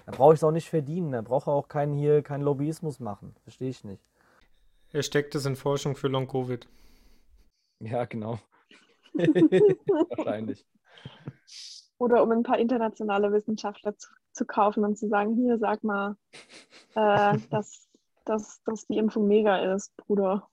Da 0.05 0.11
brauche 0.11 0.33
ich 0.33 0.39
es 0.39 0.43
auch 0.43 0.51
nicht 0.51 0.69
verdienen. 0.69 1.11
Da 1.11 1.21
braucht 1.21 1.47
er 1.47 1.53
auch 1.53 1.67
keinen 1.67 1.93
hier 1.93 2.21
keinen 2.21 2.43
Lobbyismus 2.43 2.99
machen. 2.99 3.35
Verstehe 3.43 3.69
ich 3.69 3.83
nicht. 3.83 4.03
Er 4.91 5.03
steckt 5.03 5.35
es 5.35 5.45
in 5.45 5.55
Forschung 5.55 5.95
für 5.95 6.07
Long 6.07 6.27
Covid. 6.27 6.67
Ja, 7.79 8.05
genau. 8.05 8.39
Wahrscheinlich. 9.13 10.65
Oder 11.97 12.23
um 12.23 12.31
ein 12.31 12.43
paar 12.43 12.57
internationale 12.57 13.31
Wissenschaftler 13.31 13.97
zu, 13.97 14.09
zu 14.33 14.45
kaufen 14.45 14.83
und 14.83 14.97
zu 14.97 15.07
sagen, 15.07 15.35
hier, 15.35 15.57
sag 15.57 15.83
mal, 15.83 16.15
äh, 16.95 17.37
dass, 17.49 17.87
dass, 18.25 18.61
dass 18.63 18.87
die 18.87 18.97
Impfung 18.97 19.27
mega 19.27 19.73
ist, 19.73 19.95
Bruder. 19.97 20.47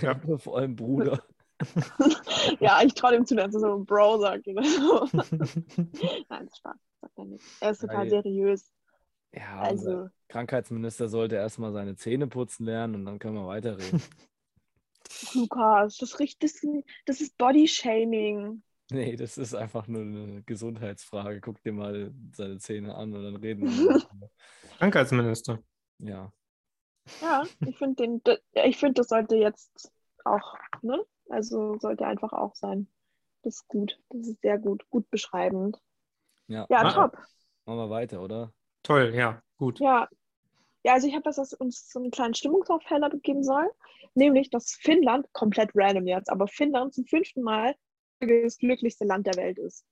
Ja, 0.00 0.14
vor 0.38 0.58
allem 0.58 0.76
Bruder. 0.76 1.22
ja, 2.60 2.80
ich 2.82 2.94
traue 2.94 3.12
dem 3.12 3.26
zu, 3.26 3.34
dass 3.34 3.54
er 3.54 3.60
so 3.60 3.84
Bro 3.84 4.20
sagt 4.20 4.48
oder 4.48 4.62
so. 4.64 5.08
Nein, 5.12 6.48
Spaß, 6.56 6.76
sagt 7.00 7.18
er 7.18 7.24
nicht. 7.24 7.44
Er 7.60 7.70
ist 7.70 7.80
total 7.80 8.08
seriös. 8.08 8.70
Ja, 9.32 9.60
also 9.60 10.08
Krankheitsminister 10.28 11.08
sollte 11.08 11.36
erstmal 11.36 11.72
seine 11.72 11.96
Zähne 11.96 12.26
putzen 12.26 12.64
lernen 12.66 12.96
und 12.96 13.04
dann 13.04 13.18
können 13.18 13.36
wir 13.36 13.46
weiterreden. 13.46 14.02
Lukas, 15.34 15.98
das, 15.98 16.16
das, 16.38 16.60
das 17.06 17.20
ist 17.20 17.36
Body-Shaming. 17.38 18.62
Nee, 18.90 19.16
das 19.16 19.38
ist 19.38 19.54
einfach 19.54 19.86
nur 19.86 20.02
eine 20.02 20.42
Gesundheitsfrage. 20.42 21.40
Guck 21.40 21.62
dir 21.62 21.72
mal 21.72 22.12
seine 22.32 22.58
Zähne 22.58 22.94
an 22.94 23.14
und 23.14 23.22
dann 23.22 23.36
reden 23.36 23.62
wir. 23.62 24.02
Krankheitsminister. 24.78 25.58
Ja. 25.98 26.32
Ja, 27.20 27.44
ich 27.66 27.76
finde 27.76 28.40
ich 28.52 28.76
finde, 28.76 28.94
das 28.94 29.08
sollte 29.08 29.36
jetzt 29.36 29.92
auch, 30.24 30.54
ne? 30.82 31.04
Also 31.28 31.78
sollte 31.78 32.06
einfach 32.06 32.32
auch 32.32 32.54
sein. 32.54 32.88
Das 33.42 33.56
ist 33.56 33.68
gut. 33.68 33.98
Das 34.10 34.26
ist 34.26 34.40
sehr 34.42 34.58
gut. 34.58 34.88
Gut 34.90 35.08
beschreibend. 35.10 35.80
Ja, 36.48 36.66
ja 36.68 36.92
top. 36.92 37.16
Machen 37.64 37.78
wir 37.78 37.90
weiter, 37.90 38.22
oder? 38.22 38.52
Toll, 38.82 39.12
ja, 39.14 39.42
gut. 39.56 39.78
Ja, 39.80 40.08
ja, 40.82 40.94
also 40.94 41.06
ich 41.06 41.14
habe 41.14 41.26
was, 41.26 41.38
was 41.38 41.52
uns 41.52 41.90
so 41.90 41.98
einen 41.98 42.10
kleinen 42.10 42.34
Stimmungsaufheller 42.34 43.10
geben 43.22 43.44
soll, 43.44 43.70
nämlich, 44.14 44.50
dass 44.50 44.72
Finnland, 44.72 45.30
komplett 45.32 45.70
random 45.74 46.06
jetzt, 46.06 46.30
aber 46.30 46.48
Finnland 46.48 46.94
zum 46.94 47.04
fünften 47.04 47.42
Mal 47.42 47.74
das 48.20 48.58
glücklichste 48.58 49.04
Land 49.04 49.26
der 49.26 49.36
Welt 49.36 49.58
ist. 49.58 49.84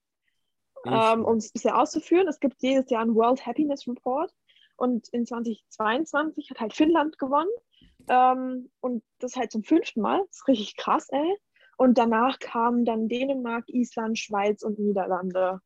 Ähm, 0.85 1.25
um 1.25 1.37
es 1.37 1.51
bisher 1.51 1.77
auszuführen, 1.77 2.27
es 2.27 2.39
gibt 2.39 2.61
jedes 2.61 2.89
Jahr 2.89 3.01
einen 3.01 3.15
World 3.15 3.45
Happiness 3.45 3.87
Report 3.87 4.33
und 4.77 5.09
in 5.09 5.25
2022 5.25 6.49
hat 6.49 6.59
halt 6.59 6.73
Finnland 6.73 7.17
gewonnen 7.17 7.49
ähm, 8.07 8.69
und 8.79 9.03
das 9.19 9.35
halt 9.35 9.51
zum 9.51 9.63
fünften 9.63 10.01
Mal. 10.01 10.19
Das 10.27 10.37
ist 10.37 10.47
richtig 10.47 10.77
krass, 10.77 11.09
ey. 11.09 11.37
Und 11.77 11.97
danach 11.97 12.39
kamen 12.39 12.85
dann 12.85 13.07
Dänemark, 13.07 13.65
Island, 13.67 14.17
Schweiz 14.17 14.63
und 14.63 14.79
Niederlande. 14.79 15.59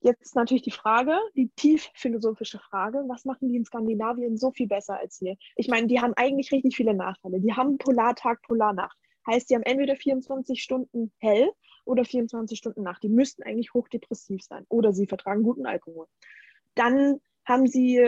Jetzt 0.00 0.36
natürlich 0.36 0.62
die 0.62 0.70
Frage, 0.70 1.18
die 1.34 1.50
tief 1.56 1.90
philosophische 1.94 2.58
Frage, 2.58 3.04
was 3.08 3.24
machen 3.24 3.48
die 3.48 3.56
in 3.56 3.64
Skandinavien 3.64 4.36
so 4.36 4.50
viel 4.50 4.68
besser 4.68 4.98
als 4.98 5.18
hier? 5.18 5.36
Ich 5.56 5.68
meine, 5.68 5.86
die 5.88 6.00
haben 6.00 6.14
eigentlich 6.14 6.52
richtig 6.52 6.76
viele 6.76 6.94
Nachteile. 6.94 7.40
Die 7.40 7.52
haben 7.52 7.78
Polartag, 7.78 8.42
Polarnacht. 8.42 8.96
Heißt, 9.26 9.50
die 9.50 9.56
haben 9.56 9.64
entweder 9.64 9.96
24 9.96 10.62
Stunden 10.62 11.12
hell 11.18 11.50
oder 11.88 12.04
24 12.04 12.58
Stunden 12.58 12.82
Nacht. 12.82 13.02
Die 13.02 13.08
müssten 13.08 13.42
eigentlich 13.42 13.74
hochdepressiv 13.74 14.42
sein 14.42 14.64
oder 14.68 14.92
sie 14.92 15.06
vertragen 15.06 15.42
guten 15.42 15.66
Alkohol. 15.66 16.06
Dann 16.74 17.20
haben 17.44 17.66
sie 17.66 17.98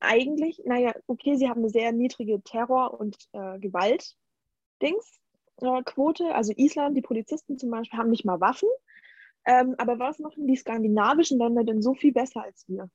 eigentlich, 0.00 0.62
naja, 0.64 0.94
okay, 1.06 1.36
sie 1.36 1.48
haben 1.48 1.60
eine 1.60 1.70
sehr 1.70 1.92
niedrige 1.92 2.42
Terror- 2.42 2.98
und 2.98 3.16
äh, 3.32 3.58
Gewalt-Dings, 3.58 5.20
Quote. 5.84 6.34
Also 6.34 6.52
Island, 6.56 6.96
die 6.96 7.02
Polizisten 7.02 7.58
zum 7.58 7.70
Beispiel, 7.70 7.98
haben 7.98 8.10
nicht 8.10 8.24
mal 8.24 8.40
Waffen. 8.40 8.68
Ähm, 9.44 9.74
aber 9.78 9.98
was 9.98 10.18
machen 10.18 10.46
die 10.46 10.56
skandinavischen 10.56 11.38
Länder 11.38 11.64
denn 11.64 11.82
so 11.82 11.94
viel 11.94 12.12
besser 12.12 12.42
als 12.44 12.68
wir? 12.68 12.88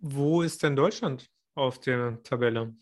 Wo 0.00 0.42
ist 0.42 0.62
denn 0.62 0.76
Deutschland 0.76 1.30
auf 1.54 1.80
der 1.80 2.22
Tabelle? 2.22 2.74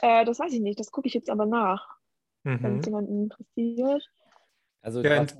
Äh, 0.00 0.24
das 0.24 0.38
weiß 0.38 0.52
ich 0.52 0.60
nicht, 0.60 0.80
das 0.80 0.90
gucke 0.90 1.08
ich 1.08 1.14
jetzt 1.14 1.30
aber 1.30 1.46
nach, 1.46 1.99
mhm. 2.44 2.62
wenn 2.62 2.78
es 2.78 2.86
jemanden 2.86 3.22
interessiert. 3.22 4.10
Also, 4.82 5.02
ja, 5.02 5.24
grad, 5.24 5.36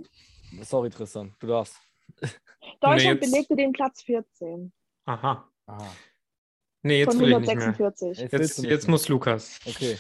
sorry 0.63 0.91
Tristan, 0.91 1.35
du 1.39 1.47
darfst. 1.47 1.77
Deutschland 2.81 3.21
nee, 3.21 3.27
belegte 3.27 3.57
den 3.57 3.73
Platz 3.73 4.03
14. 4.03 4.73
Aha. 5.07 5.49
Aha. 5.67 5.93
Nee, 6.83 7.01
jetzt 7.01 7.13
Von 7.13 7.21
will 7.21 7.35
146. 7.35 8.11
ich 8.11 8.19
nicht 8.19 8.33
mehr. 8.33 8.41
Jetzt, 8.41 8.59
jetzt, 8.59 8.71
jetzt 8.71 8.89
muss 8.89 9.09
Lukas. 9.09 9.61
Okay. 9.67 9.97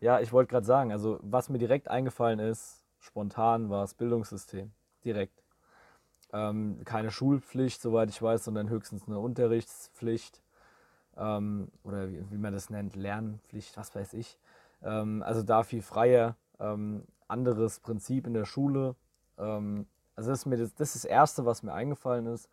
Ja, 0.00 0.20
ich 0.20 0.32
wollte 0.32 0.50
gerade 0.50 0.66
sagen, 0.66 0.92
also 0.92 1.18
was 1.22 1.48
mir 1.48 1.58
direkt 1.58 1.88
eingefallen 1.88 2.38
ist, 2.38 2.84
spontan 2.98 3.70
war 3.70 3.82
das 3.82 3.94
Bildungssystem. 3.94 4.72
Direkt. 5.04 5.42
Ähm, 6.32 6.80
keine 6.84 7.10
Schulpflicht, 7.10 7.80
soweit 7.80 8.10
ich 8.10 8.20
weiß, 8.20 8.44
sondern 8.44 8.68
höchstens 8.68 9.06
eine 9.06 9.18
Unterrichtspflicht. 9.18 10.42
Ähm, 11.16 11.68
oder 11.84 12.10
wie, 12.10 12.24
wie, 12.30 12.36
man 12.36 12.52
das 12.52 12.70
nennt, 12.70 12.96
Lernpflicht, 12.96 13.76
was 13.76 13.94
weiß 13.94 14.14
ich. 14.14 14.36
Ähm, 14.84 15.22
also 15.22 15.42
da 15.42 15.64
viel 15.64 15.82
freier. 15.82 16.36
Ähm, 16.60 17.04
anderes 17.26 17.80
Prinzip 17.80 18.26
in 18.26 18.34
der 18.34 18.44
Schule. 18.44 18.94
Ähm, 19.38 19.86
also 20.14 20.30
das 20.30 20.40
ist, 20.40 20.46
mir 20.46 20.56
das, 20.56 20.74
das 20.74 20.94
ist 20.94 21.04
das 21.04 21.10
Erste, 21.10 21.44
was 21.44 21.62
mir 21.62 21.72
eingefallen 21.72 22.26
ist. 22.26 22.48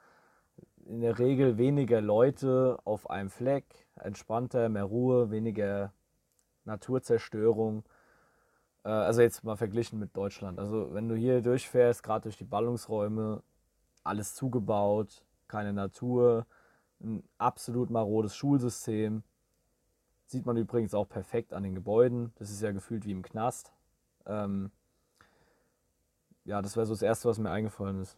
In 0.85 1.01
der 1.01 1.19
Regel 1.19 1.57
weniger 1.57 2.01
Leute 2.01 2.79
auf 2.85 3.09
einem 3.09 3.29
Fleck, 3.29 3.65
entspannter, 3.95 4.67
mehr 4.69 4.85
Ruhe, 4.85 5.29
weniger 5.29 5.93
Naturzerstörung. 6.65 7.83
Äh, 8.83 8.89
also 8.89 9.21
jetzt 9.21 9.43
mal 9.43 9.57
verglichen 9.57 9.99
mit 9.99 10.15
Deutschland. 10.15 10.59
Also 10.59 10.93
wenn 10.93 11.07
du 11.07 11.15
hier 11.15 11.41
durchfährst, 11.41 12.01
gerade 12.01 12.23
durch 12.23 12.37
die 12.37 12.43
Ballungsräume, 12.45 13.43
alles 14.03 14.33
zugebaut, 14.33 15.23
keine 15.47 15.73
Natur, 15.73 16.47
ein 17.01 17.23
absolut 17.37 17.89
marodes 17.89 18.35
Schulsystem. 18.35 19.23
Sieht 20.31 20.45
man 20.45 20.55
übrigens 20.55 20.93
auch 20.93 21.09
perfekt 21.09 21.51
an 21.51 21.63
den 21.63 21.75
Gebäuden. 21.75 22.31
Das 22.35 22.49
ist 22.49 22.61
ja 22.61 22.71
gefühlt 22.71 23.05
wie 23.05 23.11
im 23.11 23.21
Knast. 23.21 23.73
Ähm, 24.25 24.71
ja, 26.45 26.61
das 26.61 26.77
wäre 26.77 26.85
so 26.85 26.93
das 26.93 27.01
Erste, 27.01 27.27
was 27.27 27.37
mir 27.37 27.51
eingefallen 27.51 28.01
ist. 28.01 28.17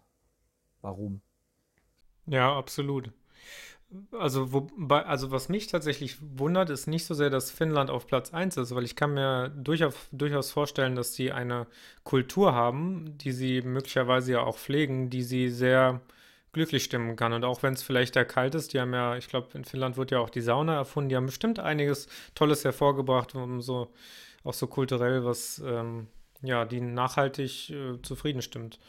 Warum? 0.84 1.22
Ja, 2.28 2.56
absolut. 2.56 3.10
Also, 4.12 4.54
wobei, 4.54 5.04
also 5.08 5.32
was 5.32 5.50
mich 5.50 5.66
tatsächlich 5.66 6.18
wundert, 6.22 6.70
ist 6.70 6.86
nicht 6.86 7.08
so 7.08 7.16
sehr, 7.16 7.32
dass 7.32 7.50
Finnland 7.50 7.90
auf 7.90 8.06
Platz 8.06 8.32
1 8.32 8.58
ist, 8.58 8.76
weil 8.76 8.84
ich 8.84 8.96
kann 8.96 9.16
mir 9.16 9.50
durchaus, 9.50 9.96
durchaus 10.12 10.52
vorstellen, 10.52 10.96
dass 10.96 11.16
sie 11.16 11.32
eine 11.32 11.66
Kultur 12.04 12.54
haben, 12.54 13.18
die 13.18 13.32
sie 13.32 13.64
möglicherweise 13.64 14.34
ja 14.34 14.42
auch 14.42 14.60
pflegen, 14.60 15.10
die 15.10 15.24
sie 15.24 15.50
sehr 15.50 16.00
glücklich 16.54 16.84
stimmen 16.84 17.16
kann. 17.16 17.34
Und 17.34 17.44
auch 17.44 17.64
wenn 17.64 17.74
es 17.74 17.84
vielleicht 17.84 18.16
da 18.16 18.24
kalt 18.24 18.56
ist, 18.56 18.74
die 18.74 18.80
haben 18.80 18.94
ja, 18.94 19.18
ich 19.18 19.28
glaube, 19.28 19.50
in 19.56 19.66
Finnland 19.66 19.98
wird 19.98 20.12
ja 20.12 20.20
auch 20.20 20.30
die 20.30 20.42
Sauna 20.42 20.76
erfunden, 20.76 21.10
die 21.10 21.16
haben 21.16 21.26
bestimmt 21.26 21.60
einiges 21.60 22.08
Tolles 22.36 22.64
hervorgebracht, 22.64 23.36
um 23.36 23.62
so, 23.62 23.92
auch 24.44 24.54
so 24.54 24.68
kulturell 24.68 25.26
was, 25.26 25.62
ähm, 25.66 26.08
ja, 26.42 26.66
die 26.66 26.82
nachhaltig 26.82 27.70
äh, 27.72 28.02
zufrieden 28.02 28.42
stimmt. 28.42 28.80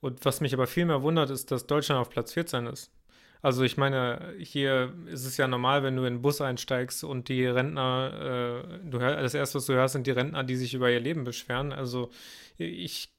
Und 0.00 0.24
was 0.24 0.40
mich 0.40 0.54
aber 0.54 0.66
viel 0.66 0.86
mehr 0.86 1.02
wundert, 1.02 1.30
ist, 1.30 1.50
dass 1.50 1.66
Deutschland 1.66 2.00
auf 2.00 2.08
Platz 2.10 2.32
14 2.32 2.66
ist. 2.66 2.90
Also 3.42 3.62
ich 3.64 3.76
meine, 3.76 4.34
hier 4.38 4.92
ist 5.06 5.24
es 5.24 5.36
ja 5.38 5.48
normal, 5.48 5.82
wenn 5.82 5.96
du 5.96 6.04
in 6.04 6.14
den 6.14 6.22
Bus 6.22 6.40
einsteigst 6.40 7.04
und 7.04 7.28
die 7.28 7.46
Rentner, 7.46 8.64
äh, 8.82 8.90
du 8.90 9.00
hör, 9.00 9.20
das 9.20 9.34
erste, 9.34 9.56
was 9.56 9.66
du 9.66 9.72
hörst, 9.72 9.94
sind 9.94 10.06
die 10.06 10.10
Rentner, 10.10 10.44
die 10.44 10.56
sich 10.56 10.74
über 10.74 10.90
ihr 10.90 11.00
Leben 11.00 11.24
beschweren. 11.24 11.72
Also 11.72 12.10
ich 12.58 13.10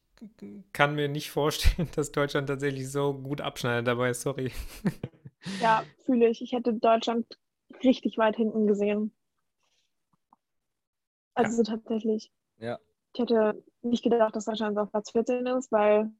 kann 0.73 0.95
mir 0.95 1.07
nicht 1.07 1.31
vorstellen, 1.31 1.89
dass 1.95 2.11
Deutschland 2.11 2.47
tatsächlich 2.47 2.91
so 2.91 3.13
gut 3.13 3.41
abschneidet 3.41 3.87
dabei, 3.87 4.13
sorry. 4.13 4.51
Ja, 5.59 5.83
fühle 6.05 6.29
ich. 6.29 6.41
Ich 6.41 6.51
hätte 6.51 6.73
Deutschland 6.73 7.25
richtig 7.83 8.17
weit 8.17 8.35
hinten 8.35 8.67
gesehen. 8.67 9.11
Also 11.33 11.63
ja. 11.63 11.75
tatsächlich. 11.75 12.31
Ja. 12.59 12.79
Ich 13.13 13.19
hätte 13.19 13.63
nicht 13.81 14.03
gedacht, 14.03 14.35
dass 14.35 14.45
Deutschland 14.45 14.77
auf 14.77 14.91
Platz 14.91 15.11
14 15.11 15.45
ist, 15.47 15.71
weil 15.71 16.11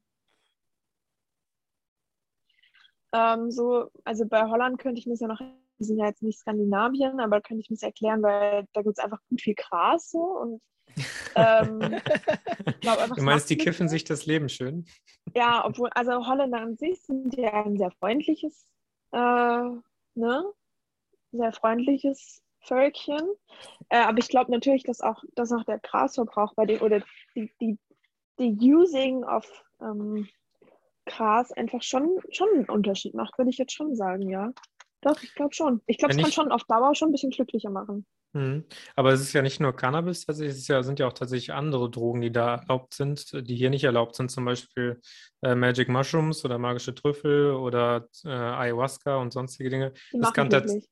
ähm, 3.12 3.50
so, 3.50 3.90
also 4.04 4.26
bei 4.26 4.48
Holland 4.48 4.78
könnte 4.78 4.98
ich 4.98 5.06
mir 5.06 5.14
ja 5.14 5.28
noch, 5.28 5.40
wir 5.40 5.86
sind 5.86 5.98
ja 5.98 6.06
jetzt 6.06 6.22
nicht 6.22 6.38
Skandinavien, 6.38 7.20
aber 7.20 7.40
könnte 7.40 7.60
ich 7.60 7.70
mir 7.70 7.76
das 7.76 7.82
erklären, 7.82 8.22
weil 8.22 8.66
da 8.72 8.82
gibt 8.82 8.98
es 8.98 9.04
einfach 9.04 9.20
gut 9.28 9.40
viel 9.40 9.54
Gras 9.54 10.10
so 10.10 10.20
und 10.20 10.62
ähm, 11.36 11.80
einfach, 11.82 13.14
du 13.14 13.22
meinst, 13.22 13.50
die 13.50 13.56
kiffen 13.56 13.88
sich 13.88 14.04
das 14.04 14.26
Leben 14.26 14.48
schön? 14.48 14.86
Ja, 15.34 15.64
obwohl, 15.64 15.90
also 15.90 16.26
Holländer 16.26 16.60
an 16.60 16.76
sich 16.76 17.00
sind 17.02 17.36
ja 17.36 17.64
ein 17.64 17.76
sehr 17.76 17.90
freundliches, 17.92 18.66
äh, 19.12 19.18
ne? 20.14 20.44
Sehr 21.32 21.52
freundliches 21.52 22.42
Völkchen. 22.60 23.22
Äh, 23.88 23.98
aber 23.98 24.18
ich 24.18 24.28
glaube 24.28 24.50
natürlich, 24.50 24.84
dass 24.84 25.00
auch, 25.00 25.22
dass 25.34 25.52
auch 25.52 25.64
der 25.64 25.78
Grasverbrauch 25.78 26.54
bei 26.54 26.66
denen 26.66 26.82
oder 26.82 27.02
die, 27.34 27.50
die, 27.60 27.78
die 28.38 28.72
Using 28.72 29.24
of 29.24 29.46
ähm, 29.80 30.28
Gras 31.06 31.52
einfach 31.52 31.82
schon, 31.82 32.20
schon 32.30 32.48
einen 32.54 32.68
Unterschied 32.68 33.14
macht, 33.14 33.36
würde 33.38 33.50
ich 33.50 33.58
jetzt 33.58 33.72
schon 33.72 33.94
sagen, 33.94 34.28
ja. 34.28 34.52
Doch, 35.00 35.20
ich 35.22 35.34
glaube 35.34 35.52
schon. 35.52 35.82
Ich 35.86 35.98
glaube, 35.98 36.14
es 36.14 36.22
kann 36.22 36.30
schon 36.30 36.52
auf 36.52 36.62
Dauer 36.64 36.94
schon 36.94 37.08
ein 37.08 37.12
bisschen 37.12 37.30
glücklicher 37.30 37.70
machen. 37.70 38.06
Mhm. 38.34 38.64
Aber 38.96 39.12
es 39.12 39.20
ist 39.20 39.32
ja 39.32 39.42
nicht 39.42 39.60
nur 39.60 39.76
Cannabis, 39.76 40.24
tatsächlich, 40.24 40.56
es 40.56 40.68
ja, 40.68 40.82
sind 40.82 40.98
ja 40.98 41.06
auch 41.06 41.12
tatsächlich 41.12 41.52
andere 41.52 41.90
Drogen, 41.90 42.20
die 42.22 42.32
da 42.32 42.56
erlaubt 42.56 42.94
sind, 42.94 43.32
die 43.46 43.56
hier 43.56 43.70
nicht 43.70 43.84
erlaubt 43.84 44.16
sind, 44.16 44.30
zum 44.30 44.44
Beispiel 44.44 45.00
äh, 45.42 45.54
Magic 45.54 45.88
Mushrooms 45.88 46.44
oder 46.44 46.58
magische 46.58 46.94
Trüffel 46.94 47.52
oder 47.52 48.08
äh, 48.24 48.28
Ayahuasca 48.30 49.16
und 49.16 49.32
sonstige 49.32 49.70
Dinge. 49.70 49.92
Die 50.12 50.20
das 50.20 50.32
kann 50.32 50.50
wirklich. 50.50 50.88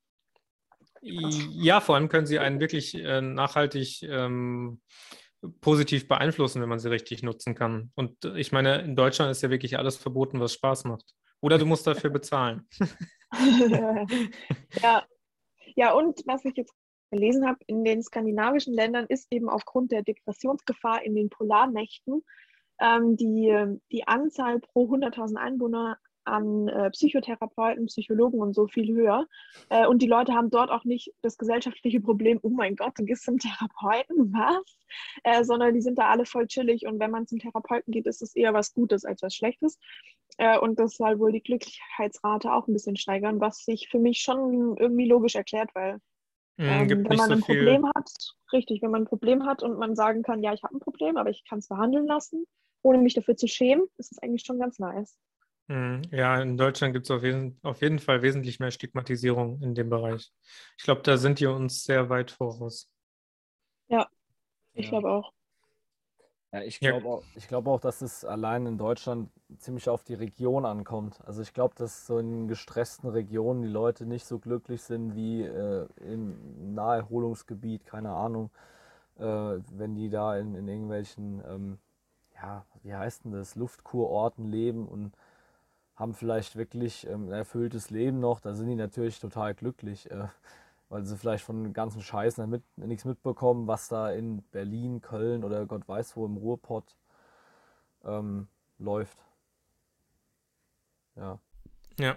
Ja, 1.02 1.80
vor 1.80 1.94
allem 1.94 2.10
können 2.10 2.26
sie 2.26 2.38
einen 2.38 2.60
wirklich 2.60 2.94
äh, 2.94 3.22
nachhaltig 3.22 4.02
ähm, 4.02 4.82
positiv 5.62 6.08
beeinflussen, 6.08 6.60
wenn 6.60 6.68
man 6.68 6.78
sie 6.78 6.90
richtig 6.90 7.22
nutzen 7.22 7.54
kann. 7.54 7.90
Und 7.94 8.26
ich 8.36 8.52
meine, 8.52 8.82
in 8.82 8.96
Deutschland 8.96 9.30
ist 9.30 9.42
ja 9.42 9.48
wirklich 9.48 9.78
alles 9.78 9.96
verboten, 9.96 10.40
was 10.40 10.52
Spaß 10.52 10.84
macht. 10.84 11.14
Oder 11.40 11.56
du 11.56 11.64
musst 11.64 11.86
dafür 11.86 12.10
bezahlen. 12.10 12.68
ja. 14.82 15.06
ja, 15.74 15.92
und 15.92 16.20
was 16.26 16.44
ich 16.44 16.54
jetzt 16.56 16.74
gelesen 17.10 17.46
habe, 17.46 17.58
in 17.66 17.84
den 17.84 18.02
skandinavischen 18.02 18.74
Ländern 18.74 19.06
ist 19.06 19.26
eben 19.30 19.48
aufgrund 19.48 19.92
der 19.92 20.02
Depressionsgefahr 20.02 21.02
in 21.02 21.14
den 21.14 21.30
Polarnächten 21.30 22.24
ähm, 22.80 23.16
die, 23.16 23.78
die 23.92 24.06
Anzahl 24.08 24.60
pro 24.60 24.86
100.000 24.86 25.36
Einwohner 25.36 25.98
an 26.24 26.68
äh, 26.68 26.90
Psychotherapeuten, 26.90 27.86
Psychologen 27.86 28.40
und 28.40 28.54
so 28.54 28.66
viel 28.66 28.92
höher. 28.94 29.26
Äh, 29.68 29.86
und 29.86 30.02
die 30.02 30.06
Leute 30.06 30.34
haben 30.34 30.50
dort 30.50 30.70
auch 30.70 30.84
nicht 30.84 31.12
das 31.22 31.36
gesellschaftliche 31.38 32.00
Problem, 32.00 32.38
oh 32.42 32.50
mein 32.50 32.76
Gott, 32.76 32.92
du 32.96 33.04
gehst 33.04 33.24
zum 33.24 33.38
Therapeuten, 33.38 34.32
was? 34.32 34.78
Äh, 35.24 35.44
sondern 35.44 35.74
die 35.74 35.80
sind 35.80 35.98
da 35.98 36.08
alle 36.08 36.24
voll 36.24 36.46
chillig 36.46 36.86
und 36.86 37.00
wenn 37.00 37.10
man 37.10 37.26
zum 37.26 37.38
Therapeuten 37.38 37.92
geht, 37.92 38.06
ist 38.06 38.22
es 38.22 38.34
eher 38.34 38.54
was 38.54 38.74
Gutes 38.74 39.04
als 39.04 39.22
was 39.22 39.34
Schlechtes. 39.34 39.78
Äh, 40.38 40.58
und 40.58 40.78
das 40.78 40.96
soll 40.96 41.18
wohl 41.18 41.32
die 41.32 41.42
Glücklichkeitsrate 41.42 42.52
auch 42.52 42.68
ein 42.68 42.72
bisschen 42.72 42.96
steigern, 42.96 43.40
was 43.40 43.64
sich 43.64 43.88
für 43.90 43.98
mich 43.98 44.20
schon 44.20 44.76
irgendwie 44.76 45.06
logisch 45.06 45.34
erklärt, 45.34 45.70
weil 45.74 45.98
ähm, 46.60 46.88
wenn 46.88 47.16
man 47.16 47.28
so 47.28 47.32
ein 47.32 47.40
Problem 47.40 47.86
hat, 47.94 48.10
richtig, 48.52 48.82
wenn 48.82 48.90
man 48.90 49.02
ein 49.02 49.06
Problem 49.06 49.46
hat 49.46 49.62
und 49.62 49.78
man 49.78 49.96
sagen 49.96 50.22
kann, 50.22 50.42
ja, 50.42 50.52
ich 50.52 50.62
habe 50.62 50.76
ein 50.76 50.80
Problem, 50.80 51.16
aber 51.16 51.30
ich 51.30 51.44
kann 51.48 51.60
es 51.60 51.68
behandeln 51.68 52.06
lassen, 52.06 52.44
ohne 52.82 52.98
mich 52.98 53.14
dafür 53.14 53.36
zu 53.36 53.48
schämen, 53.48 53.86
ist 53.96 54.12
es 54.12 54.18
eigentlich 54.18 54.44
schon 54.44 54.58
ganz 54.58 54.78
nice. 54.78 55.18
Mhm. 55.68 56.02
Ja, 56.10 56.40
in 56.42 56.56
Deutschland 56.56 56.92
gibt 56.92 57.06
es 57.06 57.10
auf 57.10 57.22
jeden, 57.22 57.58
auf 57.62 57.80
jeden 57.80 57.98
Fall 57.98 58.22
wesentlich 58.22 58.58
mehr 58.58 58.70
Stigmatisierung 58.70 59.62
in 59.62 59.74
dem 59.74 59.88
Bereich. 59.88 60.32
Ich 60.76 60.84
glaube, 60.84 61.02
da 61.02 61.16
sind 61.16 61.40
die 61.40 61.46
uns 61.46 61.84
sehr 61.84 62.08
weit 62.10 62.32
voraus. 62.32 62.90
Ja, 63.88 64.08
ich 64.74 64.86
ja. 64.86 64.90
glaube 64.90 65.10
auch. 65.10 65.32
Ja, 66.52 66.62
ich 66.62 66.80
glaube 66.80 67.06
ja. 67.06 67.12
auch, 67.12 67.22
glaub 67.46 67.66
auch, 67.68 67.80
dass 67.80 68.02
es 68.02 68.24
allein 68.24 68.66
in 68.66 68.76
Deutschland 68.76 69.30
ziemlich 69.58 69.88
auf 69.88 70.02
die 70.02 70.14
Region 70.14 70.66
ankommt. 70.66 71.20
Also 71.24 71.42
ich 71.42 71.54
glaube, 71.54 71.74
dass 71.76 72.06
so 72.06 72.18
in 72.18 72.48
gestressten 72.48 73.08
Regionen 73.08 73.62
die 73.62 73.68
Leute 73.68 74.04
nicht 74.04 74.26
so 74.26 74.40
glücklich 74.40 74.82
sind 74.82 75.14
wie 75.14 75.42
äh, 75.42 75.86
im 76.00 76.74
Naherholungsgebiet, 76.74 77.86
keine 77.86 78.10
Ahnung, 78.10 78.50
äh, 79.18 79.22
wenn 79.22 79.94
die 79.94 80.10
da 80.10 80.36
in, 80.36 80.56
in 80.56 80.66
irgendwelchen, 80.66 81.40
ähm, 81.48 81.78
ja, 82.34 82.64
wie 82.82 82.94
heißt 82.94 83.24
denn 83.24 83.32
das, 83.32 83.54
Luftkurorten 83.54 84.44
leben 84.44 84.88
und 84.88 85.12
haben 85.94 86.14
vielleicht 86.14 86.56
wirklich 86.56 87.06
ähm, 87.06 87.28
ein 87.28 87.32
erfülltes 87.32 87.90
Leben 87.90 88.18
noch, 88.18 88.40
da 88.40 88.54
sind 88.54 88.68
die 88.68 88.74
natürlich 88.74 89.20
total 89.20 89.54
glücklich, 89.54 90.10
äh, 90.10 90.26
weil 90.90 91.06
sie 91.06 91.16
vielleicht 91.16 91.44
von 91.44 91.62
dem 91.62 91.72
ganzen 91.72 92.02
Scheiß 92.02 92.36
mit, 92.38 92.62
nichts 92.76 93.06
mitbekommen, 93.06 93.66
was 93.66 93.88
da 93.88 94.10
in 94.10 94.42
Berlin, 94.50 95.00
Köln 95.00 95.44
oder 95.44 95.64
Gott 95.64 95.88
weiß 95.88 96.16
wo 96.16 96.26
im 96.26 96.36
Ruhrpott 96.36 96.96
ähm, 98.04 98.48
läuft. 98.78 99.18
Ja. 101.16 101.38
Ja. 101.98 102.16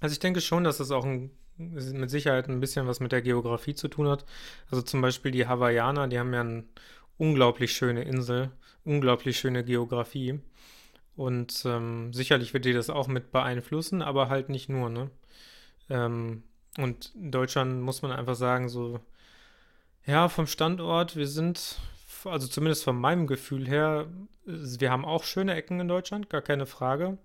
Also 0.00 0.14
ich 0.14 0.18
denke 0.18 0.40
schon, 0.40 0.64
dass 0.64 0.80
es 0.80 0.90
auch 0.90 1.04
ein 1.04 1.30
mit 1.58 2.10
Sicherheit 2.10 2.48
ein 2.48 2.60
bisschen 2.60 2.86
was 2.86 3.00
mit 3.00 3.12
der 3.12 3.22
Geografie 3.22 3.74
zu 3.74 3.88
tun 3.88 4.08
hat. 4.08 4.24
Also 4.70 4.82
zum 4.82 5.00
Beispiel 5.00 5.30
die 5.30 5.46
Hawaiianer, 5.46 6.06
die 6.06 6.18
haben 6.18 6.34
ja 6.34 6.40
eine 6.40 6.64
unglaublich 7.16 7.72
schöne 7.72 8.02
Insel, 8.02 8.50
unglaublich 8.84 9.38
schöne 9.38 9.64
Geografie. 9.64 10.40
Und 11.16 11.62
ähm, 11.64 12.12
sicherlich 12.12 12.52
wird 12.52 12.66
die 12.66 12.74
das 12.74 12.90
auch 12.90 13.08
mit 13.08 13.32
beeinflussen, 13.32 14.02
aber 14.02 14.28
halt 14.28 14.50
nicht 14.50 14.68
nur, 14.68 14.90
ne? 14.90 15.10
Ähm, 15.88 16.42
und 16.78 17.12
in 17.14 17.30
Deutschland 17.30 17.82
muss 17.82 18.02
man 18.02 18.12
einfach 18.12 18.34
sagen, 18.34 18.68
so, 18.68 19.00
ja, 20.06 20.28
vom 20.28 20.46
Standort, 20.46 21.16
wir 21.16 21.26
sind, 21.26 21.78
also 22.24 22.46
zumindest 22.46 22.84
von 22.84 22.98
meinem 22.98 23.26
Gefühl 23.26 23.66
her, 23.66 24.06
wir 24.44 24.90
haben 24.90 25.04
auch 25.04 25.24
schöne 25.24 25.54
Ecken 25.54 25.80
in 25.80 25.88
Deutschland, 25.88 26.30
gar 26.30 26.42
keine 26.42 26.66
Frage. 26.66 27.18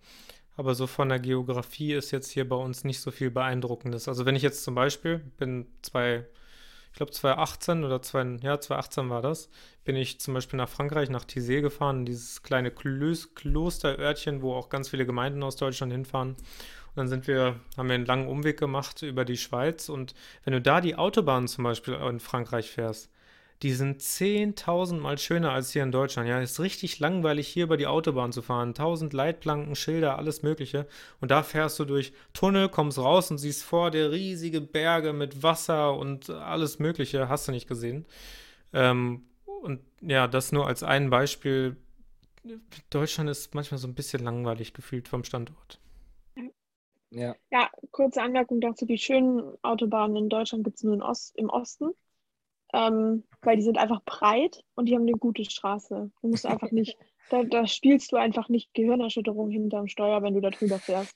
Aber 0.58 0.76
so 0.76 0.86
von 0.86 1.10
der 1.10 1.20
Geografie 1.20 1.93
ist 1.93 2.12
jetzt 2.12 2.30
hier 2.30 2.47
bei 2.47 2.56
uns 2.56 2.84
nicht 2.84 2.99
so 2.99 3.12
viel 3.12 3.32
Beeindruckendes. 3.32 4.08
Also 4.08 4.26
wenn 4.26 4.36
ich 4.36 4.43
jetzt 4.43 4.64
zum 4.64 4.76
Beispiel, 4.76 5.20
bin 5.38 5.66
zwei, 5.82 6.26
ich 6.91 6.97
glaube 6.97 7.12
2018 7.12 7.84
oder 7.84 8.02
zwei, 8.02 8.24
ja, 8.41 8.60
2018 8.60 9.10
war 9.10 9.22
das, 9.22 9.49
bin 9.86 9.95
ich 9.95 10.20
zum 10.20 10.34
Beispiel 10.34 10.58
nach 10.58 10.70
Frankreich, 10.70 11.10
nach 11.10 11.26
Tizé 11.26 11.62
gefahren, 11.62 12.06
dieses 12.06 12.43
kleine 12.43 12.70
Klös 12.70 13.34
Klosterörtchen, 13.34 14.41
wo 14.41 14.54
auch 14.54 14.70
ganz 14.70 14.89
viele 14.89 15.06
Gemeinden 15.06 15.41
aus 15.41 15.56
Deutschland 15.56 15.93
hinfahren. 15.93 16.36
Und 16.92 16.98
dann 16.98 17.08
sind 17.08 17.28
wir, 17.28 17.56
haben 17.78 17.88
wir 17.88 17.96
einen 17.96 18.06
langen 18.06 18.28
Umweg 18.28 18.60
gemacht 18.60 19.02
über 19.02 19.26
die 19.26 19.38
Schweiz. 19.38 19.88
Und 19.89 20.14
wenn 20.44 20.54
du 20.54 20.62
da 20.62 20.82
die 20.82 20.96
Autobahn 20.96 21.48
zum 21.48 21.64
Beispiel 21.64 21.94
in 21.94 22.20
Frankreich 22.20 22.70
fährst, 22.70 23.10
die 23.62 23.74
sind 23.74 24.02
10.000 24.02 25.00
Mal 25.00 25.20
schöner 25.20 25.52
als 25.52 25.72
hier 25.72 25.84
in 25.84 25.92
Deutschland. 25.92 26.28
Ja, 26.28 26.39
ist 26.39 26.60
richtig 26.60 27.00
langweilig, 27.00 27.48
hier 27.48 27.66
über 27.66 27.78
die 27.78 27.86
Autobahn 27.86 28.32
zu 28.32 28.42
fahren. 28.42 28.70
1000 28.70 29.14
Leitplanken, 29.14 29.76
Schilder, 29.76 30.18
alles 30.18 30.42
Mögliche. 30.42 30.88
Und 31.20 31.30
da 31.30 31.44
fährst 31.44 31.78
du 31.80 31.86
durch 31.86 32.12
Tunnel, 32.34 32.70
kommst 32.70 32.98
raus 32.98 33.30
und 33.30 33.38
siehst 33.38 33.64
vor 33.64 33.92
dir 33.92 34.12
riesige 34.12 34.62
Berge 34.62 35.14
mit 35.14 35.44
Wasser 35.44 35.96
und 35.96 36.30
alles 36.32 36.80
Mögliche. 36.80 37.30
Hast 37.30 37.48
du 37.48 37.52
nicht 37.52 37.68
gesehen. 37.68 38.06
Ähm, 38.74 39.26
und 39.62 39.82
ja, 40.02 40.28
das 40.28 40.52
nur 40.52 40.66
als 40.66 40.82
ein 40.82 41.12
Beispiel. 41.12 41.78
Deutschland 42.89 43.30
ist 43.30 43.54
manchmal 43.54 43.78
so 43.78 43.88
ein 43.88 43.94
bisschen 43.94 44.24
langweilig 44.24 44.74
gefühlt 44.74 45.08
vom 45.08 45.24
Standort. 45.24 45.81
Ja. 47.12 47.36
Ja, 47.51 47.70
kurze 47.91 48.22
Anmerkung 48.22 48.62
dazu: 48.62 48.86
Die 48.86 48.97
schönen 48.97 49.57
Autobahnen 49.62 50.16
in 50.16 50.30
Deutschland 50.30 50.64
gibt 50.64 50.78
es 50.78 50.84
nur 50.84 50.97
Ost, 51.03 51.38
im 51.38 51.49
Osten 51.49 51.93
ähm, 52.74 53.24
weil 53.41 53.57
die 53.57 53.64
sind 53.64 53.78
einfach 53.78 54.01
breit 54.03 54.64
und 54.76 54.86
die 54.86 54.95
haben 54.95 55.03
eine 55.03 55.14
gute 55.14 55.43
Straße. 55.43 56.12
Du 56.22 56.28
musst 56.28 56.45
einfach 56.45 56.72
nicht, 56.72 56.97
da, 57.30 57.43
da 57.43 57.68
spielst 57.68 58.12
du 58.12 58.18
einfach 58.18 58.49
nicht 58.49 58.74
Gehirnerschütterung 58.74 59.49
hinterm 59.49 59.88
Steuer, 59.88 60.22
wenn 60.22 60.34
du 60.34 60.41
da 60.41 60.49
drüber 60.49 60.80
fährst. 60.80 61.16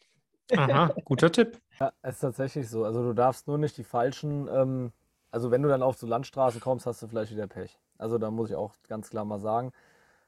Aha, 0.56 0.94
guter 1.06 1.32
Tipp. 1.32 1.60
Ja, 1.80 1.92
es 2.02 2.16
ist 2.16 2.22
tatsächlich 2.22 2.70
so. 2.70 2.84
Also 2.84 3.04
du 3.04 3.14
darfst 3.14 3.48
nur 3.48 3.58
nicht 3.58 3.78
die 3.78 3.84
falschen, 3.84 4.48
ähm, 4.52 4.92
also 5.32 5.50
wenn 5.52 5.64
du 5.64 5.70
dann 5.70 5.82
auf 5.82 5.98
so 5.98 6.08
Landstraßen 6.08 6.62
kommst, 6.62 6.86
hast 6.86 7.02
du 7.02 7.08
vielleicht 7.08 7.32
wieder 7.32 7.48
Pech. 7.48 7.80
Also 7.98 8.18
da 8.18 8.30
muss 8.30 8.50
ich 8.50 8.56
auch 8.56 8.74
ganz 8.88 9.10
klar 9.10 9.26
mal 9.26 9.40
sagen, 9.40 9.72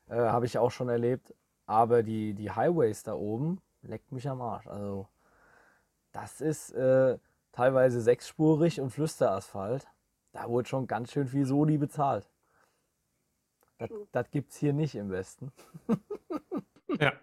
äh, 0.10 0.16
habe 0.16 0.46
ich 0.46 0.58
auch 0.58 0.72
schon 0.72 0.90
erlebt. 0.90 1.34
Aber 1.66 2.02
die, 2.02 2.34
die 2.34 2.50
Highways 2.50 3.04
da 3.04 3.14
oben 3.14 3.60
leckt 3.82 4.12
mich 4.12 4.28
am 4.28 4.42
Arsch. 4.42 4.68
Also 4.68 5.08
das 6.20 6.42
ist 6.42 6.72
äh, 6.72 7.18
teilweise 7.52 8.02
sechsspurig 8.02 8.82
und 8.82 8.90
Flüsterasphalt 8.90 9.88
da 10.38 10.48
wurde 10.50 10.70
schon 10.70 10.86
ganz 10.86 11.12
schön 11.12 11.28
viel 11.28 11.46
Soli 11.46 11.80
bezahlt. 11.80 12.30
Das, 13.80 13.90
das 14.12 14.30
gibt 14.30 14.52
es 14.52 14.58
hier 14.58 14.72
nicht 14.72 14.94
im 14.94 15.10
Westen. 15.10 15.52
ja. 17.00 17.14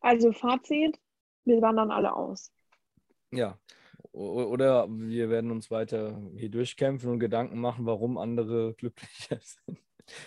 Also 0.00 0.32
Fazit, 0.32 0.98
wir 1.44 1.60
wandern 1.60 1.90
alle 1.90 2.14
aus. 2.14 2.50
Ja. 3.30 3.58
Oder 4.12 4.88
wir 4.88 5.28
werden 5.28 5.50
uns 5.50 5.70
weiter 5.70 6.18
hier 6.34 6.50
durchkämpfen 6.50 7.10
und 7.10 7.18
Gedanken 7.18 7.60
machen, 7.60 7.84
warum 7.84 8.16
andere 8.16 8.72
glücklicher 8.72 9.38
sind. 9.66 9.78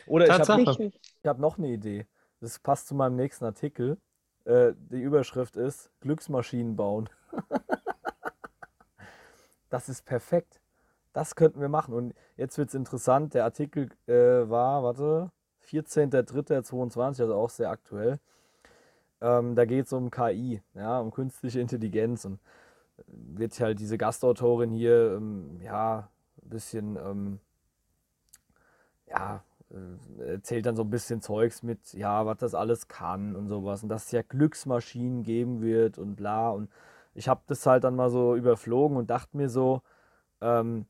Oder 0.06 0.26
ich 0.26 0.32
habe 0.32 0.92
hab 1.26 1.40
noch 1.40 1.58
eine 1.58 1.70
Idee. 1.70 2.06
Das 2.42 2.60
passt 2.60 2.88
zu 2.88 2.94
meinem 2.94 3.16
nächsten 3.16 3.46
Artikel. 3.46 4.00
Äh, 4.50 4.74
die 4.90 5.00
Überschrift 5.00 5.58
ist 5.58 5.92
Glücksmaschinen 6.02 6.76
bauen. 6.76 7.10
Das 9.72 9.88
ist 9.88 10.04
perfekt. 10.04 10.60
Das 11.14 11.36
könnten 11.36 11.62
wir 11.62 11.70
machen. 11.70 11.94
Und 11.94 12.16
jetzt 12.38 12.58
wird 12.58 12.70
es 12.70 12.74
interessant. 12.74 13.36
Der 13.36 13.44
Artikel 13.44 13.90
äh, 14.08 14.50
war, 14.50 14.82
warte, 14.82 15.32
14.03.22, 15.70 17.22
also 17.22 17.36
auch 17.36 17.52
sehr 17.52 17.70
aktuell. 17.70 18.20
Ähm, 19.22 19.54
da 19.54 19.66
geht 19.66 19.86
es 19.86 19.94
um 19.94 20.10
KI, 20.10 20.64
ja, 20.74 21.00
um 21.00 21.12
künstliche 21.12 21.60
Intelligenz. 21.60 22.26
Und 22.26 22.40
äh, 22.98 23.04
wird 23.08 23.60
halt 23.60 23.80
diese 23.80 24.00
Gastautorin 24.00 24.72
hier, 24.72 25.18
ähm, 25.18 25.62
ja, 25.62 26.10
ein 26.44 26.50
bisschen, 26.50 26.96
ähm, 26.96 27.40
ja, 29.06 29.44
erzählt 30.20 30.66
dann 30.66 30.76
so 30.76 30.84
ein 30.84 30.90
bisschen 30.90 31.22
Zeugs 31.22 31.64
mit, 31.64 31.94
ja, 31.94 32.26
was 32.26 32.38
das 32.38 32.56
alles 32.56 32.88
kann 32.88 33.36
und 33.36 33.48
sowas. 33.48 33.84
Und 33.84 33.90
dass 33.90 34.06
es 34.06 34.12
ja 34.12 34.22
Glücksmaschinen 34.22 35.24
geben 35.24 35.62
wird 35.62 35.98
und 35.98 36.16
bla. 36.16 36.50
Und 36.50 36.70
ich 37.14 37.28
habe 37.28 37.42
das 37.48 37.66
halt 37.66 37.84
dann 37.84 37.96
mal 37.96 38.10
so 38.10 38.36
überflogen 38.36 38.98
und 38.98 39.10
dachte 39.10 39.38
mir 39.38 39.50
so, 39.50 39.82
ähm, 40.42 40.86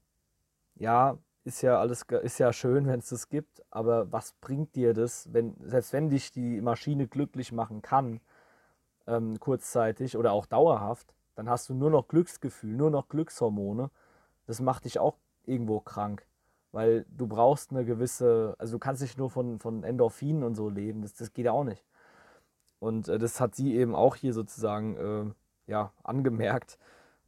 ja, 0.76 1.18
ist 1.44 1.62
ja 1.62 1.80
alles 1.80 2.04
ist 2.22 2.40
ja 2.40 2.54
schön, 2.54 2.88
wenn 2.88 3.00
es 3.00 3.10
das 3.10 3.30
gibt, 3.30 3.64
aber 3.72 4.12
was 4.12 4.34
bringt 4.42 4.76
dir 4.76 4.94
das, 4.94 5.34
wenn, 5.34 5.56
selbst 5.66 5.94
wenn 5.94 6.10
dich 6.10 6.32
die 6.32 6.62
Maschine 6.62 7.08
glücklich 7.08 7.52
machen 7.52 7.82
kann, 7.82 8.22
ähm, 9.08 9.40
kurzzeitig 9.40 10.18
oder 10.18 10.32
auch 10.32 10.46
dauerhaft, 10.46 11.14
dann 11.36 11.50
hast 11.50 11.70
du 11.70 11.74
nur 11.74 11.90
noch 11.90 12.08
Glücksgefühl, 12.08 12.76
nur 12.76 12.92
noch 12.92 13.10
Glückshormone. 13.10 13.90
Das 14.46 14.62
macht 14.62 14.86
dich 14.86 15.00
auch 15.00 15.18
irgendwo 15.46 15.80
krank, 15.80 16.28
weil 16.72 17.06
du 17.10 17.28
brauchst 17.28 17.72
eine 17.72 17.86
gewisse, 17.86 18.56
also 18.60 18.74
du 18.74 18.80
kannst 18.80 19.02
nicht 19.02 19.18
nur 19.18 19.30
von, 19.30 19.60
von 19.60 19.84
Endorphinen 19.84 20.44
und 20.44 20.56
so 20.56 20.70
leben, 20.70 21.02
das, 21.02 21.14
das 21.14 21.34
geht 21.34 21.48
auch 21.48 21.64
nicht. 21.64 21.84
Und 22.80 23.08
äh, 23.08 23.18
das 23.18 23.40
hat 23.40 23.56
sie 23.56 23.76
eben 23.76 23.96
auch 23.96 24.16
hier 24.16 24.34
sozusagen 24.34 24.98
äh, 25.68 25.72
ja, 25.72 25.92
angemerkt. 26.04 26.78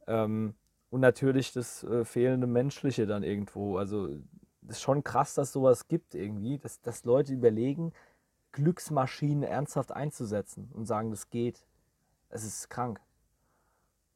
Ähm, 0.06 0.54
und 0.90 1.00
natürlich 1.00 1.52
das 1.52 1.84
äh, 1.84 2.04
fehlende 2.04 2.46
Menschliche 2.46 3.06
dann 3.06 3.22
irgendwo. 3.22 3.78
Also 3.78 4.08
das 4.60 4.76
ist 4.76 4.82
schon 4.82 5.02
krass, 5.02 5.34
dass 5.34 5.52
sowas 5.52 5.88
gibt 5.88 6.14
irgendwie, 6.14 6.58
dass, 6.58 6.80
dass 6.80 7.04
Leute 7.04 7.32
überlegen, 7.32 7.92
Glücksmaschinen 8.52 9.42
ernsthaft 9.42 9.92
einzusetzen 9.92 10.70
und 10.74 10.86
sagen, 10.86 11.10
das 11.10 11.30
geht. 11.30 11.64
Es 12.28 12.44
ist 12.44 12.68
krank, 12.70 13.00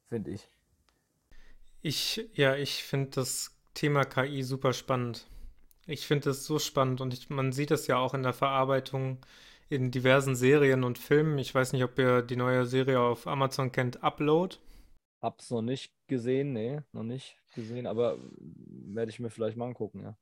finde 0.08 0.30
ich. 0.30 0.50
Ich, 1.82 2.28
ja, 2.34 2.54
ich 2.54 2.84
finde 2.84 3.10
das 3.10 3.55
Thema 3.76 4.04
KI 4.04 4.42
super 4.42 4.72
spannend. 4.72 5.26
Ich 5.86 6.06
finde 6.06 6.30
es 6.30 6.46
so 6.46 6.58
spannend 6.58 7.00
und 7.00 7.14
ich, 7.14 7.30
man 7.30 7.52
sieht 7.52 7.70
es 7.70 7.86
ja 7.86 7.98
auch 7.98 8.14
in 8.14 8.24
der 8.24 8.32
Verarbeitung 8.32 9.18
in 9.68 9.90
diversen 9.90 10.34
Serien 10.34 10.82
und 10.82 10.98
Filmen. 10.98 11.38
Ich 11.38 11.54
weiß 11.54 11.72
nicht, 11.72 11.84
ob 11.84 11.98
ihr 11.98 12.22
die 12.22 12.36
neue 12.36 12.66
Serie 12.66 12.98
auf 12.98 13.26
Amazon 13.26 13.70
kennt, 13.70 14.02
Upload. 14.02 14.56
Hab's 15.22 15.50
noch 15.50 15.62
nicht 15.62 15.92
gesehen, 16.08 16.52
nee, 16.52 16.80
noch 16.92 17.02
nicht 17.02 17.36
gesehen, 17.54 17.86
aber 17.86 18.18
werde 18.38 19.10
ich 19.10 19.20
mir 19.20 19.30
vielleicht 19.30 19.56
mal 19.56 19.66
angucken, 19.66 20.00
ja. 20.02 20.16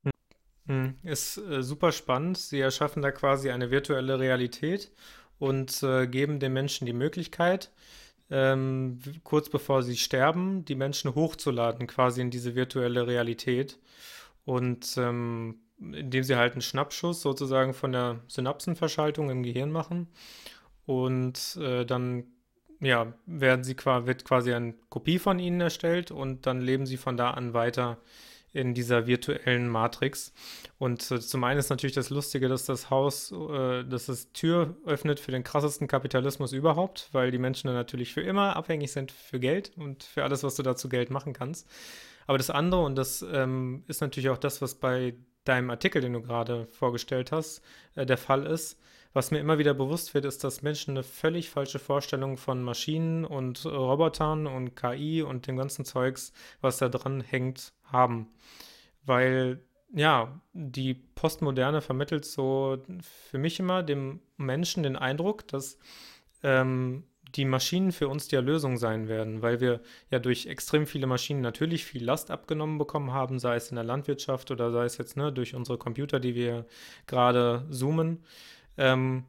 Hm, 0.66 0.94
ist 1.02 1.36
äh, 1.38 1.62
super 1.62 1.92
spannend. 1.92 2.38
Sie 2.38 2.58
erschaffen 2.58 3.02
da 3.02 3.12
quasi 3.12 3.50
eine 3.50 3.70
virtuelle 3.70 4.18
Realität 4.18 4.90
und 5.38 5.82
äh, 5.82 6.06
geben 6.06 6.40
den 6.40 6.52
Menschen 6.52 6.86
die 6.86 6.92
Möglichkeit, 6.92 7.70
ähm, 8.30 8.98
kurz 9.22 9.48
bevor 9.48 9.82
sie 9.82 9.96
sterben, 9.96 10.64
die 10.64 10.74
Menschen 10.74 11.14
hochzuladen, 11.14 11.86
quasi 11.86 12.20
in 12.20 12.30
diese 12.30 12.54
virtuelle 12.54 13.06
Realität. 13.06 13.78
Und 14.44 14.96
ähm, 14.98 15.60
indem 15.78 16.22
sie 16.22 16.36
halt 16.36 16.52
einen 16.52 16.62
Schnappschuss 16.62 17.20
sozusagen 17.20 17.74
von 17.74 17.92
der 17.92 18.20
Synapsenverschaltung 18.28 19.30
im 19.30 19.42
Gehirn 19.42 19.72
machen. 19.72 20.08
Und 20.86 21.56
äh, 21.60 21.84
dann 21.84 22.24
ja, 22.80 23.14
werden 23.26 23.64
sie, 23.64 23.76
wird 23.76 24.24
quasi 24.24 24.52
eine 24.52 24.74
Kopie 24.88 25.18
von 25.18 25.38
ihnen 25.38 25.60
erstellt 25.60 26.10
und 26.10 26.46
dann 26.46 26.60
leben 26.60 26.86
sie 26.86 26.96
von 26.96 27.16
da 27.16 27.30
an 27.30 27.54
weiter 27.54 27.98
in 28.54 28.72
dieser 28.72 29.06
virtuellen 29.06 29.68
Matrix. 29.68 30.32
Und 30.78 31.02
zum 31.02 31.44
einen 31.44 31.58
ist 31.58 31.70
natürlich 31.70 31.94
das 31.94 32.08
Lustige, 32.08 32.48
dass 32.48 32.64
das 32.64 32.88
Haus, 32.88 33.32
äh, 33.32 33.84
dass 33.84 34.06
das 34.06 34.32
Tür 34.32 34.76
öffnet 34.86 35.20
für 35.20 35.32
den 35.32 35.44
krassesten 35.44 35.88
Kapitalismus 35.88 36.52
überhaupt, 36.52 37.08
weil 37.12 37.30
die 37.30 37.38
Menschen 37.38 37.66
dann 37.66 37.76
natürlich 37.76 38.14
für 38.14 38.22
immer 38.22 38.56
abhängig 38.56 38.92
sind 38.92 39.12
für 39.12 39.40
Geld 39.40 39.72
und 39.76 40.04
für 40.04 40.22
alles, 40.24 40.44
was 40.44 40.54
du 40.54 40.62
dazu 40.62 40.88
Geld 40.88 41.10
machen 41.10 41.32
kannst. 41.32 41.68
Aber 42.26 42.38
das 42.38 42.48
andere, 42.48 42.82
und 42.82 42.96
das 42.96 43.22
ähm, 43.30 43.84
ist 43.88 44.00
natürlich 44.00 44.30
auch 44.30 44.38
das, 44.38 44.62
was 44.62 44.76
bei 44.76 45.14
deinem 45.44 45.68
Artikel, 45.70 46.00
den 46.00 46.14
du 46.14 46.22
gerade 46.22 46.66
vorgestellt 46.68 47.32
hast, 47.32 47.60
äh, 47.96 48.06
der 48.06 48.18
Fall 48.18 48.46
ist, 48.46 48.80
was 49.14 49.30
mir 49.30 49.38
immer 49.38 49.58
wieder 49.58 49.72
bewusst 49.74 50.12
wird, 50.12 50.24
ist, 50.24 50.42
dass 50.44 50.62
Menschen 50.62 50.90
eine 50.90 51.04
völlig 51.04 51.48
falsche 51.48 51.78
Vorstellung 51.78 52.36
von 52.36 52.62
Maschinen 52.62 53.24
und 53.24 53.64
Robotern 53.64 54.46
und 54.46 54.74
KI 54.74 55.22
und 55.22 55.46
dem 55.46 55.56
ganzen 55.56 55.84
Zeugs, 55.84 56.32
was 56.60 56.78
da 56.78 56.88
dran 56.88 57.20
hängt, 57.20 57.72
haben. 57.84 58.28
Weil, 59.06 59.60
ja, 59.94 60.40
die 60.52 60.94
Postmoderne 60.94 61.80
vermittelt 61.80 62.24
so 62.24 62.82
für 63.00 63.38
mich 63.38 63.60
immer 63.60 63.84
dem 63.84 64.20
Menschen 64.36 64.82
den 64.82 64.96
Eindruck, 64.96 65.46
dass 65.46 65.78
ähm, 66.42 67.04
die 67.36 67.44
Maschinen 67.44 67.92
für 67.92 68.08
uns 68.08 68.28
die 68.28 68.36
Erlösung 68.36 68.76
sein 68.76 69.08
werden, 69.08 69.42
weil 69.42 69.60
wir 69.60 69.80
ja 70.10 70.18
durch 70.18 70.46
extrem 70.46 70.86
viele 70.86 71.06
Maschinen 71.06 71.40
natürlich 71.40 71.84
viel 71.84 72.04
Last 72.04 72.30
abgenommen 72.30 72.78
bekommen 72.78 73.12
haben, 73.12 73.38
sei 73.38 73.56
es 73.56 73.70
in 73.70 73.76
der 73.76 73.84
Landwirtschaft 73.84 74.50
oder 74.50 74.70
sei 74.70 74.84
es 74.84 74.98
jetzt 74.98 75.16
ne, 75.16 75.32
durch 75.32 75.54
unsere 75.54 75.78
Computer, 75.78 76.20
die 76.20 76.34
wir 76.34 76.66
gerade 77.06 77.66
zoomen. 77.70 78.24
Ähm, 78.76 79.24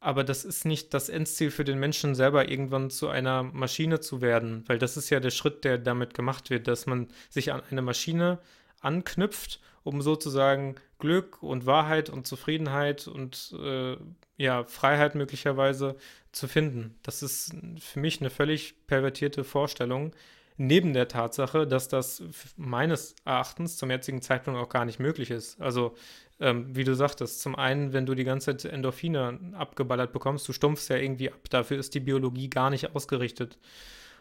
aber 0.00 0.24
das 0.24 0.44
ist 0.44 0.64
nicht 0.64 0.94
das 0.94 1.08
Endziel 1.08 1.52
für 1.52 1.64
den 1.64 1.78
Menschen 1.78 2.16
selber, 2.16 2.48
irgendwann 2.48 2.90
zu 2.90 3.08
einer 3.08 3.44
Maschine 3.44 4.00
zu 4.00 4.20
werden, 4.20 4.64
weil 4.66 4.78
das 4.78 4.96
ist 4.96 5.10
ja 5.10 5.20
der 5.20 5.30
Schritt, 5.30 5.62
der 5.64 5.78
damit 5.78 6.14
gemacht 6.14 6.50
wird, 6.50 6.66
dass 6.66 6.86
man 6.86 7.06
sich 7.30 7.52
an 7.52 7.62
eine 7.70 7.82
Maschine 7.82 8.40
anknüpft, 8.80 9.60
um 9.84 10.02
sozusagen 10.02 10.74
Glück 10.98 11.40
und 11.42 11.66
Wahrheit 11.66 12.10
und 12.10 12.26
Zufriedenheit 12.26 13.06
und 13.06 13.54
äh, 13.62 13.96
ja, 14.36 14.64
Freiheit 14.64 15.14
möglicherweise 15.14 15.96
zu 16.32 16.48
finden. 16.48 16.96
Das 17.04 17.22
ist 17.22 17.54
für 17.78 18.00
mich 18.00 18.20
eine 18.20 18.30
völlig 18.30 18.86
pervertierte 18.88 19.44
Vorstellung, 19.44 20.12
neben 20.56 20.92
der 20.92 21.08
Tatsache, 21.08 21.66
dass 21.66 21.88
das 21.88 22.22
meines 22.56 23.14
Erachtens 23.24 23.76
zum 23.76 23.90
jetzigen 23.90 24.22
Zeitpunkt 24.22 24.60
auch 24.60 24.68
gar 24.68 24.84
nicht 24.84 24.98
möglich 24.98 25.30
ist. 25.30 25.60
Also, 25.60 25.94
ähm, 26.42 26.74
wie 26.74 26.82
du 26.82 26.94
sagtest, 26.96 27.40
zum 27.40 27.54
einen, 27.54 27.92
wenn 27.92 28.04
du 28.04 28.16
die 28.16 28.24
ganze 28.24 28.56
Zeit 28.56 28.72
Endorphine 28.72 29.38
abgeballert 29.54 30.12
bekommst, 30.12 30.48
du 30.48 30.52
stumpfst 30.52 30.88
ja 30.90 30.96
irgendwie 30.96 31.30
ab. 31.30 31.38
Dafür 31.50 31.78
ist 31.78 31.94
die 31.94 32.00
Biologie 32.00 32.50
gar 32.50 32.68
nicht 32.68 32.96
ausgerichtet. 32.96 33.58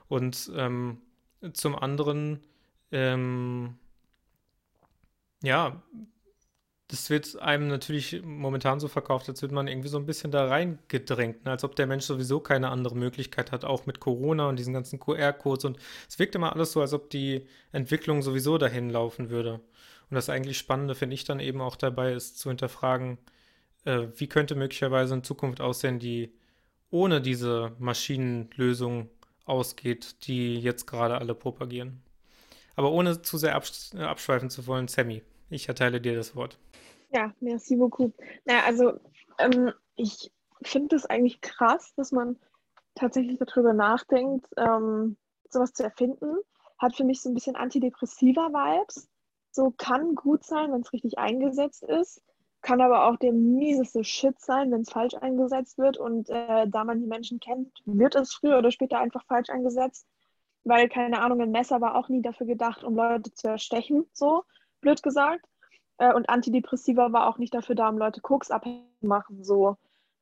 Und 0.08 0.52
ähm, 0.56 1.00
zum 1.54 1.76
anderen, 1.76 2.40
ähm, 2.92 3.76
ja, 5.42 5.82
das 6.90 7.10
wird 7.10 7.40
einem 7.42 7.70
natürlich 7.70 8.22
momentan 8.24 8.80
so 8.80 8.88
verkauft, 8.88 9.28
als 9.30 9.42
würde 9.42 9.56
man 9.56 9.68
irgendwie 9.68 9.88
so 9.88 9.98
ein 9.98 10.06
bisschen 10.06 10.30
da 10.30 10.46
reingedrängt, 10.46 11.46
ne? 11.46 11.52
als 11.52 11.64
ob 11.64 11.76
der 11.76 11.88
Mensch 11.88 12.06
sowieso 12.06 12.40
keine 12.40 12.70
andere 12.70 12.96
Möglichkeit 12.96 13.52
hat, 13.52 13.66
auch 13.66 13.88
mit 13.88 14.00
Corona 14.00 14.48
und 14.48 14.60
diesen 14.60 14.74
ganzen 14.74 15.00
QR-Codes. 15.00 15.66
Und 15.66 15.78
es 16.08 16.20
wirkt 16.20 16.36
immer 16.36 16.54
alles 16.54 16.74
so, 16.74 16.82
als 16.82 16.94
ob 16.94 17.10
die 17.10 17.48
Entwicklung 17.72 18.22
sowieso 18.22 18.60
dahin 18.60 18.92
laufen 18.92 19.32
würde. 19.32 19.62
Und 20.12 20.16
das 20.16 20.30
eigentlich 20.30 20.58
Spannende 20.58 20.94
finde 20.94 21.14
ich 21.14 21.24
dann 21.24 21.40
eben 21.40 21.62
auch 21.62 21.78
dabei, 21.78 22.12
ist 22.12 22.38
zu 22.38 22.50
hinterfragen, 22.50 23.18
äh, 23.86 24.08
wie 24.18 24.28
könnte 24.28 24.56
möglicherweise 24.56 25.14
in 25.14 25.24
Zukunft 25.24 25.62
aussehen, 25.62 26.00
die 26.00 26.34
ohne 26.90 27.22
diese 27.22 27.72
Maschinenlösung 27.80 29.10
ausgeht, 29.46 30.28
die 30.28 30.60
jetzt 30.60 30.86
gerade 30.86 31.18
alle 31.18 31.34
propagieren. 31.34 32.04
Aber 32.76 32.92
ohne 32.92 33.22
zu 33.22 33.38
sehr 33.38 33.56
absch 33.56 33.96
abschweifen 33.96 34.50
zu 34.50 34.68
wollen, 34.68 34.90
Sammy, 34.90 35.24
ich 35.50 35.70
erteile 35.70 36.02
dir 36.02 36.14
das 36.14 36.36
Wort. 36.36 36.60
Ja, 37.14 37.34
merci 37.40 37.78
beaucoup. 37.78 38.14
Naja, 38.44 38.64
also 38.66 39.00
ähm, 39.38 39.72
ich 39.96 40.30
finde 40.62 40.98
es 40.98 41.06
eigentlich 41.06 41.40
krass, 41.40 41.94
dass 41.96 42.12
man 42.12 42.38
tatsächlich 42.96 43.40
darüber 43.40 43.72
nachdenkt, 43.72 44.46
ähm, 44.58 45.16
sowas 45.50 45.72
zu 45.72 45.84
erfinden. 45.84 46.36
Hat 46.80 46.98
für 46.98 47.06
mich 47.06 47.22
so 47.22 47.30
ein 47.30 47.34
bisschen 47.34 47.56
antidepressiver 47.56 48.50
Vibes. 48.50 49.08
So 49.52 49.74
kann 49.78 50.16
gut 50.16 50.44
sein, 50.44 50.72
wenn 50.72 50.82
es 50.82 50.94
richtig 50.94 51.18
eingesetzt 51.18 51.84
ist. 51.84 52.24
Kann 52.62 52.80
aber 52.82 53.08
auch 53.08 53.18
der 53.18 53.34
mieseste 53.34 54.04
Shit 54.04 54.40
sein, 54.40 54.72
wenn 54.72 54.82
es 54.82 54.92
falsch 54.92 55.16
eingesetzt 55.16 55.78
wird. 55.78 55.98
Und 55.98 56.30
äh, 56.30 56.68
da 56.68 56.84
man 56.84 57.00
die 57.00 57.08
Menschen 57.08 57.40
kennt, 57.40 57.70
wird 57.86 58.16
es 58.16 58.34
früher 58.34 58.60
oder 58.60 58.72
später 58.72 59.00
einfach 59.00 59.26
falsch 59.26 59.50
eingesetzt. 59.50 60.08
Weil, 60.64 60.90
keine 60.90 61.22
Ahnung, 61.22 61.42
ein 61.42 61.52
Messer 61.52 61.82
war 61.82 61.96
auch 61.96 62.08
nie 62.08 62.22
dafür 62.22 62.46
gedacht, 62.46 62.84
um 62.84 62.96
Leute 62.96 63.34
zu 63.34 63.48
erstechen, 63.48 64.06
so 64.14 64.44
blöd 64.80 65.02
gesagt. 65.02 65.46
Äh, 65.98 66.14
und 66.14 66.30
Antidepressiva 66.30 67.12
war 67.12 67.28
auch 67.28 67.38
nicht 67.38 67.54
dafür 67.54 67.76
da, 67.76 67.90
um 67.90 67.98
Leute 67.98 68.22
Koks 68.22 68.52
abhängig 68.52 68.86
zu 69.00 69.08
machen, 69.08 69.44
so. 69.44 69.78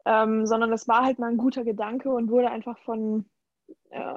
Ähm, 0.06 0.46
sondern 0.46 0.72
das 0.72 0.88
war 0.88 1.04
halt 1.04 1.20
mal 1.20 1.30
ein 1.30 1.38
guter 1.38 1.64
Gedanke 1.64 2.10
und 2.10 2.32
wurde 2.32 2.50
einfach 2.50 2.78
von 2.80 3.26
äh, 3.90 4.16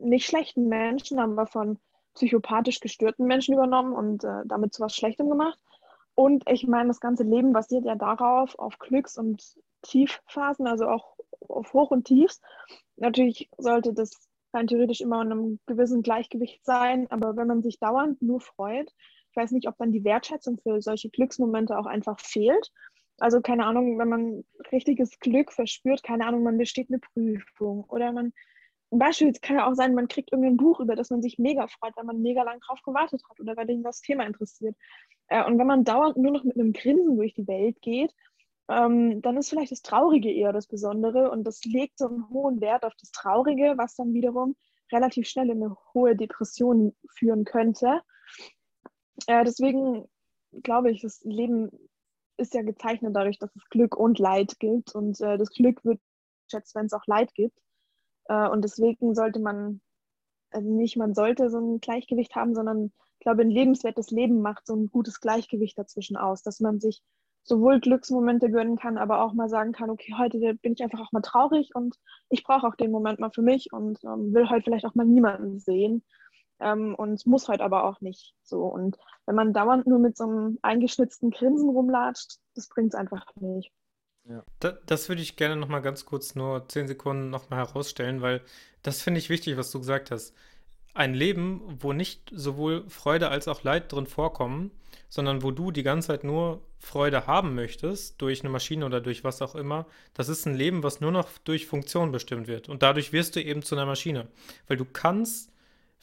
nicht 0.00 0.26
schlechten 0.26 0.68
Menschen, 0.68 1.18
aber 1.18 1.46
von 1.46 1.78
psychopathisch 2.14 2.80
gestörten 2.80 3.26
Menschen 3.26 3.54
übernommen 3.54 3.92
und 3.92 4.24
äh, 4.24 4.42
damit 4.46 4.74
zu 4.74 4.82
was 4.82 4.94
Schlechtem 4.94 5.28
gemacht. 5.28 5.58
Und 6.14 6.44
ich 6.48 6.66
meine, 6.66 6.88
das 6.88 7.00
ganze 7.00 7.22
Leben 7.22 7.52
basiert 7.52 7.84
ja 7.84 7.94
darauf, 7.94 8.58
auf 8.58 8.78
Glücks- 8.78 9.18
und 9.18 9.42
Tiefphasen, 9.82 10.66
also 10.66 10.86
auch 10.86 11.16
auf 11.48 11.72
Hoch- 11.72 11.90
und 11.90 12.04
Tiefs. 12.04 12.40
Natürlich 12.96 13.48
sollte 13.56 13.94
das 13.94 14.28
rein 14.52 14.66
theoretisch 14.66 15.00
immer 15.00 15.22
in 15.22 15.32
einem 15.32 15.60
gewissen 15.66 16.02
Gleichgewicht 16.02 16.64
sein, 16.64 17.10
aber 17.10 17.36
wenn 17.36 17.46
man 17.46 17.62
sich 17.62 17.78
dauernd 17.78 18.20
nur 18.20 18.40
freut, 18.40 18.92
ich 19.30 19.36
weiß 19.36 19.52
nicht, 19.52 19.66
ob 19.66 19.78
dann 19.78 19.92
die 19.92 20.04
Wertschätzung 20.04 20.58
für 20.58 20.82
solche 20.82 21.08
Glücksmomente 21.08 21.78
auch 21.78 21.86
einfach 21.86 22.20
fehlt. 22.20 22.70
Also 23.18 23.40
keine 23.40 23.64
Ahnung, 23.64 23.98
wenn 23.98 24.08
man 24.08 24.44
richtiges 24.70 25.18
Glück 25.20 25.52
verspürt, 25.52 26.02
keine 26.02 26.26
Ahnung, 26.26 26.42
man 26.42 26.58
besteht 26.58 26.88
eine 26.90 26.98
Prüfung 26.98 27.84
oder 27.84 28.12
man, 28.12 28.34
beispielsweise 28.98 29.40
kann 29.40 29.56
ja 29.56 29.70
auch 29.70 29.74
sein, 29.74 29.94
man 29.94 30.08
kriegt 30.08 30.32
irgendein 30.32 30.56
Buch, 30.56 30.80
über 30.80 30.96
das 30.96 31.10
man 31.10 31.22
sich 31.22 31.38
mega 31.38 31.66
freut, 31.66 31.96
weil 31.96 32.04
man 32.04 32.20
mega 32.20 32.42
lang 32.42 32.60
drauf 32.60 32.80
gewartet 32.82 33.22
hat 33.28 33.40
oder 33.40 33.56
weil 33.56 33.70
ihn 33.70 33.82
das 33.82 34.00
Thema 34.00 34.24
interessiert. 34.24 34.76
Äh, 35.28 35.44
und 35.44 35.58
wenn 35.58 35.66
man 35.66 35.84
dauernd 35.84 36.16
nur 36.16 36.32
noch 36.32 36.44
mit 36.44 36.56
einem 36.56 36.72
Grinsen 36.72 37.16
durch 37.16 37.34
die 37.34 37.46
Welt 37.46 37.80
geht, 37.80 38.14
ähm, 38.68 39.22
dann 39.22 39.36
ist 39.36 39.50
vielleicht 39.50 39.72
das 39.72 39.82
Traurige 39.82 40.30
eher 40.30 40.52
das 40.52 40.66
Besondere 40.66 41.30
und 41.30 41.44
das 41.44 41.64
legt 41.64 41.98
so 41.98 42.08
einen 42.08 42.28
hohen 42.30 42.60
Wert 42.60 42.84
auf 42.84 42.94
das 43.00 43.10
Traurige, 43.10 43.74
was 43.76 43.96
dann 43.96 44.14
wiederum 44.14 44.56
relativ 44.92 45.26
schnell 45.26 45.50
in 45.50 45.62
eine 45.62 45.76
hohe 45.94 46.16
Depression 46.16 46.94
führen 47.16 47.44
könnte. 47.44 48.02
Äh, 49.26 49.44
deswegen 49.44 50.06
glaube 50.62 50.90
ich, 50.90 51.02
das 51.02 51.20
Leben 51.22 51.70
ist 52.36 52.54
ja 52.54 52.62
gezeichnet 52.62 53.14
dadurch, 53.14 53.38
dass 53.38 53.54
es 53.56 53.68
Glück 53.70 53.96
und 53.96 54.18
Leid 54.18 54.58
gibt. 54.58 54.94
Und 54.94 55.20
äh, 55.20 55.38
das 55.38 55.50
Glück 55.50 55.84
wird 55.84 56.00
geschätzt, 56.44 56.74
wenn 56.74 56.86
es 56.86 56.92
auch 56.92 57.06
Leid 57.06 57.32
gibt. 57.34 57.58
Äh, 58.26 58.48
und 58.48 58.62
deswegen 58.62 59.14
sollte 59.14 59.40
man, 59.40 59.80
also 60.50 60.68
nicht 60.68 60.96
man 60.96 61.14
sollte 61.14 61.50
so 61.50 61.58
ein 61.58 61.80
Gleichgewicht 61.80 62.34
haben, 62.34 62.54
sondern 62.54 62.92
ich 63.18 63.24
glaube, 63.24 63.42
ein 63.42 63.50
lebenswertes 63.50 64.10
Leben 64.10 64.42
macht 64.42 64.66
so 64.66 64.74
ein 64.74 64.90
gutes 64.90 65.20
Gleichgewicht 65.20 65.78
dazwischen 65.78 66.16
aus, 66.16 66.42
dass 66.42 66.60
man 66.60 66.80
sich 66.80 67.02
sowohl 67.44 67.80
Glücksmomente 67.80 68.50
gönnen 68.50 68.76
kann, 68.76 68.98
aber 68.98 69.22
auch 69.22 69.32
mal 69.32 69.48
sagen 69.48 69.72
kann, 69.72 69.90
okay, 69.90 70.14
heute 70.16 70.38
bin 70.54 70.72
ich 70.72 70.82
einfach 70.82 71.00
auch 71.00 71.12
mal 71.12 71.22
traurig 71.22 71.70
und 71.74 71.96
ich 72.28 72.44
brauche 72.44 72.66
auch 72.66 72.76
den 72.76 72.90
Moment 72.90 73.18
mal 73.18 73.30
für 73.30 73.42
mich 73.42 73.72
und 73.72 74.02
ähm, 74.04 74.32
will 74.32 74.48
heute 74.48 74.64
vielleicht 74.64 74.86
auch 74.86 74.94
mal 74.94 75.06
niemanden 75.06 75.58
sehen 75.58 76.04
ähm, 76.60 76.94
und 76.94 77.26
muss 77.26 77.48
heute 77.48 77.64
aber 77.64 77.84
auch 77.84 78.00
nicht 78.00 78.34
so. 78.42 78.64
Und 78.64 78.96
wenn 79.26 79.34
man 79.34 79.52
dauernd 79.52 79.86
nur 79.86 79.98
mit 79.98 80.16
so 80.16 80.24
einem 80.24 80.58
eingeschnitzten 80.62 81.30
Grinsen 81.30 81.68
rumlatscht, 81.68 82.38
das 82.54 82.68
bringt 82.68 82.94
es 82.94 82.98
einfach 82.98 83.26
nicht. 83.36 83.72
Ja. 84.28 84.44
Da, 84.60 84.78
das 84.86 85.08
würde 85.08 85.22
ich 85.22 85.36
gerne 85.36 85.56
nochmal 85.56 85.82
ganz 85.82 86.04
kurz 86.04 86.34
nur 86.34 86.68
zehn 86.68 86.86
Sekunden 86.86 87.30
nochmal 87.30 87.66
herausstellen, 87.66 88.22
weil 88.22 88.40
das 88.82 89.02
finde 89.02 89.18
ich 89.18 89.28
wichtig, 89.30 89.56
was 89.56 89.70
du 89.70 89.78
gesagt 89.78 90.10
hast. 90.10 90.34
Ein 90.94 91.14
Leben, 91.14 91.78
wo 91.80 91.92
nicht 91.92 92.30
sowohl 92.34 92.88
Freude 92.88 93.28
als 93.28 93.48
auch 93.48 93.62
Leid 93.62 93.92
drin 93.92 94.06
vorkommen, 94.06 94.70
sondern 95.08 95.42
wo 95.42 95.50
du 95.50 95.70
die 95.70 95.82
ganze 95.82 96.08
Zeit 96.08 96.24
nur 96.24 96.62
Freude 96.78 97.26
haben 97.26 97.54
möchtest, 97.54 98.20
durch 98.20 98.40
eine 98.40 98.50
Maschine 98.50 98.84
oder 98.86 99.00
durch 99.00 99.24
was 99.24 99.40
auch 99.40 99.54
immer, 99.54 99.86
das 100.14 100.28
ist 100.28 100.46
ein 100.46 100.54
Leben, 100.54 100.82
was 100.82 101.00
nur 101.00 101.12
noch 101.12 101.28
durch 101.44 101.66
Funktion 101.66 102.12
bestimmt 102.12 102.46
wird. 102.46 102.68
Und 102.68 102.82
dadurch 102.82 103.12
wirst 103.12 103.36
du 103.36 103.42
eben 103.42 103.62
zu 103.62 103.74
einer 103.74 103.86
Maschine. 103.86 104.28
Weil 104.66 104.76
du 104.76 104.84
kannst 104.84 105.51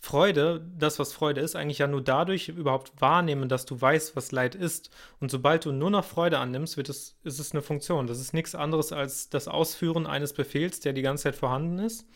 Freude, 0.02 0.66
das, 0.78 0.98
was 0.98 1.12
Freude 1.12 1.42
ist, 1.42 1.58
eigentlich 1.58 1.80
ja 1.80 1.88
nur 1.88 2.02
dadurch 2.02 2.48
überhaupt 2.48 2.94
wahrnehmen, 3.02 3.50
dass 3.50 3.66
du 3.66 3.80
weißt, 3.80 4.16
was 4.16 4.32
Leid 4.32 4.56
ist. 4.56 4.90
Und 5.20 5.30
sobald 5.30 5.66
du 5.66 5.74
nur 5.74 5.90
noch 5.90 6.06
Freude 6.06 6.40
annimmst, 6.40 6.78
wird 6.78 6.88
es, 6.88 7.18
ist 7.24 7.40
es 7.40 7.52
eine 7.52 7.62
Funktion. 7.62 8.08
Das 8.08 8.20
ist 8.20 8.34
nichts 8.34 8.56
anderes 8.56 8.94
als 8.94 9.30
das 9.30 9.50
Ausführen 9.50 10.08
eines 10.08 10.32
Befehls, 10.32 10.80
der 10.80 10.94
die 10.94 11.02
ganze 11.02 11.24
Zeit 11.24 11.36
vorhanden 11.36 11.80
ist. 11.80 12.08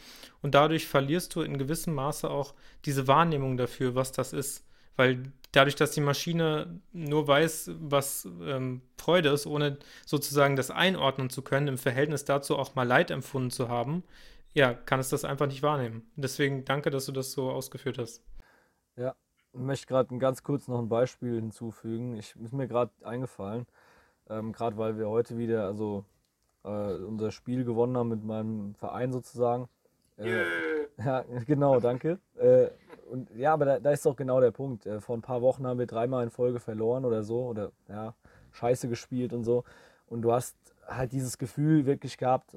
Und 0.42 0.56
dadurch 0.56 0.88
verlierst 0.88 1.36
du 1.36 1.42
in 1.42 1.58
gewissem 1.58 1.94
Maße 1.94 2.30
auch 2.30 2.54
diese 2.86 3.08
Wahrnehmung 3.08 3.58
dafür, 3.58 3.96
was 3.96 4.14
das 4.14 4.32
ist. 4.32 4.66
Weil 4.96 5.24
dadurch, 5.52 5.76
dass 5.76 5.92
die 5.92 6.02
Maschine 6.02 6.80
nur 6.94 7.28
weiß, 7.28 7.72
was 7.80 8.28
ähm, 8.46 8.82
Freude 8.98 9.30
ist, 9.30 9.46
ohne 9.46 9.78
sozusagen 10.06 10.56
das 10.56 10.72
einordnen 10.72 11.30
zu 11.30 11.42
können, 11.42 11.68
im 11.68 11.78
Verhältnis 11.78 12.24
dazu 12.24 12.58
auch 12.58 12.76
mal 12.76 12.88
Leid 12.88 13.12
empfunden 13.12 13.52
zu 13.52 13.68
haben, 13.68 14.04
ja, 14.54 14.74
kann 14.74 15.00
es 15.00 15.10
das 15.10 15.26
einfach 15.26 15.48
nicht 15.48 15.64
wahrnehmen. 15.64 16.10
Deswegen 16.16 16.66
danke, 16.66 16.90
dass 16.90 17.06
du 17.06 17.12
das 17.12 17.32
so 17.32 17.50
ausgeführt 17.50 17.98
hast. 17.98 18.24
Ja, 18.96 19.16
ich 19.54 19.60
möchte 19.60 19.88
gerade 19.88 20.18
ganz 20.18 20.44
kurz 20.44 20.68
noch 20.68 20.80
ein 20.80 20.90
Beispiel 20.90 21.36
hinzufügen. 21.36 22.16
Ich 22.16 22.36
ist 22.36 22.54
mir 22.54 22.68
gerade 22.68 22.92
eingefallen, 23.04 23.66
ähm, 24.30 24.52
gerade 24.52 24.78
weil 24.78 24.98
wir 24.98 25.10
heute 25.10 25.38
wieder 25.38 25.66
also 25.66 26.06
äh, 26.64 26.68
unser 26.68 27.32
Spiel 27.32 27.64
gewonnen 27.66 27.98
haben 27.98 28.10
mit 28.10 28.24
meinem 28.24 28.76
Verein 28.76 29.12
sozusagen. 29.12 29.68
Äh, 30.18 30.28
yeah. 30.28 30.46
Ja, 30.98 31.22
genau, 31.48 31.80
danke. 31.80 32.20
Äh, 32.36 32.68
und 33.10 33.30
ja, 33.36 33.54
aber 33.54 33.66
da, 33.66 33.80
da, 33.80 33.92
ist 33.92 34.06
doch 34.06 34.16
genau 34.16 34.40
der 34.40 34.52
Punkt. 34.52 34.86
Äh, 34.86 35.02
vor 35.02 35.18
ein 35.18 35.22
paar 35.22 35.42
Wochen 35.42 35.66
haben 35.66 35.80
wir 35.80 35.88
dreimal 35.88 36.24
in 36.24 36.30
Folge 36.30 36.60
verloren 36.60 37.06
oder 37.06 37.24
so 37.24 37.46
oder 37.46 37.72
ja, 37.88 38.14
scheiße 38.52 38.88
gespielt 38.88 39.34
und 39.34 39.44
so. 39.44 39.64
Und 40.08 40.22
du 40.22 40.32
hast 40.32 40.56
halt 40.88 41.12
dieses 41.12 41.38
Gefühl 41.38 41.86
wirklich 41.86 42.18
gehabt, 42.18 42.56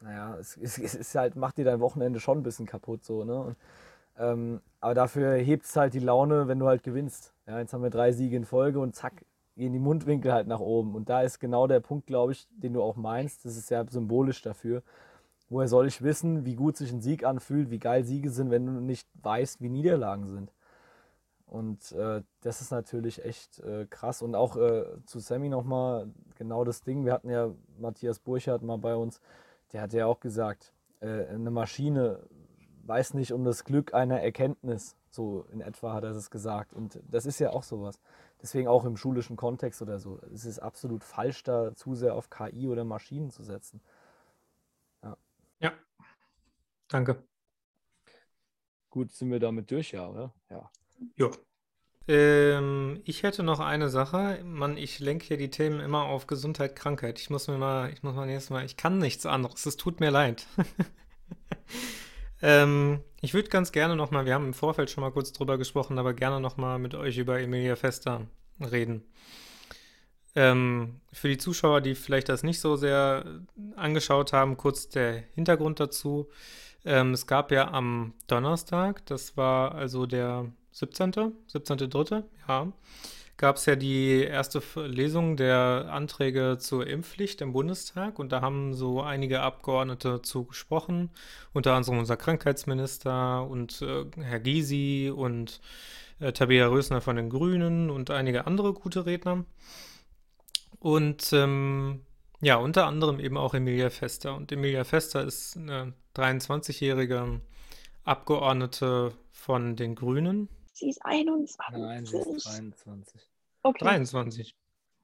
naja, 0.00 0.36
es, 0.38 0.56
es, 0.56 0.78
es, 0.78 0.94
ist 0.94 1.14
halt, 1.14 1.36
macht 1.36 1.58
dir 1.58 1.64
dein 1.64 1.80
Wochenende 1.80 2.20
schon 2.20 2.38
ein 2.38 2.42
bisschen 2.42 2.66
kaputt 2.66 3.04
so, 3.04 3.24
ne? 3.24 3.40
Und, 3.40 3.56
ähm, 4.18 4.60
aber 4.80 4.94
dafür 4.94 5.34
hebt 5.34 5.66
es 5.66 5.76
halt 5.76 5.94
die 5.94 6.00
Laune, 6.00 6.48
wenn 6.48 6.58
du 6.58 6.66
halt 6.66 6.82
gewinnst. 6.82 7.32
Ja, 7.46 7.58
jetzt 7.58 7.72
haben 7.72 7.82
wir 7.82 7.90
drei 7.90 8.12
Siege 8.12 8.36
in 8.36 8.44
Folge 8.44 8.80
und 8.80 8.94
zack, 8.94 9.24
gehen 9.56 9.72
die 9.72 9.78
Mundwinkel 9.78 10.32
halt 10.32 10.46
nach 10.46 10.60
oben. 10.60 10.94
Und 10.94 11.08
da 11.08 11.22
ist 11.22 11.38
genau 11.38 11.66
der 11.66 11.80
Punkt, 11.80 12.06
glaube 12.06 12.32
ich, 12.32 12.46
den 12.50 12.72
du 12.74 12.82
auch 12.82 12.96
meinst. 12.96 13.44
Das 13.44 13.56
ist 13.56 13.70
ja 13.70 13.84
symbolisch 13.88 14.42
dafür. 14.42 14.82
woher 15.48 15.68
soll 15.68 15.86
ich 15.86 16.02
wissen, 16.02 16.44
wie 16.44 16.56
gut 16.56 16.76
sich 16.76 16.92
ein 16.92 17.00
Sieg 17.00 17.24
anfühlt, 17.24 17.70
wie 17.70 17.78
geil 17.78 18.04
Siege 18.04 18.30
sind, 18.30 18.50
wenn 18.50 18.66
du 18.66 18.72
nicht 18.80 19.08
weißt, 19.22 19.60
wie 19.60 19.68
Niederlagen 19.68 20.26
sind? 20.26 20.52
Und 21.46 21.92
äh, 21.92 22.22
das 22.42 22.60
ist 22.60 22.72
natürlich 22.72 23.24
echt 23.24 23.60
äh, 23.60 23.86
krass. 23.88 24.22
Und 24.22 24.34
auch 24.34 24.56
äh, 24.56 24.84
zu 25.06 25.20
Sammy 25.20 25.48
nochmal 25.48 26.08
genau 26.36 26.64
das 26.64 26.82
Ding. 26.82 27.04
Wir 27.04 27.12
hatten 27.12 27.30
ja 27.30 27.50
Matthias 27.78 28.18
Burchardt 28.18 28.62
mal 28.62 28.78
bei 28.78 28.96
uns, 28.96 29.20
der 29.72 29.82
hat 29.82 29.92
ja 29.92 30.06
auch 30.06 30.20
gesagt, 30.20 30.72
äh, 31.00 31.26
eine 31.26 31.50
Maschine 31.50 32.26
weiß 32.84 33.14
nicht 33.14 33.32
um 33.32 33.44
das 33.44 33.64
Glück 33.64 33.94
einer 33.94 34.20
Erkenntnis. 34.20 34.96
So 35.10 35.46
in 35.50 35.60
etwa 35.60 35.92
hat 35.92 36.04
er 36.04 36.10
es 36.10 36.30
gesagt. 36.30 36.72
Und 36.72 37.00
das 37.10 37.26
ist 37.26 37.38
ja 37.38 37.50
auch 37.50 37.62
sowas. 37.62 38.00
Deswegen 38.42 38.68
auch 38.68 38.84
im 38.84 38.96
schulischen 38.96 39.36
Kontext 39.36 39.82
oder 39.82 39.98
so. 39.98 40.20
Es 40.32 40.44
ist 40.44 40.58
absolut 40.58 41.02
falsch, 41.02 41.42
da 41.42 41.74
zu 41.74 41.94
sehr 41.94 42.14
auf 42.14 42.30
KI 42.30 42.68
oder 42.68 42.84
Maschinen 42.84 43.30
zu 43.30 43.42
setzen. 43.42 43.80
Ja. 45.02 45.16
Ja. 45.60 45.72
Danke. 46.88 47.22
Gut, 48.90 49.12
sind 49.12 49.30
wir 49.30 49.40
damit 49.40 49.70
durch, 49.70 49.92
ja, 49.92 50.08
oder? 50.08 50.32
Ja. 50.50 50.70
Ja. 51.16 51.30
Ähm, 52.08 53.00
ich 53.04 53.22
hätte 53.22 53.42
noch 53.42 53.60
eine 53.60 53.88
Sache. 53.88 54.40
Mann, 54.44 54.76
ich 54.76 55.00
lenke 55.00 55.26
hier 55.26 55.36
die 55.36 55.50
Themen 55.50 55.80
immer 55.80 56.04
auf 56.04 56.26
Gesundheit, 56.26 56.76
Krankheit. 56.76 57.18
Ich 57.18 57.30
muss 57.30 57.48
mir 57.48 57.58
mal, 57.58 57.92
ich 57.92 58.02
muss 58.02 58.14
mal 58.14 58.26
nächstes 58.26 58.50
Mal, 58.50 58.64
ich 58.64 58.76
kann 58.76 58.98
nichts 58.98 59.26
anderes. 59.26 59.66
Es 59.66 59.76
tut 59.76 59.98
mir 59.98 60.10
leid. 60.10 60.46
ähm, 62.42 63.00
ich 63.20 63.34
würde 63.34 63.48
ganz 63.48 63.72
gerne 63.72 63.96
noch 63.96 64.12
mal, 64.12 64.24
wir 64.24 64.34
haben 64.34 64.46
im 64.46 64.54
Vorfeld 64.54 64.90
schon 64.90 65.02
mal 65.02 65.10
kurz 65.10 65.32
drüber 65.32 65.58
gesprochen, 65.58 65.98
aber 65.98 66.14
gerne 66.14 66.40
noch 66.40 66.56
mal 66.56 66.78
mit 66.78 66.94
euch 66.94 67.18
über 67.18 67.40
Emilia 67.40 67.74
Fester 67.74 68.26
reden. 68.60 69.02
Ähm, 70.36 71.00
für 71.12 71.28
die 71.28 71.38
Zuschauer, 71.38 71.80
die 71.80 71.94
vielleicht 71.94 72.28
das 72.28 72.42
nicht 72.44 72.60
so 72.60 72.76
sehr 72.76 73.24
angeschaut 73.74 74.32
haben, 74.32 74.56
kurz 74.56 74.88
der 74.88 75.24
Hintergrund 75.34 75.80
dazu. 75.80 76.28
Ähm, 76.84 77.14
es 77.14 77.26
gab 77.26 77.50
ja 77.50 77.72
am 77.72 78.12
Donnerstag, 78.28 79.04
das 79.06 79.36
war 79.36 79.74
also 79.74 80.06
der 80.06 80.52
17. 80.76 81.12
17.3. 81.12 82.22
ja, 82.46 82.70
gab 83.38 83.56
es 83.56 83.64
ja 83.64 83.76
die 83.76 84.22
erste 84.22 84.62
Lesung 84.76 85.38
der 85.38 85.88
Anträge 85.90 86.58
zur 86.58 86.86
Impfpflicht 86.86 87.40
im 87.40 87.54
Bundestag 87.54 88.18
und 88.18 88.30
da 88.30 88.42
haben 88.42 88.74
so 88.74 89.00
einige 89.00 89.40
Abgeordnete 89.40 90.20
zu 90.20 90.44
gesprochen, 90.44 91.08
unter 91.54 91.72
anderem 91.72 91.98
unser 91.98 92.18
Krankheitsminister 92.18 93.46
und 93.46 93.80
äh, 93.80 94.04
Herr 94.20 94.40
Gysi 94.40 95.10
und 95.14 95.62
äh, 96.20 96.32
Tabea 96.32 96.66
Rösner 96.66 97.00
von 97.00 97.16
den 97.16 97.30
Grünen 97.30 97.88
und 97.88 98.10
einige 98.10 98.46
andere 98.46 98.74
gute 98.74 99.06
Redner. 99.06 99.46
Und 100.78 101.32
ähm, 101.32 102.02
ja, 102.42 102.56
unter 102.56 102.84
anderem 102.84 103.18
eben 103.18 103.38
auch 103.38 103.54
Emilia 103.54 103.88
Fester. 103.88 104.36
Und 104.36 104.52
Emilia 104.52 104.84
Fester 104.84 105.24
ist 105.24 105.56
eine 105.56 105.94
23-jährige 106.16 107.40
Abgeordnete 108.04 109.12
von 109.32 109.74
den 109.74 109.94
Grünen. 109.94 110.50
Sie 110.76 110.90
ist 110.90 111.02
21. 111.02 111.58
Nein, 111.72 112.04
sie 112.04 112.18
ist 112.18 112.46
23. 112.46 113.20
Okay. 113.62 113.82
23. 113.82 114.54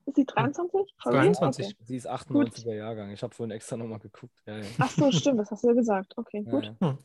Ist 0.05 0.16
sie 0.16 0.27
23? 0.27 0.95
23. 1.03 1.64
Okay. 1.64 1.77
Sie 1.85 1.97
ist 1.97 2.11
98er 2.11 2.33
gut. 2.33 2.59
Jahrgang. 2.66 3.11
Ich 3.11 3.23
habe 3.23 3.35
vorhin 3.35 3.53
extra 3.53 3.79
nochmal 3.79 3.99
geguckt. 3.99 4.35
Ja, 4.45 4.59
ja. 4.59 4.66
Ach 4.79 4.91
so, 4.91 5.11
stimmt, 5.11 5.41
das 5.41 5.51
hast 5.51 5.64
du 5.64 5.68
ja 5.68 5.75
gesagt. 5.75 6.12
Okay, 6.18 6.43
gut. 6.43 6.66
Ja, 6.66 6.89
hm. 6.89 6.99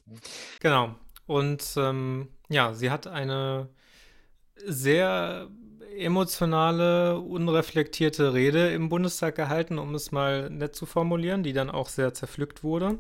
Genau. 0.60 0.96
Und 1.28 1.76
ähm, 1.78 2.28
ja, 2.50 2.74
sie 2.74 2.92
hat 2.92 3.08
eine 3.08 3.70
sehr 4.58 5.50
emotionale, 5.96 7.22
unreflektierte 7.22 8.34
Rede 8.34 8.72
im 8.72 8.90
Bundestag 8.90 9.36
gehalten, 9.36 9.80
um 9.80 9.96
es 9.96 10.12
mal 10.12 10.50
nett 10.50 10.76
zu 10.76 10.86
formulieren, 10.86 11.42
die 11.42 11.54
dann 11.54 11.70
auch 11.70 11.88
sehr 11.88 12.14
zerpflückt 12.14 12.64
wurde. 12.66 13.00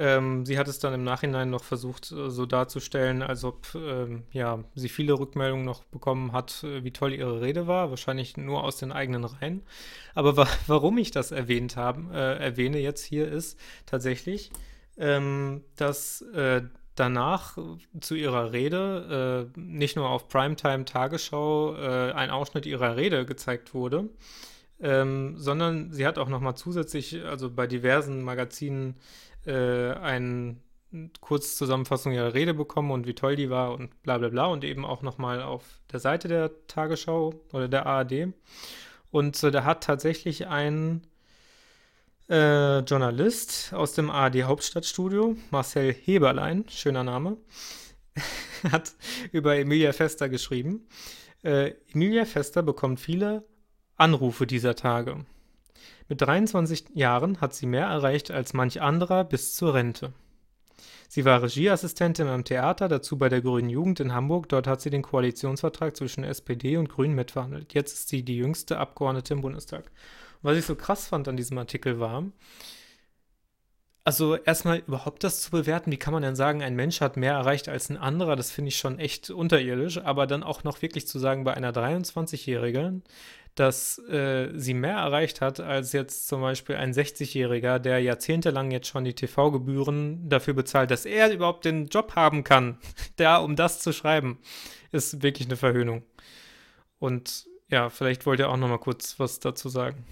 Ähm, 0.00 0.46
sie 0.46 0.58
hat 0.58 0.68
es 0.68 0.78
dann 0.78 0.94
im 0.94 1.02
Nachhinein 1.02 1.50
noch 1.50 1.64
versucht, 1.64 2.12
äh, 2.12 2.30
so 2.30 2.46
darzustellen, 2.46 3.20
als 3.20 3.42
ob 3.42 3.74
ähm, 3.74 4.22
ja, 4.30 4.62
sie 4.76 4.88
viele 4.88 5.18
Rückmeldungen 5.18 5.64
noch 5.64 5.82
bekommen 5.84 6.30
hat, 6.32 6.62
äh, 6.62 6.84
wie 6.84 6.92
toll 6.92 7.12
ihre 7.12 7.40
Rede 7.40 7.66
war. 7.66 7.90
Wahrscheinlich 7.90 8.36
nur 8.36 8.62
aus 8.62 8.76
den 8.76 8.92
eigenen 8.92 9.24
Reihen. 9.24 9.62
Aber 10.14 10.36
wa 10.36 10.46
warum 10.68 10.98
ich 10.98 11.10
das 11.10 11.32
erwähnt 11.32 11.76
habe, 11.76 12.14
äh, 12.14 12.44
erwähne 12.44 12.78
jetzt 12.78 13.04
hier 13.04 13.26
ist 13.26 13.58
tatsächlich, 13.86 14.52
ähm, 14.98 15.64
dass 15.74 16.22
äh, 16.22 16.62
danach 16.94 17.58
zu 18.00 18.14
ihrer 18.14 18.52
Rede 18.52 19.50
äh, 19.56 19.60
nicht 19.60 19.96
nur 19.96 20.08
auf 20.08 20.28
Primetime 20.28 20.84
Tagesschau 20.84 21.74
äh, 21.74 22.12
ein 22.12 22.30
Ausschnitt 22.30 22.66
ihrer 22.66 22.96
Rede 22.96 23.26
gezeigt 23.26 23.74
wurde, 23.74 24.08
ähm, 24.80 25.36
sondern 25.36 25.92
sie 25.92 26.06
hat 26.06 26.18
auch 26.18 26.28
noch 26.28 26.40
mal 26.40 26.54
zusätzlich, 26.54 27.24
also 27.24 27.50
bei 27.50 27.66
diversen 27.66 28.22
Magazinen 28.22 28.96
äh, 29.48 29.92
eine 29.94 30.56
Kurzzusammenfassung 31.20 32.12
ihrer 32.12 32.34
Rede 32.34 32.54
bekommen 32.54 32.90
und 32.90 33.06
wie 33.06 33.14
toll 33.14 33.36
die 33.36 33.50
war 33.50 33.72
und 33.72 34.02
bla 34.02 34.18
bla 34.18 34.28
bla 34.28 34.46
und 34.46 34.64
eben 34.64 34.84
auch 34.84 35.02
nochmal 35.02 35.42
auf 35.42 35.64
der 35.92 36.00
Seite 36.00 36.28
der 36.28 36.66
Tagesschau 36.66 37.34
oder 37.52 37.68
der 37.68 37.86
ARD. 37.86 38.32
Und 39.10 39.42
äh, 39.42 39.50
da 39.50 39.64
hat 39.64 39.84
tatsächlich 39.84 40.46
ein 40.46 41.02
äh, 42.28 42.80
Journalist 42.80 43.72
aus 43.72 43.92
dem 43.92 44.10
ARD 44.10 44.44
Hauptstadtstudio, 44.44 45.36
Marcel 45.50 45.92
Heberlein, 45.92 46.64
schöner 46.68 47.04
Name, 47.04 47.36
hat 48.70 48.94
über 49.32 49.56
Emilia 49.56 49.92
Fester 49.92 50.28
geschrieben. 50.28 50.86
Äh, 51.42 51.74
Emilia 51.92 52.24
Fester 52.24 52.62
bekommt 52.62 53.00
viele 53.00 53.44
Anrufe 53.96 54.46
dieser 54.46 54.74
Tage. 54.74 55.24
Mit 56.08 56.20
23 56.20 56.86
Jahren 56.94 57.40
hat 57.40 57.54
sie 57.54 57.66
mehr 57.66 57.86
erreicht 57.86 58.30
als 58.30 58.54
manch 58.54 58.80
anderer 58.80 59.24
bis 59.24 59.54
zur 59.54 59.74
Rente. 59.74 60.12
Sie 61.10 61.24
war 61.24 61.42
Regieassistentin 61.42 62.28
am 62.28 62.44
Theater, 62.44 62.86
dazu 62.88 63.16
bei 63.16 63.30
der 63.30 63.40
Grünen 63.40 63.70
Jugend 63.70 64.00
in 64.00 64.12
Hamburg. 64.12 64.48
Dort 64.50 64.66
hat 64.66 64.82
sie 64.82 64.90
den 64.90 65.02
Koalitionsvertrag 65.02 65.96
zwischen 65.96 66.22
SPD 66.22 66.76
und 66.76 66.90
Grünen 66.90 67.14
mitverhandelt. 67.14 67.72
Jetzt 67.72 67.94
ist 67.94 68.08
sie 68.08 68.22
die 68.22 68.36
jüngste 68.36 68.78
Abgeordnete 68.78 69.32
im 69.32 69.40
Bundestag. 69.40 69.86
Und 70.42 70.50
was 70.50 70.58
ich 70.58 70.66
so 70.66 70.76
krass 70.76 71.08
fand 71.08 71.26
an 71.26 71.36
diesem 71.36 71.56
Artikel 71.56 71.98
war, 71.98 72.24
also 74.08 74.36
erstmal 74.36 74.78
überhaupt 74.78 75.22
das 75.22 75.42
zu 75.42 75.50
bewerten, 75.50 75.92
wie 75.92 75.98
kann 75.98 76.14
man 76.14 76.22
denn 76.22 76.34
sagen, 76.34 76.62
ein 76.62 76.74
Mensch 76.74 77.02
hat 77.02 77.18
mehr 77.18 77.34
erreicht 77.34 77.68
als 77.68 77.90
ein 77.90 77.98
anderer, 77.98 78.36
das 78.36 78.50
finde 78.50 78.70
ich 78.70 78.78
schon 78.78 78.98
echt 78.98 79.28
unterirdisch, 79.28 79.98
aber 79.98 80.26
dann 80.26 80.42
auch 80.42 80.64
noch 80.64 80.80
wirklich 80.80 81.06
zu 81.06 81.18
sagen, 81.18 81.44
bei 81.44 81.52
einer 81.52 81.72
23-Jährigen, 81.72 83.02
dass 83.58 83.98
äh, 84.08 84.50
sie 84.54 84.74
mehr 84.74 84.96
erreicht 84.96 85.40
hat 85.40 85.60
als 85.60 85.92
jetzt 85.92 86.28
zum 86.28 86.40
Beispiel 86.40 86.76
ein 86.76 86.92
60-Jähriger, 86.92 87.78
der 87.78 88.00
jahrzehntelang 88.00 88.70
jetzt 88.70 88.88
schon 88.88 89.04
die 89.04 89.14
TV-Gebühren 89.14 90.28
dafür 90.28 90.54
bezahlt, 90.54 90.90
dass 90.90 91.04
er 91.06 91.32
überhaupt 91.32 91.64
den 91.64 91.86
Job 91.86 92.14
haben 92.16 92.44
kann, 92.44 92.78
da 93.16 93.38
um 93.38 93.56
das 93.56 93.80
zu 93.80 93.92
schreiben, 93.92 94.38
ist 94.92 95.22
wirklich 95.22 95.48
eine 95.48 95.56
Verhöhnung. 95.56 96.04
Und 96.98 97.46
ja, 97.68 97.90
vielleicht 97.90 98.26
wollt 98.26 98.40
ihr 98.40 98.48
auch 98.48 98.56
noch 98.56 98.68
mal 98.68 98.78
kurz 98.78 99.18
was 99.18 99.40
dazu 99.40 99.68
sagen. 99.68 100.04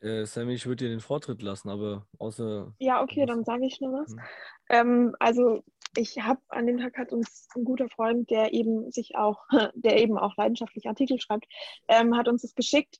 Äh, 0.00 0.26
Sammy, 0.26 0.54
ich 0.54 0.66
würde 0.66 0.84
dir 0.84 0.90
den 0.90 1.00
Vortritt 1.00 1.42
lassen, 1.42 1.68
aber 1.68 2.06
außer. 2.18 2.74
Ja, 2.78 3.02
okay, 3.02 3.24
dann 3.24 3.44
sage 3.44 3.66
ich 3.66 3.80
nur 3.80 3.92
was. 3.92 4.10
Hm. 4.10 4.20
Ähm, 4.68 5.16
also 5.20 5.62
ich 5.96 6.20
habe 6.20 6.40
an 6.48 6.66
dem 6.66 6.78
Tag 6.78 6.96
hat 6.96 7.12
uns 7.12 7.48
ein 7.54 7.64
guter 7.64 7.88
Freund, 7.88 8.30
der 8.30 8.52
eben 8.52 8.90
sich 8.90 9.16
auch, 9.16 9.44
der 9.74 9.98
eben 10.00 10.18
auch 10.18 10.36
leidenschaftlich 10.36 10.88
Artikel 10.88 11.20
schreibt, 11.20 11.46
ähm, 11.88 12.16
hat 12.16 12.28
uns 12.28 12.42
das 12.42 12.54
geschickt. 12.54 12.98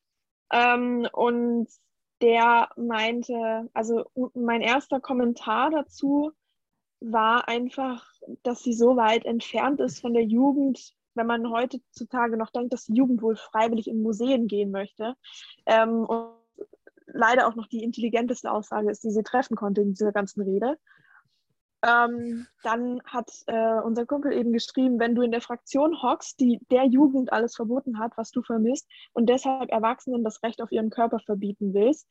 Ähm, 0.53 1.09
und 1.13 1.69
der 2.21 2.69
meinte, 2.77 3.69
also 3.73 4.05
mein 4.35 4.61
erster 4.61 5.01
Kommentar 5.01 5.71
dazu 5.71 6.33
war 7.01 7.49
einfach, 7.49 8.07
dass 8.43 8.63
sie 8.63 8.75
so 8.75 8.97
weit 8.97 9.25
entfernt 9.25 9.81
ist 9.81 10.01
von 10.01 10.15
der 10.15 10.25
Jugend, 10.25 10.95
wenn 11.15 11.27
man 11.27 11.51
heutzutage 11.51 12.37
noch 12.37 12.51
denkt, 12.51 12.73
dass 12.73 12.87
die 12.87 12.95
Jugend 12.95 13.23
wohl 13.23 13.37
freiwillig 13.37 13.89
in 13.89 14.03
Museen 14.03 14.47
gehen 14.47 14.71
möchte. 14.71 15.17
Ähm, 15.67 16.05
und 16.05 16.35
leider 17.07 17.49
auch 17.49 17.55
noch 17.55 17.67
die 17.67 17.83
intelligenteste 17.83 18.51
Aussage 18.51 18.91
ist, 18.91 19.05
die 19.05 19.11
sie 19.11 19.23
treffen 19.23 19.57
konnte 19.57 19.81
in 19.81 19.95
dieser 19.95 20.13
ganzen 20.13 20.43
Rede. 20.43 20.79
Ähm, 21.85 22.47
dann 22.63 23.03
hat 23.05 23.31
äh, 23.47 23.81
unser 23.81 24.07
Kumpel 24.07 24.33
eben 24.33 24.53
geschrieben, 24.53 25.01
wenn 25.01 25.15
du 25.15 25.23
in 25.23 25.33
der 25.33 25.41
Fraktion 25.41 26.01
hockst, 26.01 26.39
die 26.39 26.61
der 26.71 26.85
Jugend 26.85 27.33
alles 27.33 27.57
verboten 27.57 27.99
hat, 27.99 28.13
was 28.17 28.31
du 28.31 28.43
vermisst, 28.43 28.89
und 29.13 29.29
deshalb 29.29 29.71
Erwachsenen 29.71 30.23
das 30.23 30.43
Recht 30.43 30.63
auf 30.63 30.71
ihren 30.71 30.91
Körper 30.91 31.19
verbieten 31.19 31.75
willst, 31.75 32.09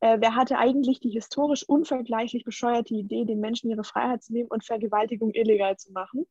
äh, 0.00 0.18
wer 0.20 0.34
hatte 0.36 0.58
eigentlich 0.58 1.00
die 1.00 1.08
historisch 1.08 1.66
unvergleichlich 1.66 2.44
bescheuerte 2.44 2.94
Idee, 2.94 3.24
den 3.24 3.40
Menschen 3.40 3.70
ihre 3.70 3.84
Freiheit 3.84 4.22
zu 4.22 4.34
nehmen 4.34 4.50
und 4.50 4.64
Vergewaltigung 4.64 5.30
illegal 5.32 5.78
zu 5.78 5.92
machen? 5.92 6.26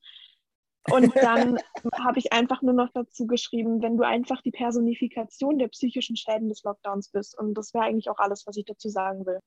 Und 0.91 1.15
dann 1.15 1.57
habe 2.05 2.19
ich 2.19 2.33
einfach 2.33 2.61
nur 2.61 2.73
noch 2.73 2.89
dazu 2.93 3.25
geschrieben, 3.25 3.81
wenn 3.81 3.97
du 3.97 4.03
einfach 4.03 4.41
die 4.41 4.51
Personifikation 4.51 5.57
der 5.57 5.69
psychischen 5.69 6.15
Schäden 6.15 6.49
des 6.49 6.61
Lockdowns 6.63 7.09
bist. 7.09 7.37
Und 7.37 7.55
das 7.55 7.73
wäre 7.73 7.85
eigentlich 7.85 8.09
auch 8.09 8.19
alles, 8.19 8.45
was 8.45 8.57
ich 8.57 8.65
dazu 8.65 8.89
sagen 8.89 9.25
will. 9.25 9.39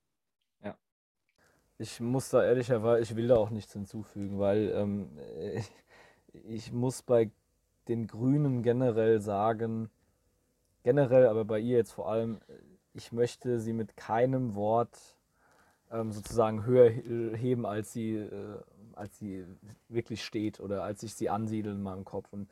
Ich 1.78 2.00
muss 2.00 2.30
da 2.30 2.42
ehrlicherweise, 2.42 3.02
ich 3.02 3.16
will 3.16 3.28
da 3.28 3.36
auch 3.36 3.50
nichts 3.50 3.72
hinzufügen, 3.74 4.38
weil 4.38 4.72
ähm, 4.74 5.10
ich 6.48 6.72
muss 6.72 7.02
bei 7.02 7.30
den 7.88 8.06
Grünen 8.06 8.62
generell 8.62 9.20
sagen, 9.20 9.90
generell, 10.82 11.26
aber 11.26 11.44
bei 11.44 11.58
ihr 11.58 11.76
jetzt 11.76 11.92
vor 11.92 12.10
allem, 12.10 12.40
ich 12.94 13.12
möchte 13.12 13.60
sie 13.60 13.72
mit 13.72 13.96
keinem 13.96 14.54
Wort 14.54 15.16
ähm, 15.90 16.12
sozusagen 16.12 16.64
höher 16.64 16.88
heben, 16.88 17.66
als 17.66 17.92
sie, 17.92 18.16
äh, 18.16 18.58
als 18.94 19.18
sie 19.18 19.44
wirklich 19.88 20.24
steht 20.24 20.60
oder 20.60 20.82
als 20.82 21.02
ich 21.02 21.14
sie 21.14 21.28
ansiedle 21.28 21.72
in 21.72 21.82
meinem 21.82 22.04
Kopf. 22.04 22.32
Und 22.32 22.48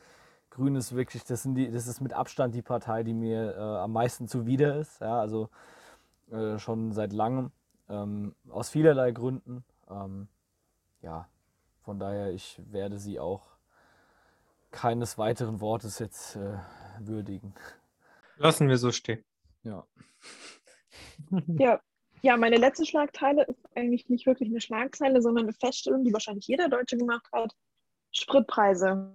Grün 0.51 0.77
ist 0.77 0.95
wirklich, 0.95 1.25
das, 1.25 1.43
sind 1.43 1.55
die, 1.55 1.70
das 1.70 1.87
ist 1.87 2.01
mit 2.01 2.12
Abstand 2.12 2.55
die 2.55 2.62
Partei, 2.62 3.03
die 3.03 3.14
mir 3.14 3.55
äh, 3.57 3.61
am 3.61 3.93
meisten 3.93 4.29
zuwider 4.29 4.77
ist. 4.77 5.01
Ja, 5.01 5.18
also 5.18 5.49
äh, 6.31 6.59
schon 6.59 6.93
seit 6.93 7.12
langem, 7.12 7.51
ähm, 7.89 8.35
aus 8.49 8.70
vielerlei 8.70 9.11
Gründen. 9.12 9.64
Ähm, 9.89 10.28
ja, 11.03 11.28
von 11.82 11.99
daher, 11.99 12.32
ich 12.32 12.61
werde 12.70 12.99
sie 12.99 13.20
auch 13.20 13.55
keines 14.70 15.18
weiteren 15.18 15.61
Wortes 15.61 15.99
jetzt 15.99 16.37
äh, 16.37 16.59
würdigen. 16.99 17.55
Lassen 18.37 18.68
wir 18.68 18.78
so 18.78 18.91
stehen. 18.93 19.24
Ja. 19.62 19.87
Ja, 21.59 21.80
ja, 22.22 22.39
meine 22.39 22.57
letzte 22.57 22.87
Schlagzeile 22.87 23.45
ist 23.45 23.66
eigentlich 23.76 24.09
nicht 24.09 24.24
wirklich 24.24 24.49
eine 24.49 24.61
Schlagzeile, 24.61 25.20
sondern 25.20 25.45
eine 25.45 25.53
Feststellung, 25.53 26.05
die 26.05 26.12
wahrscheinlich 26.12 26.47
jeder 26.47 26.70
Deutsche 26.70 26.97
gemacht 26.97 27.28
hat. 27.32 27.55
Spritpreise. 28.12 29.14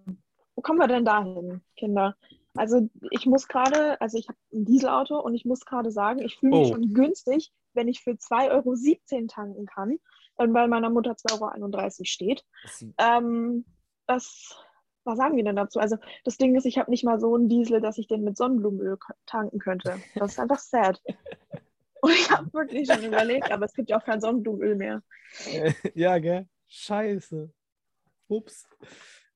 Wo 0.54 0.62
kommen 0.62 0.78
wir 0.78 0.88
denn 0.88 1.06
dahin, 1.06 1.62
Kinder? 1.76 2.16
Also 2.56 2.90
ich 3.12 3.26
muss 3.26 3.48
gerade, 3.48 4.00
also 4.02 4.18
ich 4.18 4.28
habe 4.28 4.38
ein 4.54 4.66
Dieselauto 4.66 5.20
und 5.20 5.36
ich 5.36 5.46
muss 5.46 5.66
gerade 5.66 5.92
sagen, 5.92 6.20
ich 6.20 6.38
fühle 6.38 6.58
mich 6.58 6.70
oh. 6.70 6.74
schon 6.74 6.94
günstig, 6.94 7.52
wenn 7.74 7.88
ich 7.88 8.02
für 8.02 8.12
2,17 8.12 8.50
Euro 8.52 9.28
tanken 9.28 9.66
kann 9.66 10.00
und 10.36 10.54
bei 10.54 10.68
meiner 10.68 10.90
Mutter 10.90 11.12
2,31 11.12 11.40
Euro 11.42 11.90
steht. 12.06 12.46
Ähm, 12.98 13.66
das, 14.08 14.58
was 15.04 15.18
sagen 15.18 15.38
wir 15.38 15.44
denn 15.44 15.56
dazu? 15.56 15.80
Also 15.80 15.98
das 16.24 16.38
Ding 16.38 16.56
ist, 16.56 16.66
ich 16.66 16.78
habe 16.78 16.90
nicht 16.90 17.04
mal 17.04 17.20
so 17.20 17.36
einen 17.36 17.50
Diesel, 17.50 17.82
dass 17.82 17.98
ich 17.98 18.08
den 18.08 18.24
mit 18.24 18.38
Sonnenblumenöl 18.38 18.98
tanken 19.26 19.60
könnte. 19.60 19.98
Das 20.16 20.32
ist 20.34 20.40
einfach 20.40 20.60
sad. 20.60 21.02
Und 22.02 22.12
ich 22.12 22.32
habe 22.32 22.52
wirklich 22.54 22.90
schon 22.92 23.04
überlegt, 23.04 23.52
aber 23.52 23.66
es 23.66 23.74
gibt 23.74 23.90
ja 23.90 24.00
auch 24.00 24.06
kein 24.06 24.22
Sonnenblumenöl 24.22 24.76
mehr. 24.76 25.04
Ja, 25.94 26.18
gell? 26.18 26.48
Scheiße. 26.68 27.52
Ups. 28.28 28.68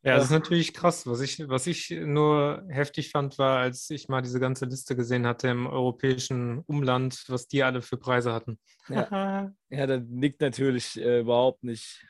Ja, 0.03 0.15
das 0.15 0.25
ist 0.25 0.31
natürlich 0.31 0.73
krass. 0.73 1.07
Was 1.07 1.21
ich, 1.21 1.47
was 1.47 1.65
ich 1.65 1.89
nur 1.89 2.65
heftig 2.67 3.09
fand, 3.09 3.37
war, 3.37 3.59
als 3.59 3.89
ich 3.89 4.09
mal 4.09 4.21
diese 4.21 4.41
ganze 4.41 4.65
Liste 4.65 4.97
gesehen 4.97 5.25
hatte 5.25 5.47
im 5.47 5.65
europäischen 5.65 6.59
Umland, 6.59 7.23
was 7.29 7.47
die 7.47 7.63
alle 7.63 7.81
für 7.81 7.95
Preise 7.95 8.33
hatten. 8.33 8.59
Ja, 8.89 9.53
ja 9.69 9.87
das 9.87 10.01
liegt 10.09 10.41
natürlich 10.41 10.99
äh, 10.99 11.21
überhaupt 11.21 11.63
nicht, 11.63 12.05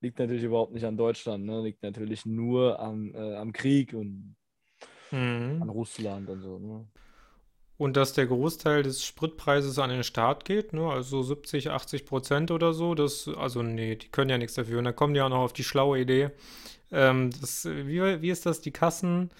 liegt 0.00 0.20
natürlich 0.20 0.44
überhaupt 0.44 0.72
nicht 0.72 0.84
an 0.84 0.96
Deutschland, 0.96 1.46
ne? 1.46 1.62
liegt 1.62 1.82
natürlich 1.82 2.24
nur 2.24 2.78
am, 2.78 3.12
äh, 3.12 3.34
am 3.34 3.52
Krieg 3.52 3.92
und 3.92 4.36
mhm. 5.10 5.58
an 5.60 5.68
Russland 5.70 6.30
und 6.30 6.42
so. 6.42 6.60
Ne? 6.60 6.86
Und 7.78 7.96
dass 7.96 8.12
der 8.12 8.26
Großteil 8.26 8.82
des 8.82 9.04
Spritpreises 9.04 9.78
an 9.78 9.90
den 9.90 10.02
Staat 10.02 10.44
geht, 10.44 10.72
ne? 10.72 10.90
also 10.90 11.22
70, 11.22 11.70
80 11.70 12.06
Prozent 12.06 12.50
oder 12.50 12.74
so. 12.74 12.96
Das, 12.96 13.28
also 13.28 13.62
nee, 13.62 13.94
die 13.94 14.08
können 14.08 14.30
ja 14.30 14.36
nichts 14.36 14.54
dafür. 14.54 14.78
Und 14.78 14.84
dann 14.84 14.96
kommen 14.96 15.14
die 15.14 15.20
auch 15.20 15.28
noch 15.28 15.38
auf 15.38 15.52
die 15.52 15.62
schlaue 15.62 16.00
Idee. 16.00 16.30
Ähm, 16.90 17.30
das, 17.40 17.66
wie, 17.66 18.20
wie 18.20 18.30
ist 18.30 18.46
das, 18.46 18.60
die 18.60 18.72
Kassenwerte 18.72 19.30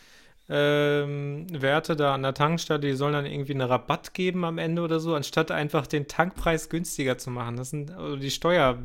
ähm, 0.50 1.98
da 1.98 2.14
an 2.14 2.22
der 2.22 2.34
Tankstelle, 2.34 2.78
die 2.78 2.92
sollen 2.92 3.14
dann 3.14 3.26
irgendwie 3.26 3.54
einen 3.54 3.68
Rabatt 3.68 4.14
geben 4.14 4.44
am 4.44 4.58
Ende 4.58 4.82
oder 4.82 5.00
so, 5.00 5.16
anstatt 5.16 5.50
einfach 5.50 5.88
den 5.88 6.06
Tankpreis 6.06 6.68
günstiger 6.68 7.18
zu 7.18 7.30
machen. 7.30 7.56
Das 7.56 7.70
sind, 7.70 7.90
also 7.90 8.16
die 8.16 8.30
Steuer 8.30 8.78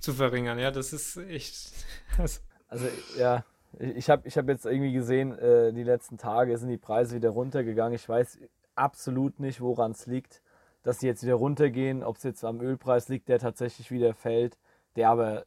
zu 0.00 0.14
verringern. 0.14 0.58
Ja, 0.58 0.70
das 0.70 0.92
ist 0.92 1.16
echt. 1.16 1.72
Also, 2.16 2.40
also 2.66 2.86
ja, 3.16 3.44
ich 3.78 4.10
habe 4.10 4.26
ich 4.26 4.36
hab 4.36 4.48
jetzt 4.48 4.66
irgendwie 4.66 4.92
gesehen, 4.92 5.38
äh, 5.38 5.72
die 5.72 5.84
letzten 5.84 6.16
Tage 6.16 6.56
sind 6.58 6.68
die 6.68 6.78
Preise 6.78 7.14
wieder 7.14 7.28
runtergegangen. 7.28 7.94
Ich 7.94 8.08
weiß 8.08 8.38
absolut 8.78 9.40
nicht, 9.40 9.60
woran 9.60 9.92
es 9.92 10.06
liegt, 10.06 10.42
dass 10.82 11.00
sie 11.00 11.06
jetzt 11.06 11.22
wieder 11.22 11.34
runtergehen, 11.34 12.02
ob 12.02 12.16
es 12.16 12.22
jetzt 12.22 12.44
am 12.44 12.60
Ölpreis 12.60 13.08
liegt, 13.08 13.28
der 13.28 13.38
tatsächlich 13.38 13.90
wieder 13.90 14.14
fällt, 14.14 14.58
der 14.96 15.10
aber 15.10 15.44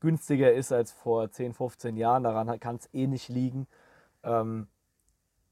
günstiger 0.00 0.52
ist 0.52 0.72
als 0.72 0.92
vor 0.92 1.30
10, 1.30 1.54
15 1.54 1.96
Jahren. 1.96 2.22
Daran 2.22 2.58
kann 2.60 2.76
es 2.76 2.88
eh 2.92 3.06
nicht 3.06 3.28
liegen. 3.28 3.66
Ähm, 4.22 4.68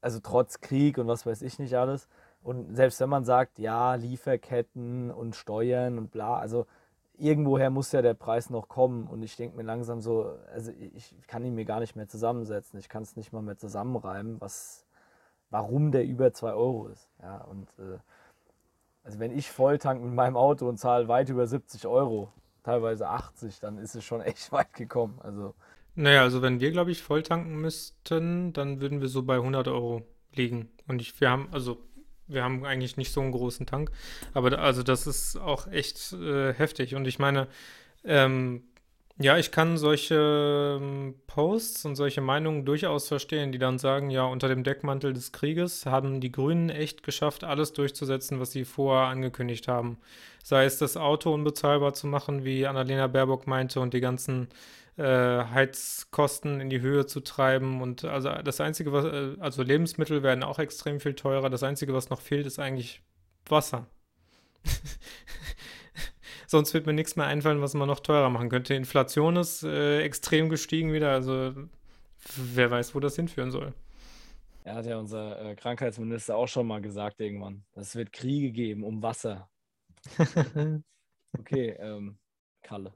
also 0.01 0.19
trotz 0.21 0.61
Krieg 0.61 0.97
und 0.97 1.07
was 1.07 1.25
weiß 1.25 1.41
ich 1.41 1.59
nicht 1.59 1.75
alles. 1.75 2.07
Und 2.43 2.75
selbst 2.75 2.99
wenn 2.99 3.09
man 3.09 3.25
sagt, 3.25 3.59
ja, 3.59 3.95
Lieferketten 3.95 5.11
und 5.11 5.35
Steuern 5.35 5.97
und 5.97 6.11
bla, 6.11 6.37
also 6.37 6.65
irgendwoher 7.17 7.69
muss 7.69 7.91
ja 7.91 8.01
der 8.01 8.13
Preis 8.13 8.49
noch 8.49 8.69
kommen. 8.69 9.07
Und 9.07 9.23
ich 9.23 9.35
denke 9.35 9.57
mir 9.57 9.63
langsam 9.63 10.01
so, 10.01 10.37
also 10.53 10.71
ich 10.71 11.15
kann 11.27 11.43
ihn 11.43 11.55
mir 11.55 11.65
gar 11.65 11.79
nicht 11.79 11.95
mehr 11.95 12.07
zusammensetzen. 12.07 12.79
Ich 12.79 12.89
kann 12.89 13.03
es 13.03 13.15
nicht 13.15 13.33
mal 13.33 13.41
mehr 13.41 13.57
zusammenreimen, 13.57 14.39
was, 14.39 14.85
warum 15.49 15.91
der 15.91 16.05
über 16.05 16.33
2 16.33 16.53
Euro 16.53 16.87
ist. 16.87 17.09
Ja, 17.21 17.37
und 17.45 17.67
äh, 17.79 17.97
also 19.03 19.19
wenn 19.19 19.37
ich 19.37 19.49
volltank 19.49 20.03
mit 20.03 20.13
meinem 20.13 20.35
Auto 20.35 20.67
und 20.67 20.77
zahle 20.77 21.07
weit 21.07 21.29
über 21.29 21.47
70 21.47 21.87
Euro, 21.87 22.31
teilweise 22.63 23.07
80, 23.07 23.59
dann 23.59 23.77
ist 23.77 23.95
es 23.95 24.03
schon 24.03 24.21
echt 24.21 24.51
weit 24.51 24.73
gekommen. 24.73 25.19
Also 25.23 25.53
naja, 25.95 26.21
also 26.21 26.43
wenn 26.43 26.59
wir, 26.59 26.71
glaube 26.71 26.91
ich, 26.91 27.01
volltanken 27.01 27.55
müssten, 27.59 28.53
dann 28.53 28.81
würden 28.81 29.01
wir 29.01 29.07
so 29.07 29.23
bei 29.23 29.37
100 29.37 29.67
Euro 29.67 30.03
liegen. 30.35 30.69
Und 30.87 31.01
ich, 31.01 31.19
wir 31.19 31.31
haben, 31.31 31.49
also 31.51 31.79
wir 32.27 32.43
haben 32.43 32.65
eigentlich 32.65 32.97
nicht 32.97 33.11
so 33.11 33.19
einen 33.21 33.31
großen 33.31 33.65
Tank, 33.65 33.89
aber 34.35 34.51
da, 34.51 34.57
also 34.57 34.83
das 34.83 35.07
ist 35.07 35.37
auch 35.37 35.67
echt 35.67 36.13
äh, 36.13 36.53
heftig. 36.53 36.93
Und 36.93 37.07
ich 37.07 37.17
meine, 37.17 37.47
ähm, 38.03 38.61
ja, 39.19 39.37
ich 39.37 39.51
kann 39.51 39.77
solche 39.77 40.79
ähm, 40.79 41.15
Posts 41.25 41.85
und 41.85 41.95
solche 41.95 42.21
Meinungen 42.21 42.65
durchaus 42.65 43.07
verstehen, 43.07 43.51
die 43.51 43.57
dann 43.57 43.79
sagen, 43.79 44.11
ja, 44.11 44.25
unter 44.25 44.47
dem 44.47 44.63
Deckmantel 44.63 45.13
des 45.13 45.31
Krieges 45.31 45.87
haben 45.87 46.21
die 46.21 46.31
Grünen 46.31 46.69
echt 46.69 47.01
geschafft, 47.01 47.43
alles 47.43 47.73
durchzusetzen, 47.73 48.39
was 48.39 48.51
sie 48.51 48.63
vorher 48.63 49.07
angekündigt 49.07 49.67
haben. 49.67 49.97
Sei 50.43 50.65
es 50.65 50.77
das 50.77 50.97
Auto 50.97 51.33
unbezahlbar 51.33 51.93
zu 51.93 52.05
machen, 52.05 52.45
wie 52.45 52.67
Annalena 52.67 53.07
Baerbock 53.07 53.47
meinte, 53.47 53.79
und 53.79 53.95
die 53.95 54.01
ganzen 54.01 54.49
äh, 54.97 55.03
Heizkosten 55.03 56.61
in 56.61 56.69
die 56.69 56.81
Höhe 56.81 57.07
zu 57.07 57.21
treiben. 57.21 57.81
Und 57.81 58.03
also 58.05 58.29
das 58.29 58.61
Einzige, 58.61 58.91
was, 58.93 59.05
äh, 59.05 59.35
also 59.39 59.63
Lebensmittel 59.63 60.21
werden 60.21 60.43
auch 60.43 60.59
extrem 60.59 60.99
viel 60.99 61.15
teurer. 61.15 61.49
Das 61.49 61.63
Einzige, 61.63 61.93
was 61.93 62.09
noch 62.09 62.21
fehlt, 62.21 62.45
ist 62.45 62.59
eigentlich 62.59 63.01
Wasser. 63.47 63.87
Sonst 66.49 66.73
wird 66.73 66.85
mir 66.85 66.93
nichts 66.93 67.17
mehr 67.17 67.27
einfallen, 67.27 67.61
was 67.61 67.73
man 67.73 67.89
noch 67.89 67.99
teurer 67.99 68.29
machen 68.29 68.49
könnte. 68.49 68.73
Inflation 68.73 69.35
ist 69.35 69.63
äh, 69.63 70.01
extrem 70.01 70.47
gestiegen 70.47 70.93
wieder. 70.93 71.11
Also 71.11 71.53
wer 72.37 72.71
weiß, 72.71 72.95
wo 72.95 73.01
das 73.01 73.17
hinführen 73.17 73.51
soll. 73.51 73.73
Ja, 74.65 74.75
hat 74.75 74.85
ja 74.85 74.97
unser 74.97 75.41
äh, 75.41 75.55
Krankheitsminister 75.55 76.37
auch 76.37 76.47
schon 76.47 76.65
mal 76.67 76.81
gesagt 76.81 77.19
irgendwann. 77.19 77.65
Es 77.73 77.97
wird 77.97 78.13
Kriege 78.13 78.51
geben 78.51 78.85
um 78.85 79.03
Wasser. 79.03 79.49
okay, 81.37 81.69
ähm, 81.79 82.17
Kalle. 82.61 82.93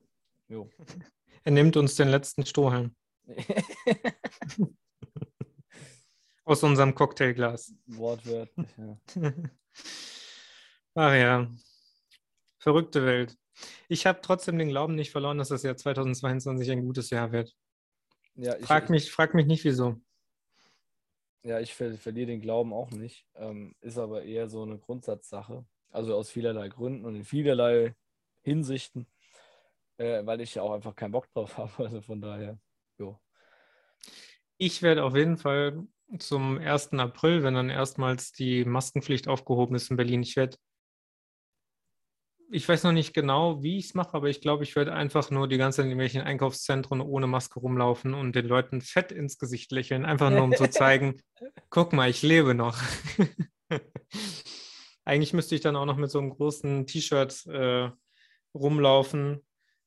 Jo. 0.47 0.69
Er 1.43 1.53
nimmt 1.53 1.75
uns 1.75 1.95
den 1.95 2.09
letzten 2.09 2.45
Strohhalm. 2.45 2.95
Aus 6.43 6.61
unserem 6.61 6.93
Cocktailglas. 6.93 7.73
Wortwörtlich, 7.87 8.67
ja. 8.77 8.97
Ach 10.93 11.13
ja. 11.15 11.49
Verrückte 12.59 13.03
Welt. 13.03 13.40
Ich 13.87 14.05
habe 14.05 14.19
trotzdem 14.21 14.57
den 14.57 14.69
Glauben 14.69 14.95
nicht 14.95 15.11
verloren, 15.11 15.37
dass 15.37 15.49
das 15.49 15.63
Jahr 15.63 15.77
2022 15.77 16.71
ein 16.71 16.85
gutes 16.85 17.09
Jahr 17.09 17.31
wird. 17.31 17.55
Ja, 18.35 18.55
ich, 18.57 18.65
frag, 18.65 18.89
mich, 18.89 19.11
frag 19.11 19.33
mich 19.33 19.45
nicht, 19.45 19.63
wieso. 19.63 19.99
Ja, 21.43 21.59
ich 21.59 21.73
ver 21.73 21.93
verliere 21.93 22.27
den 22.27 22.41
Glauben 22.41 22.73
auch 22.73 22.91
nicht. 22.91 23.25
Ähm, 23.35 23.75
ist 23.81 23.97
aber 23.97 24.23
eher 24.23 24.47
so 24.47 24.63
eine 24.63 24.77
Grundsatzsache. 24.77 25.65
Also 25.89 26.15
aus 26.15 26.29
vielerlei 26.29 26.69
Gründen 26.69 27.05
und 27.05 27.15
in 27.15 27.25
vielerlei 27.25 27.95
Hinsichten, 28.43 29.07
äh, 29.97 30.25
weil 30.25 30.39
ich 30.41 30.55
ja 30.55 30.61
auch 30.61 30.71
einfach 30.71 30.95
keinen 30.95 31.11
Bock 31.11 31.29
drauf 31.33 31.57
habe. 31.57 31.71
Also 31.83 32.01
von 32.01 32.21
daher, 32.21 32.59
jo. 32.97 33.19
Ich 34.57 34.81
werde 34.81 35.03
auf 35.03 35.15
jeden 35.15 35.37
Fall 35.37 35.87
zum 36.19 36.57
1. 36.57 36.93
April, 36.93 37.43
wenn 37.43 37.55
dann 37.55 37.69
erstmals 37.69 38.31
die 38.31 38.65
Maskenpflicht 38.65 39.27
aufgehoben 39.27 39.75
ist 39.75 39.89
in 39.89 39.97
Berlin, 39.97 40.21
ich 40.21 40.35
werde 40.35 40.57
ich 42.51 42.67
weiß 42.67 42.83
noch 42.83 42.91
nicht 42.91 43.13
genau, 43.13 43.63
wie 43.63 43.77
ich 43.77 43.85
es 43.85 43.93
mache, 43.93 44.13
aber 44.13 44.29
ich 44.29 44.41
glaube, 44.41 44.63
ich 44.63 44.75
werde 44.75 44.93
einfach 44.93 45.31
nur 45.31 45.47
die 45.47 45.57
ganze 45.57 45.77
Zeit 45.77 45.85
in 45.85 45.91
irgendwelchen 45.91 46.21
Einkaufszentren 46.21 46.99
ohne 46.99 47.25
Maske 47.27 47.59
rumlaufen 47.59 48.13
und 48.13 48.35
den 48.35 48.45
Leuten 48.45 48.81
fett 48.81 49.11
ins 49.11 49.37
Gesicht 49.37 49.71
lächeln, 49.71 50.05
einfach 50.05 50.29
nur 50.29 50.43
um 50.43 50.55
zu 50.55 50.67
zeigen, 50.69 51.21
guck 51.69 51.93
mal, 51.93 52.09
ich 52.09 52.21
lebe 52.21 52.53
noch. 52.53 52.77
Eigentlich 55.05 55.33
müsste 55.33 55.55
ich 55.55 55.61
dann 55.61 55.77
auch 55.77 55.85
noch 55.85 55.97
mit 55.97 56.11
so 56.11 56.19
einem 56.19 56.29
großen 56.29 56.85
T-Shirt 56.85 57.45
äh, 57.47 57.89
rumlaufen, 58.53 59.41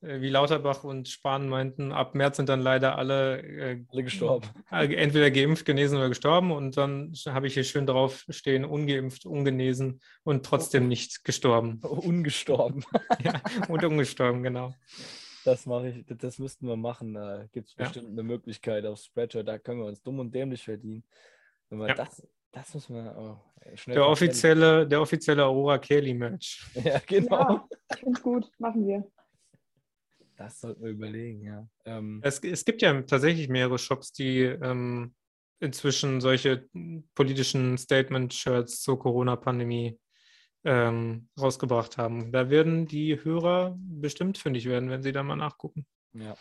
wie 0.05 0.29
Lauterbach 0.29 0.85
und 0.85 1.09
Spahn 1.09 1.49
meinten, 1.49 1.93
ab 1.93 2.15
März 2.15 2.37
sind 2.37 2.49
dann 2.49 2.61
leider 2.61 2.99
alle, 2.99 3.43
äh, 3.43 3.85
alle 3.89 4.03
gestorben. 4.05 4.49
Äh, 4.71 4.95
entweder 4.95 5.31
geimpft, 5.31 5.65
genesen 5.65 5.99
oder 5.99 6.09
gestorben. 6.09 6.53
Und 6.53 6.77
dann 6.77 7.13
habe 7.27 7.47
ich 7.47 7.55
hier 7.55 7.65
schön 7.65 7.87
drauf 7.87 8.25
stehen, 8.29 8.65
ungeimpft, 8.65 9.27
ungenesen 9.27 10.01
und 10.23 10.45
trotzdem 10.45 10.89
nicht 10.89 11.25
gestorben. 11.25 11.81
Ungestorben. 11.83 12.85
ja, 13.25 13.41
und 13.69 13.85
ungestorben, 13.85 14.43
genau. 14.43 14.75
Das 15.45 15.67
mache 15.67 15.89
ich, 15.89 16.05
das 16.07 16.39
müssten 16.39 16.67
wir 16.67 16.77
machen. 16.77 17.15
Da 17.15 17.45
gibt 17.53 17.69
es 17.69 17.75
bestimmt 17.75 18.07
ja. 18.07 18.13
eine 18.13 18.23
Möglichkeit 18.23 18.87
auf 18.87 18.99
Spreadshirt, 19.01 19.47
da 19.47 19.59
können 19.59 19.81
wir 19.81 19.87
uns 19.87 20.03
dumm 20.03 20.19
und 20.19 20.35
dämlich 20.35 20.63
verdienen. 20.63 21.05
Wenn 21.69 21.81
wir 21.81 21.89
ja. 21.89 21.95
das, 21.95 22.27
das 22.53 22.73
müssen 22.73 22.95
wir 22.95 23.15
oh, 23.19 23.77
schnell. 23.77 23.97
Der 23.97 24.07
offizielle, 24.07 24.87
der 24.87 25.01
offizielle 25.01 25.45
Aurora 25.45 25.79
Kelly 25.79 26.15
Match. 26.15 26.67
Ja, 26.85 27.01
genau. 27.07 27.69
Ich 27.91 27.99
finde 27.99 28.17
es 28.17 28.23
gut, 28.23 28.51
machen 28.59 28.87
wir. 28.87 29.05
Das 30.37 30.61
sollten 30.61 30.83
wir 30.83 30.91
überlegen, 30.91 31.43
ja. 31.43 31.67
Ähm, 31.85 32.21
Es, 32.25 32.41
es 32.41 32.65
gibt 32.65 32.83
ja 32.83 33.03
tatsächlich 33.03 33.49
mehrere 33.49 33.79
Shops, 33.79 34.13
die 34.13 34.41
ähm, 34.41 35.15
inzwischen 35.61 36.21
solche 36.21 36.69
politischen 37.15 37.79
Statement-Shirts 37.79 38.83
zur 38.83 38.99
Corona-Pandemie 38.99 39.99
ähm, 40.65 41.29
rausgebracht 41.41 41.99
haben. 41.99 42.33
Da 42.33 42.51
werden 42.51 42.87
die 42.87 43.23
Hörer 43.23 43.77
bestimmt 43.79 44.39
fündig 44.39 44.67
werden, 44.67 44.91
wenn 44.91 45.03
sie 45.03 45.13
da 45.13 45.23
mal 45.23 45.37
nachgucken. 45.37 45.87
ja. 46.15 46.35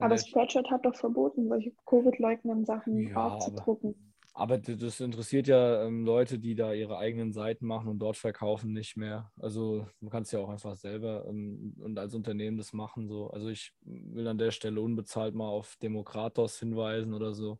Aber 0.00 0.16
Spreadshirt 0.16 0.70
hat 0.70 0.84
doch 0.86 0.94
verboten, 0.94 1.48
solche 1.48 1.72
Covid-leugnenden 1.86 2.64
Sachen 2.64 3.08
Ja, 3.08 3.16
aber- 3.16 3.34
aufzudrucken. 3.34 4.07
Aber 4.38 4.56
das 4.56 5.00
interessiert 5.00 5.48
ja 5.48 5.82
ähm, 5.84 6.04
Leute, 6.04 6.38
die 6.38 6.54
da 6.54 6.72
ihre 6.72 6.96
eigenen 6.96 7.32
Seiten 7.32 7.66
machen 7.66 7.88
und 7.88 7.98
dort 7.98 8.16
verkaufen, 8.16 8.72
nicht 8.72 8.96
mehr. 8.96 9.32
Also 9.36 9.88
du 10.00 10.08
kannst 10.08 10.32
ja 10.32 10.38
auch 10.38 10.48
einfach 10.48 10.76
selber 10.76 11.26
ähm, 11.28 11.74
und 11.80 11.98
als 11.98 12.14
Unternehmen 12.14 12.56
das 12.56 12.72
machen. 12.72 13.08
So. 13.08 13.30
Also 13.32 13.48
ich 13.48 13.72
will 13.82 14.28
an 14.28 14.38
der 14.38 14.52
Stelle 14.52 14.80
unbezahlt 14.80 15.34
mal 15.34 15.48
auf 15.48 15.74
Demokratos 15.82 16.60
hinweisen 16.60 17.14
oder 17.14 17.34
so. 17.34 17.58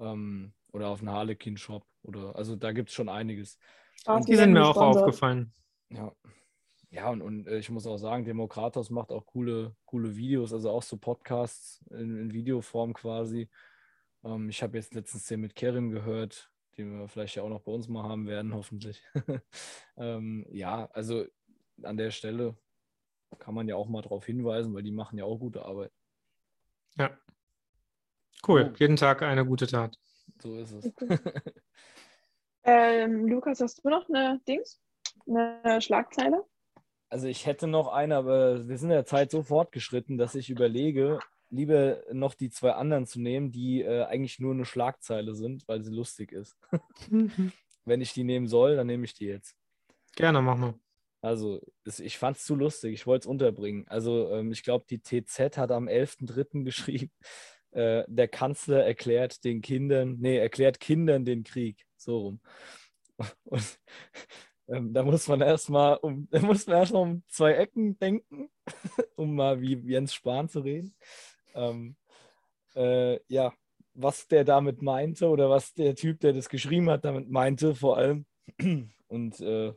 Ähm, 0.00 0.54
oder 0.72 0.88
auf 0.88 0.98
einen 0.98 1.12
Harlequin-Shop. 1.12 1.86
Oder 2.02 2.34
also 2.34 2.56
da 2.56 2.72
gibt 2.72 2.88
es 2.88 2.96
schon 2.96 3.08
einiges. 3.08 3.56
Spaß, 4.00 4.26
Die 4.26 4.34
sind 4.34 4.52
mir 4.52 4.64
auch 4.64 4.72
gesponsert. 4.72 5.04
aufgefallen. 5.04 5.52
Ja. 5.90 6.12
Ja, 6.90 7.10
und, 7.10 7.22
und 7.22 7.46
äh, 7.46 7.58
ich 7.58 7.70
muss 7.70 7.86
auch 7.86 7.98
sagen, 7.98 8.24
Demokratos 8.24 8.90
macht 8.90 9.12
auch 9.12 9.24
coole, 9.24 9.76
coole 9.84 10.16
Videos, 10.16 10.52
also 10.52 10.70
auch 10.70 10.82
so 10.82 10.96
Podcasts 10.96 11.80
in, 11.90 12.18
in 12.18 12.32
Videoform 12.32 12.92
quasi. 12.92 13.48
Ähm, 14.24 14.48
ich 14.48 14.62
habe 14.62 14.76
jetzt 14.76 14.94
letztens 14.94 15.26
den 15.26 15.40
mit 15.40 15.54
Kerim 15.54 15.90
gehört, 15.90 16.50
den 16.76 16.98
wir 16.98 17.08
vielleicht 17.08 17.36
ja 17.36 17.42
auch 17.42 17.48
noch 17.48 17.62
bei 17.62 17.72
uns 17.72 17.88
mal 17.88 18.02
haben 18.02 18.26
werden, 18.26 18.54
hoffentlich. 18.54 19.02
ähm, 19.96 20.46
ja, 20.50 20.88
also 20.92 21.24
an 21.82 21.96
der 21.96 22.10
Stelle 22.10 22.56
kann 23.38 23.54
man 23.54 23.68
ja 23.68 23.76
auch 23.76 23.88
mal 23.88 24.02
darauf 24.02 24.24
hinweisen, 24.24 24.74
weil 24.74 24.82
die 24.82 24.92
machen 24.92 25.18
ja 25.18 25.24
auch 25.24 25.38
gute 25.38 25.64
Arbeit. 25.64 25.92
Ja. 26.96 27.16
Cool. 28.46 28.70
Oh. 28.72 28.76
Jeden 28.78 28.96
Tag 28.96 29.22
eine 29.22 29.44
gute 29.44 29.66
Tat. 29.66 29.98
So 30.40 30.56
ist 30.56 30.72
es. 30.72 30.92
Ähm, 32.70 33.26
Lukas, 33.26 33.62
hast 33.62 33.82
du 33.82 33.88
noch 33.88 34.10
eine 34.10 34.42
Dings? 34.46 34.78
Eine 35.26 35.80
Schlagzeile? 35.80 36.44
Also 37.08 37.26
ich 37.26 37.46
hätte 37.46 37.66
noch 37.66 37.88
eine, 37.88 38.16
aber 38.16 38.68
wir 38.68 38.76
sind 38.76 38.90
in 38.90 38.96
der 38.96 39.06
Zeit 39.06 39.30
so 39.30 39.42
fortgeschritten, 39.42 40.18
dass 40.18 40.34
ich 40.34 40.50
überlege, 40.50 41.18
lieber 41.50 42.02
noch 42.12 42.34
die 42.34 42.50
zwei 42.50 42.72
anderen 42.72 43.06
zu 43.06 43.20
nehmen, 43.20 43.52
die 43.52 43.82
äh, 43.82 44.04
eigentlich 44.04 44.38
nur 44.38 44.52
eine 44.52 44.64
Schlagzeile 44.64 45.34
sind, 45.34 45.66
weil 45.68 45.82
sie 45.82 45.94
lustig 45.94 46.32
ist. 46.32 46.56
Wenn 47.84 48.00
ich 48.00 48.12
die 48.12 48.24
nehmen 48.24 48.48
soll, 48.48 48.76
dann 48.76 48.86
nehme 48.86 49.04
ich 49.04 49.14
die 49.14 49.26
jetzt. 49.26 49.56
Gerne, 50.14 50.42
mach 50.42 50.56
mal. 50.56 50.74
Also 51.20 51.60
es, 51.84 52.00
ich 52.00 52.18
fand 52.18 52.36
es 52.36 52.44
zu 52.44 52.54
lustig, 52.54 52.92
ich 52.92 53.06
wollte 53.06 53.24
es 53.24 53.26
unterbringen. 53.26 53.86
Also 53.88 54.30
ähm, 54.30 54.52
ich 54.52 54.62
glaube, 54.62 54.84
die 54.88 55.00
TZ 55.00 55.56
hat 55.56 55.72
am 55.72 55.88
11.03. 55.88 56.64
geschrieben, 56.64 57.10
äh, 57.72 58.04
der 58.06 58.28
Kanzler 58.28 58.84
erklärt 58.84 59.44
den 59.44 59.60
Kindern, 59.60 60.16
nee, 60.20 60.38
erklärt 60.38 60.80
Kindern 60.80 61.24
den 61.24 61.44
Krieg. 61.44 61.84
So 61.96 62.18
rum. 62.18 62.40
Und 63.44 63.78
ähm, 64.68 64.92
da 64.92 65.02
muss 65.02 65.26
man 65.28 65.40
erstmal 65.40 65.96
um, 65.96 66.28
da 66.30 66.40
muss 66.40 66.66
man 66.66 66.76
erstmal 66.76 67.02
um 67.02 67.22
zwei 67.26 67.54
Ecken 67.54 67.98
denken, 67.98 68.50
um 69.16 69.34
mal 69.34 69.60
wie 69.60 69.74
Jens 69.74 70.14
Spahn 70.14 70.48
zu 70.48 70.60
reden. 70.60 70.94
Ähm, 71.54 71.96
äh, 72.74 73.18
ja, 73.28 73.52
was 73.94 74.28
der 74.28 74.44
damit 74.44 74.82
meinte 74.82 75.28
oder 75.28 75.50
was 75.50 75.74
der 75.74 75.94
Typ, 75.94 76.20
der 76.20 76.32
das 76.32 76.48
geschrieben 76.48 76.88
hat, 76.90 77.04
damit 77.04 77.30
meinte, 77.30 77.74
vor 77.74 77.96
allem. 77.98 78.26
Und 79.08 79.40
äh, 79.40 79.72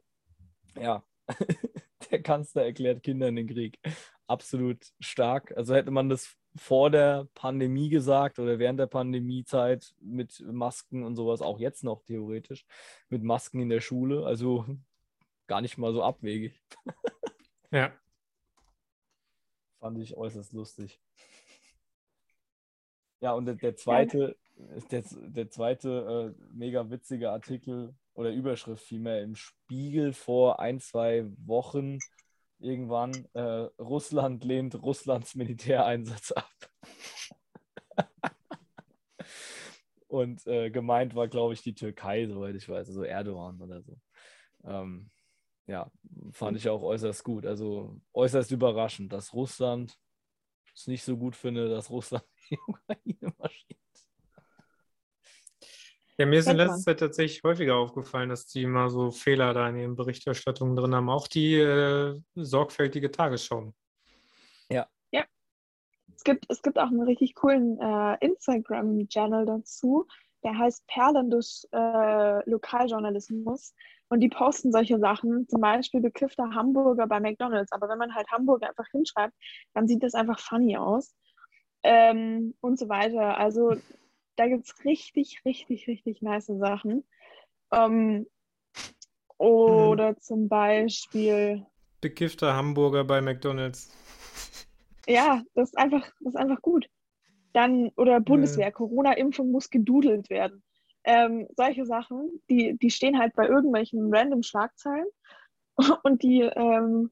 ja, 0.80 1.04
der 2.12 2.22
Kanzler 2.22 2.66
erklärt 2.66 3.04
Kindern 3.04 3.36
den 3.36 3.48
Krieg. 3.48 3.80
Absolut 4.28 4.86
stark. 5.00 5.56
Also 5.58 5.74
hätte 5.74 5.92
man 5.92 6.10
das 6.10 6.36
vor 6.56 6.90
der 6.90 7.28
Pandemie 7.34 7.90
gesagt 7.90 8.40
oder 8.40 8.60
während 8.60 8.80
der 8.80 8.88
Pandemiezeit 8.88 9.94
mit 10.00 10.44
Masken 10.46 11.04
und 11.04 11.16
sowas, 11.16 11.42
auch 11.42 11.60
jetzt 11.60 11.84
noch 11.84 12.04
theoretisch, 12.04 12.66
mit 13.10 13.24
Masken 13.24 13.62
in 13.62 13.70
der 13.70 13.82
Schule. 13.82 14.26
Also 14.26 14.66
gar 15.48 15.62
nicht 15.62 15.78
mal 15.78 15.94
so 15.94 16.04
abwegig. 16.04 16.62
Ja. 17.72 17.94
Fand 19.80 19.98
ich 19.98 20.16
äußerst 20.16 20.54
lustig. 20.54 21.02
Ja, 23.22 23.34
und 23.34 23.46
der, 23.46 23.56
der 23.56 23.76
zweite, 23.76 24.36
der, 24.92 25.04
der 25.28 25.50
zweite 25.50 26.36
äh, 26.40 26.44
mega 26.54 26.90
witzige 26.90 27.32
Artikel 27.32 27.94
oder 28.14 28.32
Überschrift 28.32 28.84
vielmehr 28.84 29.22
im 29.22 29.36
Spiegel 29.36 30.14
vor 30.14 30.60
ein, 30.60 30.80
zwei 30.80 31.26
Wochen 31.46 32.00
irgendwann, 32.60 33.28
äh, 33.34 33.42
Russland 33.80 34.44
lehnt 34.44 34.76
Russlands 34.82 35.36
Militäreinsatz 35.36 36.32
ab. 36.32 36.52
Und 40.08 40.46
äh, 40.46 40.70
gemeint 40.70 41.16
war, 41.16 41.28
glaube 41.28 41.54
ich, 41.54 41.62
die 41.62 41.74
Türkei, 41.74 42.28
soweit 42.28 42.56
ich 42.56 42.68
weiß, 42.68 42.88
also 42.90 43.04
Erdogan 43.04 43.62
oder 43.62 43.82
so. 43.82 43.98
Ähm, 44.66 45.10
ja, 45.68 45.90
fand 46.32 46.58
ich 46.58 46.68
auch 46.68 46.82
äußerst 46.82 47.24
gut. 47.24 47.46
Also 47.46 48.02
äußerst 48.14 48.52
überraschend, 48.52 49.14
dass 49.14 49.34
Russland 49.34 49.98
es 50.74 50.88
nicht 50.88 51.04
so 51.04 51.18
gut 51.18 51.36
findet, 51.36 51.72
dass 51.72 51.90
Russland 51.90 52.26
die 52.50 52.58
Ukraine 52.68 53.34
marschiert. 53.38 53.80
Ja, 56.18 56.26
mir 56.26 56.40
ist 56.40 56.48
in 56.48 56.58
letzter. 56.58 56.78
Zeit 56.78 57.00
tatsächlich 57.00 57.44
häufiger 57.44 57.76
aufgefallen, 57.78 58.30
dass 58.30 58.46
die 58.46 58.66
mal 58.68 58.90
so 58.90 59.12
Fehler 59.12 59.54
da 59.54 59.68
in 59.70 59.78
ihren 59.78 59.96
Berichterstattungen 59.96 60.76
drin 60.76 60.94
haben. 60.94 61.10
Auch 61.10 61.28
die 61.28 61.56
äh, 61.56 62.20
sorgfältige 62.36 63.10
Tagesschau. 63.10 63.74
Es 66.22 66.24
gibt, 66.24 66.46
es 66.50 66.62
gibt 66.62 66.78
auch 66.78 66.86
einen 66.86 67.02
richtig 67.02 67.34
coolen 67.34 67.80
äh, 67.80 68.24
Instagram-Channel 68.24 69.44
dazu, 69.48 70.06
der 70.44 70.56
heißt 70.56 70.86
Perlen 70.86 71.32
des 71.32 71.68
äh, 71.72 72.48
Lokaljournalismus. 72.48 73.74
Und 74.12 74.20
die 74.20 74.28
posten 74.28 74.74
solche 74.74 75.00
Sachen, 75.00 75.48
zum 75.48 75.62
Beispiel 75.62 76.02
bekiffter 76.02 76.54
Hamburger 76.54 77.08
bei 77.08 77.22
McDonalds. 77.22 77.72
Aber 77.72 77.88
wenn 77.88 77.98
man 77.98 78.14
halt 78.14 78.30
Hamburger 78.30 78.68
einfach 78.68 78.88
hinschreibt, 78.92 79.34
dann 79.74 79.88
sieht 79.88 80.04
das 80.04 80.16
einfach 80.16 80.38
funny 80.38 80.76
aus. 80.76 81.16
Ähm, 81.82 82.54
und 82.60 82.78
so 82.78 82.90
weiter. 82.90 83.38
Also 83.38 83.74
da 84.36 84.48
gibt 84.48 84.66
es 84.66 84.84
richtig, 84.84 85.40
richtig, 85.46 85.88
richtig 85.88 86.22
nice 86.22 86.48
Sachen. 86.48 87.06
Ähm, 87.72 88.28
oder 89.38 90.18
zum 90.18 90.50
Beispiel, 90.50 91.66
Bekiffter 92.02 92.54
Hamburger 92.54 93.06
bei 93.06 93.22
McDonalds. 93.22 93.96
ja, 95.08 95.42
das 95.54 95.70
ist 95.70 95.78
einfach, 95.78 96.12
das 96.20 96.34
ist 96.34 96.36
einfach 96.36 96.62
gut. 96.62 96.90
Dann, 97.54 97.92
oder 97.96 98.20
Bundeswehr, 98.20 98.74
Corona-Impfung 98.74 99.52
muss 99.52 99.70
gedudelt 99.70 100.30
werden. 100.30 100.64
Ähm, 101.04 101.48
solche 101.58 101.86
Sachen, 101.86 102.42
die, 102.50 102.78
die 102.78 102.92
stehen 102.92 103.18
halt 103.18 103.34
bei 103.36 103.48
irgendwelchen 103.48 104.14
random 104.14 104.44
Schlagzeilen 104.44 105.08
und 106.04 106.22
die, 106.22 106.42
ähm, 106.42 107.12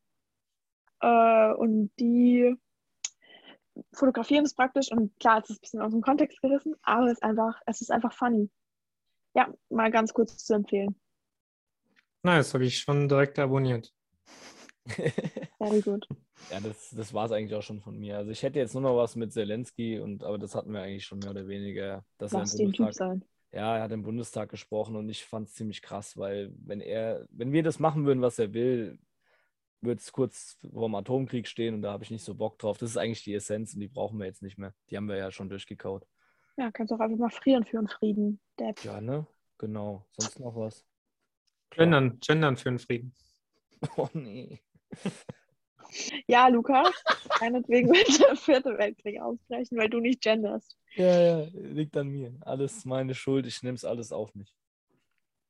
äh, 1.02 1.54
und 1.54 1.92
die 2.00 2.56
fotografieren 3.94 4.46
es 4.46 4.54
praktisch 4.54 4.92
und 4.92 5.18
klar, 5.20 5.42
es 5.42 5.50
ist 5.50 5.58
ein 5.58 5.62
bisschen 5.62 5.82
aus 5.82 5.92
dem 5.92 6.02
Kontext 6.02 6.42
gerissen, 6.42 6.76
aber 6.82 7.06
es 7.06 7.14
ist 7.14 7.24
einfach, 7.24 7.60
es 7.66 7.82
ist 7.82 7.92
einfach 7.92 8.14
funny. 8.14 8.50
Ja, 9.36 9.54
mal 9.70 9.92
ganz 9.92 10.14
kurz 10.14 10.38
zu 10.38 10.54
empfehlen. 10.54 10.96
Nice, 12.24 12.54
habe 12.54 12.66
ich 12.66 12.80
schon 12.80 13.08
direkt 13.08 13.40
abonniert. 13.40 13.94
Very 15.58 15.82
good. 15.82 16.08
ja, 16.52 16.60
das, 16.60 16.90
das 16.90 17.14
war 17.14 17.26
es 17.26 17.32
eigentlich 17.32 17.56
auch 17.56 17.62
schon 17.62 17.80
von 17.80 17.98
mir. 17.98 18.18
Also 18.18 18.32
ich 18.32 18.42
hätte 18.44 18.60
jetzt 18.60 18.74
nur 18.74 18.82
noch 18.82 18.98
was 18.98 19.16
mit 19.16 19.32
Zelensky, 19.32 20.00
und, 20.00 20.24
aber 20.24 20.38
das 20.38 20.56
hatten 20.56 20.74
wir 20.74 20.82
eigentlich 20.82 21.06
schon 21.06 21.20
mehr 21.20 21.32
oder 21.32 21.48
weniger. 21.48 22.04
Dass 22.18 22.34
er 22.34 22.40
im 22.40 22.42
Lass 22.42 22.56
den 22.56 22.74
Typ 22.74 22.94
sein. 22.94 23.24
Ja, 23.52 23.78
er 23.78 23.84
hat 23.84 23.92
im 23.92 24.04
Bundestag 24.04 24.50
gesprochen 24.50 24.96
und 24.96 25.10
ich 25.10 25.26
fand 25.26 25.48
es 25.48 25.56
ziemlich 25.56 25.82
krass, 25.82 26.18
weil 26.18 26.52
wenn 26.58 26.82
er, 26.82 27.26
wenn 27.32 27.52
wir 27.52 27.64
das 27.64 27.80
machen 27.80 28.06
würden, 28.06 28.22
was 28.22 28.38
er 28.40 28.54
will, 28.54 29.00
würde 29.82 30.00
es 30.00 30.12
kurz 30.12 30.58
vorm 30.74 30.96
Atomkrieg 30.96 31.48
stehen 31.48 31.76
und 31.76 31.82
da 31.82 31.92
habe 31.92 32.04
ich 32.04 32.12
nicht 32.12 32.24
so 32.24 32.36
Bock 32.36 32.60
drauf. 32.60 32.78
Das 32.78 32.90
ist 32.90 32.98
eigentlich 32.98 33.24
die 33.24 33.34
Essenz 33.34 33.74
und 33.74 33.80
die 33.80 33.88
brauchen 33.88 34.20
wir 34.20 34.26
jetzt 34.26 34.42
nicht 34.42 34.58
mehr. 34.58 34.74
Die 34.90 34.98
haben 34.98 35.08
wir 35.08 35.18
ja 35.18 35.32
schon 35.32 35.50
durchgekaut. 35.50 36.06
Ja, 36.58 36.72
kannst 36.72 36.92
auch 36.92 37.00
einfach 37.00 37.18
mal 37.18 37.30
frieren 37.30 37.64
für 37.64 37.78
einen 37.78 37.88
Frieden. 37.88 38.42
Der 38.60 38.76
Ja, 38.84 39.00
ne? 39.00 39.26
Genau. 39.58 40.06
Sonst 40.18 40.40
noch 40.40 40.56
was? 40.56 40.86
Gendern, 41.70 42.20
gendern 42.20 42.58
für 42.58 42.70
den 42.70 42.80
Frieden. 42.80 43.16
Oh 43.96 44.10
nee. 44.12 44.62
Ja, 46.28 46.50
Lukas, 46.50 46.92
meinetwegen 47.40 47.90
wird 47.90 48.20
der 48.20 48.36
vierte 48.36 48.78
Weltkrieg 48.78 49.22
ausbrechen, 49.22 49.78
weil 49.78 49.90
du 49.90 50.02
nicht 50.02 50.22
genderst. 50.22 50.78
Ja, 51.00 51.18
ja, 51.22 51.48
liegt 51.54 51.96
an 51.96 52.10
mir. 52.10 52.34
Alles 52.42 52.84
meine 52.84 53.16
Schuld. 53.16 53.46
Ich 53.46 53.64
nehme 53.64 53.76
es 53.76 53.86
alles 53.86 54.12
auf 54.12 54.36
mich. 54.36 54.54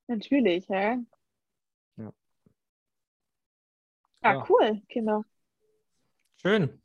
Natürlich? 0.06 0.68
Ja. 0.68 1.00
Ja, 1.98 2.14
Ja. 4.22 4.46
cool, 4.48 4.80
Kinder. 4.90 5.26
Schön. 6.38 6.80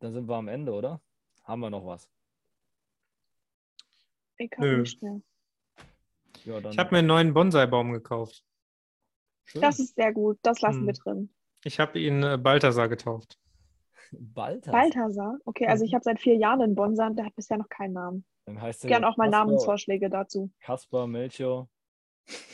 Dann 0.00 0.12
sind 0.12 0.28
wir 0.28 0.34
am 0.36 0.48
Ende, 0.48 0.72
oder? 0.72 1.00
Haben 1.44 1.60
wir 1.60 1.70
noch 1.70 1.86
was? 1.86 2.10
Ich 4.36 4.50
habe 4.58 4.76
nicht 4.76 5.02
mehr. 5.02 5.22
Ja, 6.44 6.60
dann 6.60 6.72
Ich 6.72 6.78
habe 6.78 6.90
mir 6.90 6.98
einen 6.98 7.08
neuen 7.08 7.32
Bonsai-Baum 7.32 7.92
gekauft. 7.92 8.44
schön. 9.46 9.62
Das 9.62 9.78
ist 9.78 9.94
sehr 9.94 10.12
gut. 10.12 10.38
Das 10.42 10.60
lassen 10.60 10.80
Hm. 10.80 10.86
wir 10.86 10.92
drin. 10.92 11.34
Ich 11.64 11.80
habe 11.80 11.98
ihn 11.98 12.22
äh, 12.22 12.36
Balthasar 12.36 12.90
getauft. 12.90 13.38
Balthasar. 14.12 14.72
Balthasar? 14.80 15.38
Okay, 15.44 15.66
also 15.66 15.84
ich 15.84 15.94
habe 15.94 16.02
seit 16.04 16.20
vier 16.20 16.36
Jahren 16.36 16.62
einen 16.62 16.74
Bonsai 16.74 17.06
und 17.06 17.16
der 17.16 17.26
hat 17.26 17.34
bisher 17.36 17.58
noch 17.58 17.68
keinen 17.68 17.92
Namen. 17.94 18.24
Dann 18.46 18.60
heißt 18.60 18.84
er 18.84 18.88
Gern 18.88 19.04
auch 19.04 19.16
mal 19.16 19.26
Kaspar- 19.30 19.44
Namensvorschläge 19.46 20.08
dazu. 20.10 20.50
Kaspar, 20.60 21.06
Melchior. 21.06 21.68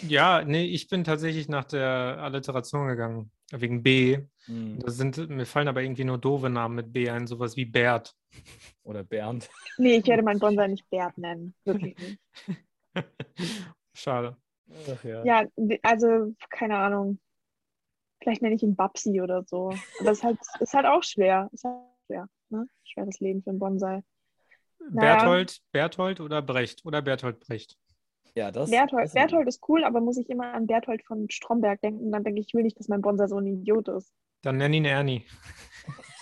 Ja, 0.07 0.45
nee, 0.45 0.65
ich 0.67 0.89
bin 0.89 1.03
tatsächlich 1.05 1.49
nach 1.49 1.65
der 1.65 2.19
Alliteration 2.21 2.89
gegangen. 2.89 3.31
Wegen 3.53 3.83
B. 3.83 4.19
hm, 4.47 4.79
Da 4.81 4.91
sind, 4.91 5.29
mir 5.29 5.45
fallen 5.47 5.69
aber 5.69 5.83
irgendwie 5.83 6.05
nur 6.05 6.19
doofe 6.19 6.49
Namen 6.51 6.75
mit 6.75 6.93
B 6.93 7.09
ein, 7.11 7.27
sowas 7.27 7.57
wie 7.57 7.65
Bert. 7.67 8.15
Oder 8.83 9.05
Bernd. 9.05 9.49
Nee, 9.79 9.97
ich 9.97 10.07
werde 10.07 10.23
meinen 10.23 10.41
Bonsai 10.41 10.69
nicht 10.69 10.89
Bert 10.91 11.17
nennen. 11.19 11.55
Wirklich 11.65 11.97
nicht. 11.99 12.19
Schade. 13.95 14.37
Ach 14.91 15.05
ja. 15.05 15.25
Ja, 15.25 15.45
also 15.83 16.35
keine 16.51 16.77
Ahnung. 16.79 17.19
Vielleicht 18.23 18.43
nenne 18.43 18.55
ich 18.55 18.63
ihn 18.63 18.77
Babsi 18.77 19.21
oder 19.21 19.43
so. 19.45 19.69
Aber 20.01 20.11
es 20.11 20.19
ist 20.19 20.25
halt, 20.25 20.39
ist 20.61 20.75
halt 20.75 20.87
auch 20.87 21.03
schwer. 21.03 21.49
Ist 21.53 21.65
halt 21.65 21.81
schwer. 22.07 22.29
Ne? 22.51 22.67
Schweres 22.85 23.19
Leben 23.21 23.43
für 23.43 23.51
einen 23.51 23.59
Bonsai. 23.59 24.03
Naja. 24.91 25.17
Berthold, 25.17 25.61
Berthold 25.73 26.21
oder 26.21 26.41
Brecht? 26.43 26.85
Oder 26.85 27.03
Berthold 27.03 27.41
Brecht? 27.41 27.77
Ja, 28.35 28.51
das. 28.51 28.71
Berthold, 28.71 29.05
das- 29.05 29.13
Berthold 29.13 29.49
ist 29.49 29.61
cool, 29.69 29.85
aber 29.85 30.01
muss 30.01 30.17
ich 30.17 30.31
immer 30.31 30.53
an 30.55 30.67
Berthold 30.67 31.05
von 31.05 31.29
Stromberg 31.31 31.81
denken. 31.83 32.11
Dann 32.13 32.25
denke 32.25 32.41
ich, 32.41 32.49
ich 32.49 32.55
will 32.55 32.63
nicht, 32.63 32.79
dass 32.79 32.89
mein 32.89 33.01
Bonsai 33.03 33.27
so 33.27 33.39
ein 33.39 33.47
Idiot 33.47 33.89
ist. 33.89 34.13
Dann 34.43 34.57
nenn 34.57 34.73
ihn 34.73 34.85
Ernie. 34.85 35.25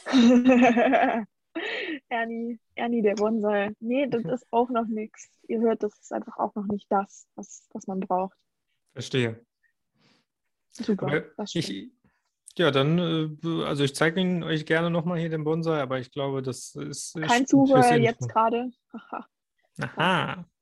Ernie, 2.09 2.59
Ernie, 2.74 3.03
der 3.03 3.14
Bonsai. 3.14 3.70
Nee, 3.80 4.07
das 4.09 4.24
ist 4.24 4.46
auch 4.51 4.70
noch 4.70 4.86
nichts. 4.86 5.30
Ihr 5.48 5.61
hört, 5.61 5.82
das 5.82 5.98
ist 5.98 6.12
einfach 6.12 6.36
auch 6.38 6.55
noch 6.55 6.66
nicht 6.66 6.86
das, 6.90 7.26
was, 7.34 7.68
was 7.72 7.86
man 7.86 8.01
braucht. 8.01 8.36
Verstehe. 8.92 9.44
Super. 10.83 11.24
Ich, 11.55 11.91
ja, 12.59 12.70
dann, 12.70 12.99
äh, 12.99 13.64
also 13.64 13.85
ich 13.85 13.95
zeige 13.95 14.20
ihn 14.20 14.43
euch 14.43 14.66
gerne 14.66 14.91
nochmal 14.91 15.18
hier, 15.18 15.31
den 15.31 15.45
Bonsai, 15.45 15.81
aber 15.81 15.99
ich 15.99 16.11
glaube, 16.11 16.43
das 16.43 16.74
ist. 16.74 17.18
Kein 17.20 17.47
Zuhörer 17.47 17.97
jetzt 17.97 18.28
gerade. 18.28 18.70
Haha. 18.93 19.26
Aha. 19.81 20.45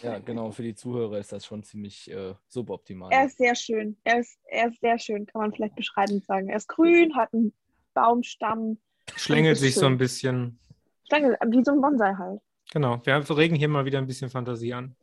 Ja, 0.00 0.20
genau. 0.20 0.52
Für 0.52 0.62
die 0.62 0.76
Zuhörer 0.76 1.18
ist 1.18 1.32
das 1.32 1.44
schon 1.44 1.64
ziemlich 1.64 2.08
äh, 2.08 2.34
suboptimal. 2.46 3.10
Er 3.12 3.26
ist 3.26 3.36
sehr 3.36 3.56
schön. 3.56 3.96
Er 4.04 4.20
ist, 4.20 4.38
er 4.44 4.68
ist 4.68 4.80
sehr 4.80 4.96
schön, 4.96 5.26
kann 5.26 5.42
man 5.42 5.52
vielleicht 5.52 5.74
beschreibend 5.74 6.24
sagen. 6.24 6.48
Er 6.48 6.56
ist 6.56 6.68
grün, 6.68 7.16
hat 7.16 7.34
einen 7.34 7.52
Baumstamm. 7.92 8.78
Schlängelt 9.16 9.58
sich 9.58 9.74
so 9.74 9.80
schön. 9.80 9.92
ein 9.92 9.98
bisschen. 9.98 10.60
Stange, 11.04 11.36
wie 11.48 11.64
so 11.64 11.72
ein 11.72 11.80
Bonsai 11.80 12.14
halt. 12.14 12.40
Genau, 12.72 13.04
wir 13.04 13.36
regen 13.36 13.56
hier 13.56 13.68
mal 13.68 13.84
wieder 13.84 13.98
ein 13.98 14.06
bisschen 14.06 14.30
Fantasie 14.30 14.72
an. 14.72 14.94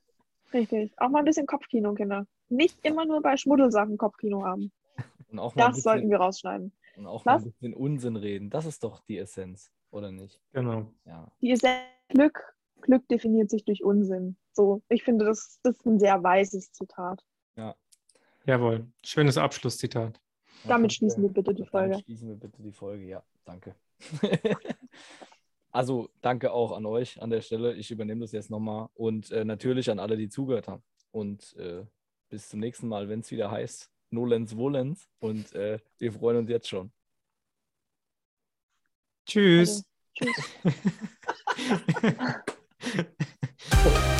Richtig. 0.53 0.91
Auch 0.97 1.09
mal 1.09 1.19
ein 1.19 1.25
bisschen 1.25 1.45
Kopfkino, 1.45 1.93
Kinder. 1.93 2.25
Nicht 2.49 2.77
immer 2.83 3.05
nur 3.05 3.21
bei 3.21 3.37
Schmuddelsachen 3.37 3.97
Kopfkino 3.97 4.43
haben. 4.43 4.71
Und 5.31 5.39
auch 5.39 5.55
mal 5.55 5.65
ein 5.67 5.71
Das 5.73 5.83
sollten 5.83 6.01
bisschen, 6.01 6.11
wir 6.11 6.17
rausschneiden. 6.17 6.73
und 6.97 7.05
auch 7.07 7.23
mal 7.25 7.33
ein 7.33 7.37
Was? 7.37 7.43
bisschen 7.45 7.73
Unsinn 7.73 8.15
reden. 8.15 8.49
Das 8.49 8.65
ist 8.65 8.83
doch 8.83 8.99
die 9.01 9.17
Essenz, 9.19 9.71
oder 9.91 10.11
nicht? 10.11 10.41
Genau. 10.53 10.91
Ja. 11.05 11.31
Die 11.41 11.55
sehr 11.55 11.81
Glück. 12.09 12.55
Glück 12.81 13.07
definiert 13.09 13.49
sich 13.49 13.63
durch 13.65 13.83
Unsinn. 13.83 14.37
So, 14.53 14.81
ich 14.89 15.03
finde, 15.03 15.25
das, 15.25 15.59
das 15.63 15.75
ist 15.77 15.85
ein 15.85 15.99
sehr 15.99 16.21
weises 16.23 16.71
Zitat. 16.71 17.23
Jawohl. 18.45 18.87
Schönes 19.05 19.37
Abschlusszitat. 19.37 20.19
Damit 20.65 20.91
Ja, 20.93 20.95
schließen 20.97 21.21
wir 21.23 21.29
bitte 21.29 21.53
die 21.53 21.57
Damit 21.63 21.69
Folge. 21.71 21.99
schließen 21.99 22.29
wir 22.29 22.35
bitte 22.35 22.63
die 22.63 22.71
Folge, 22.71 23.05
ja, 23.05 23.21
danke. 23.45 23.75
also 25.71 26.09
danke 26.21 26.51
auch 26.51 26.71
an 26.71 26.85
euch 26.85 27.21
an 27.21 27.29
der 27.29 27.41
Stelle. 27.41 27.75
Ich 27.75 27.91
übernehme 27.91 28.21
das 28.21 28.31
jetzt 28.31 28.49
nochmal 28.49 28.89
und 28.95 29.29
äh, 29.31 29.45
natürlich 29.45 29.91
an 29.91 29.99
alle, 29.99 30.17
die 30.17 30.29
zugehört 30.29 30.67
haben. 30.67 30.81
Und 31.11 31.55
äh, 31.57 31.85
bis 32.29 32.49
zum 32.49 32.59
nächsten 32.59 32.87
Mal, 32.87 33.09
wenn 33.09 33.19
es 33.21 33.31
wieder 33.31 33.51
heißt, 33.51 33.89
Nolens 34.11 34.55
Wohlens. 34.55 35.09
Und 35.19 35.53
äh, 35.53 35.79
wir 35.97 36.13
freuen 36.13 36.37
uns 36.37 36.49
jetzt 36.49 36.69
schon. 36.69 36.91
Tschüss. 39.25 39.83
Also, 40.17 40.33
tschüss. 40.63 40.75
Tschüss. 42.79 44.15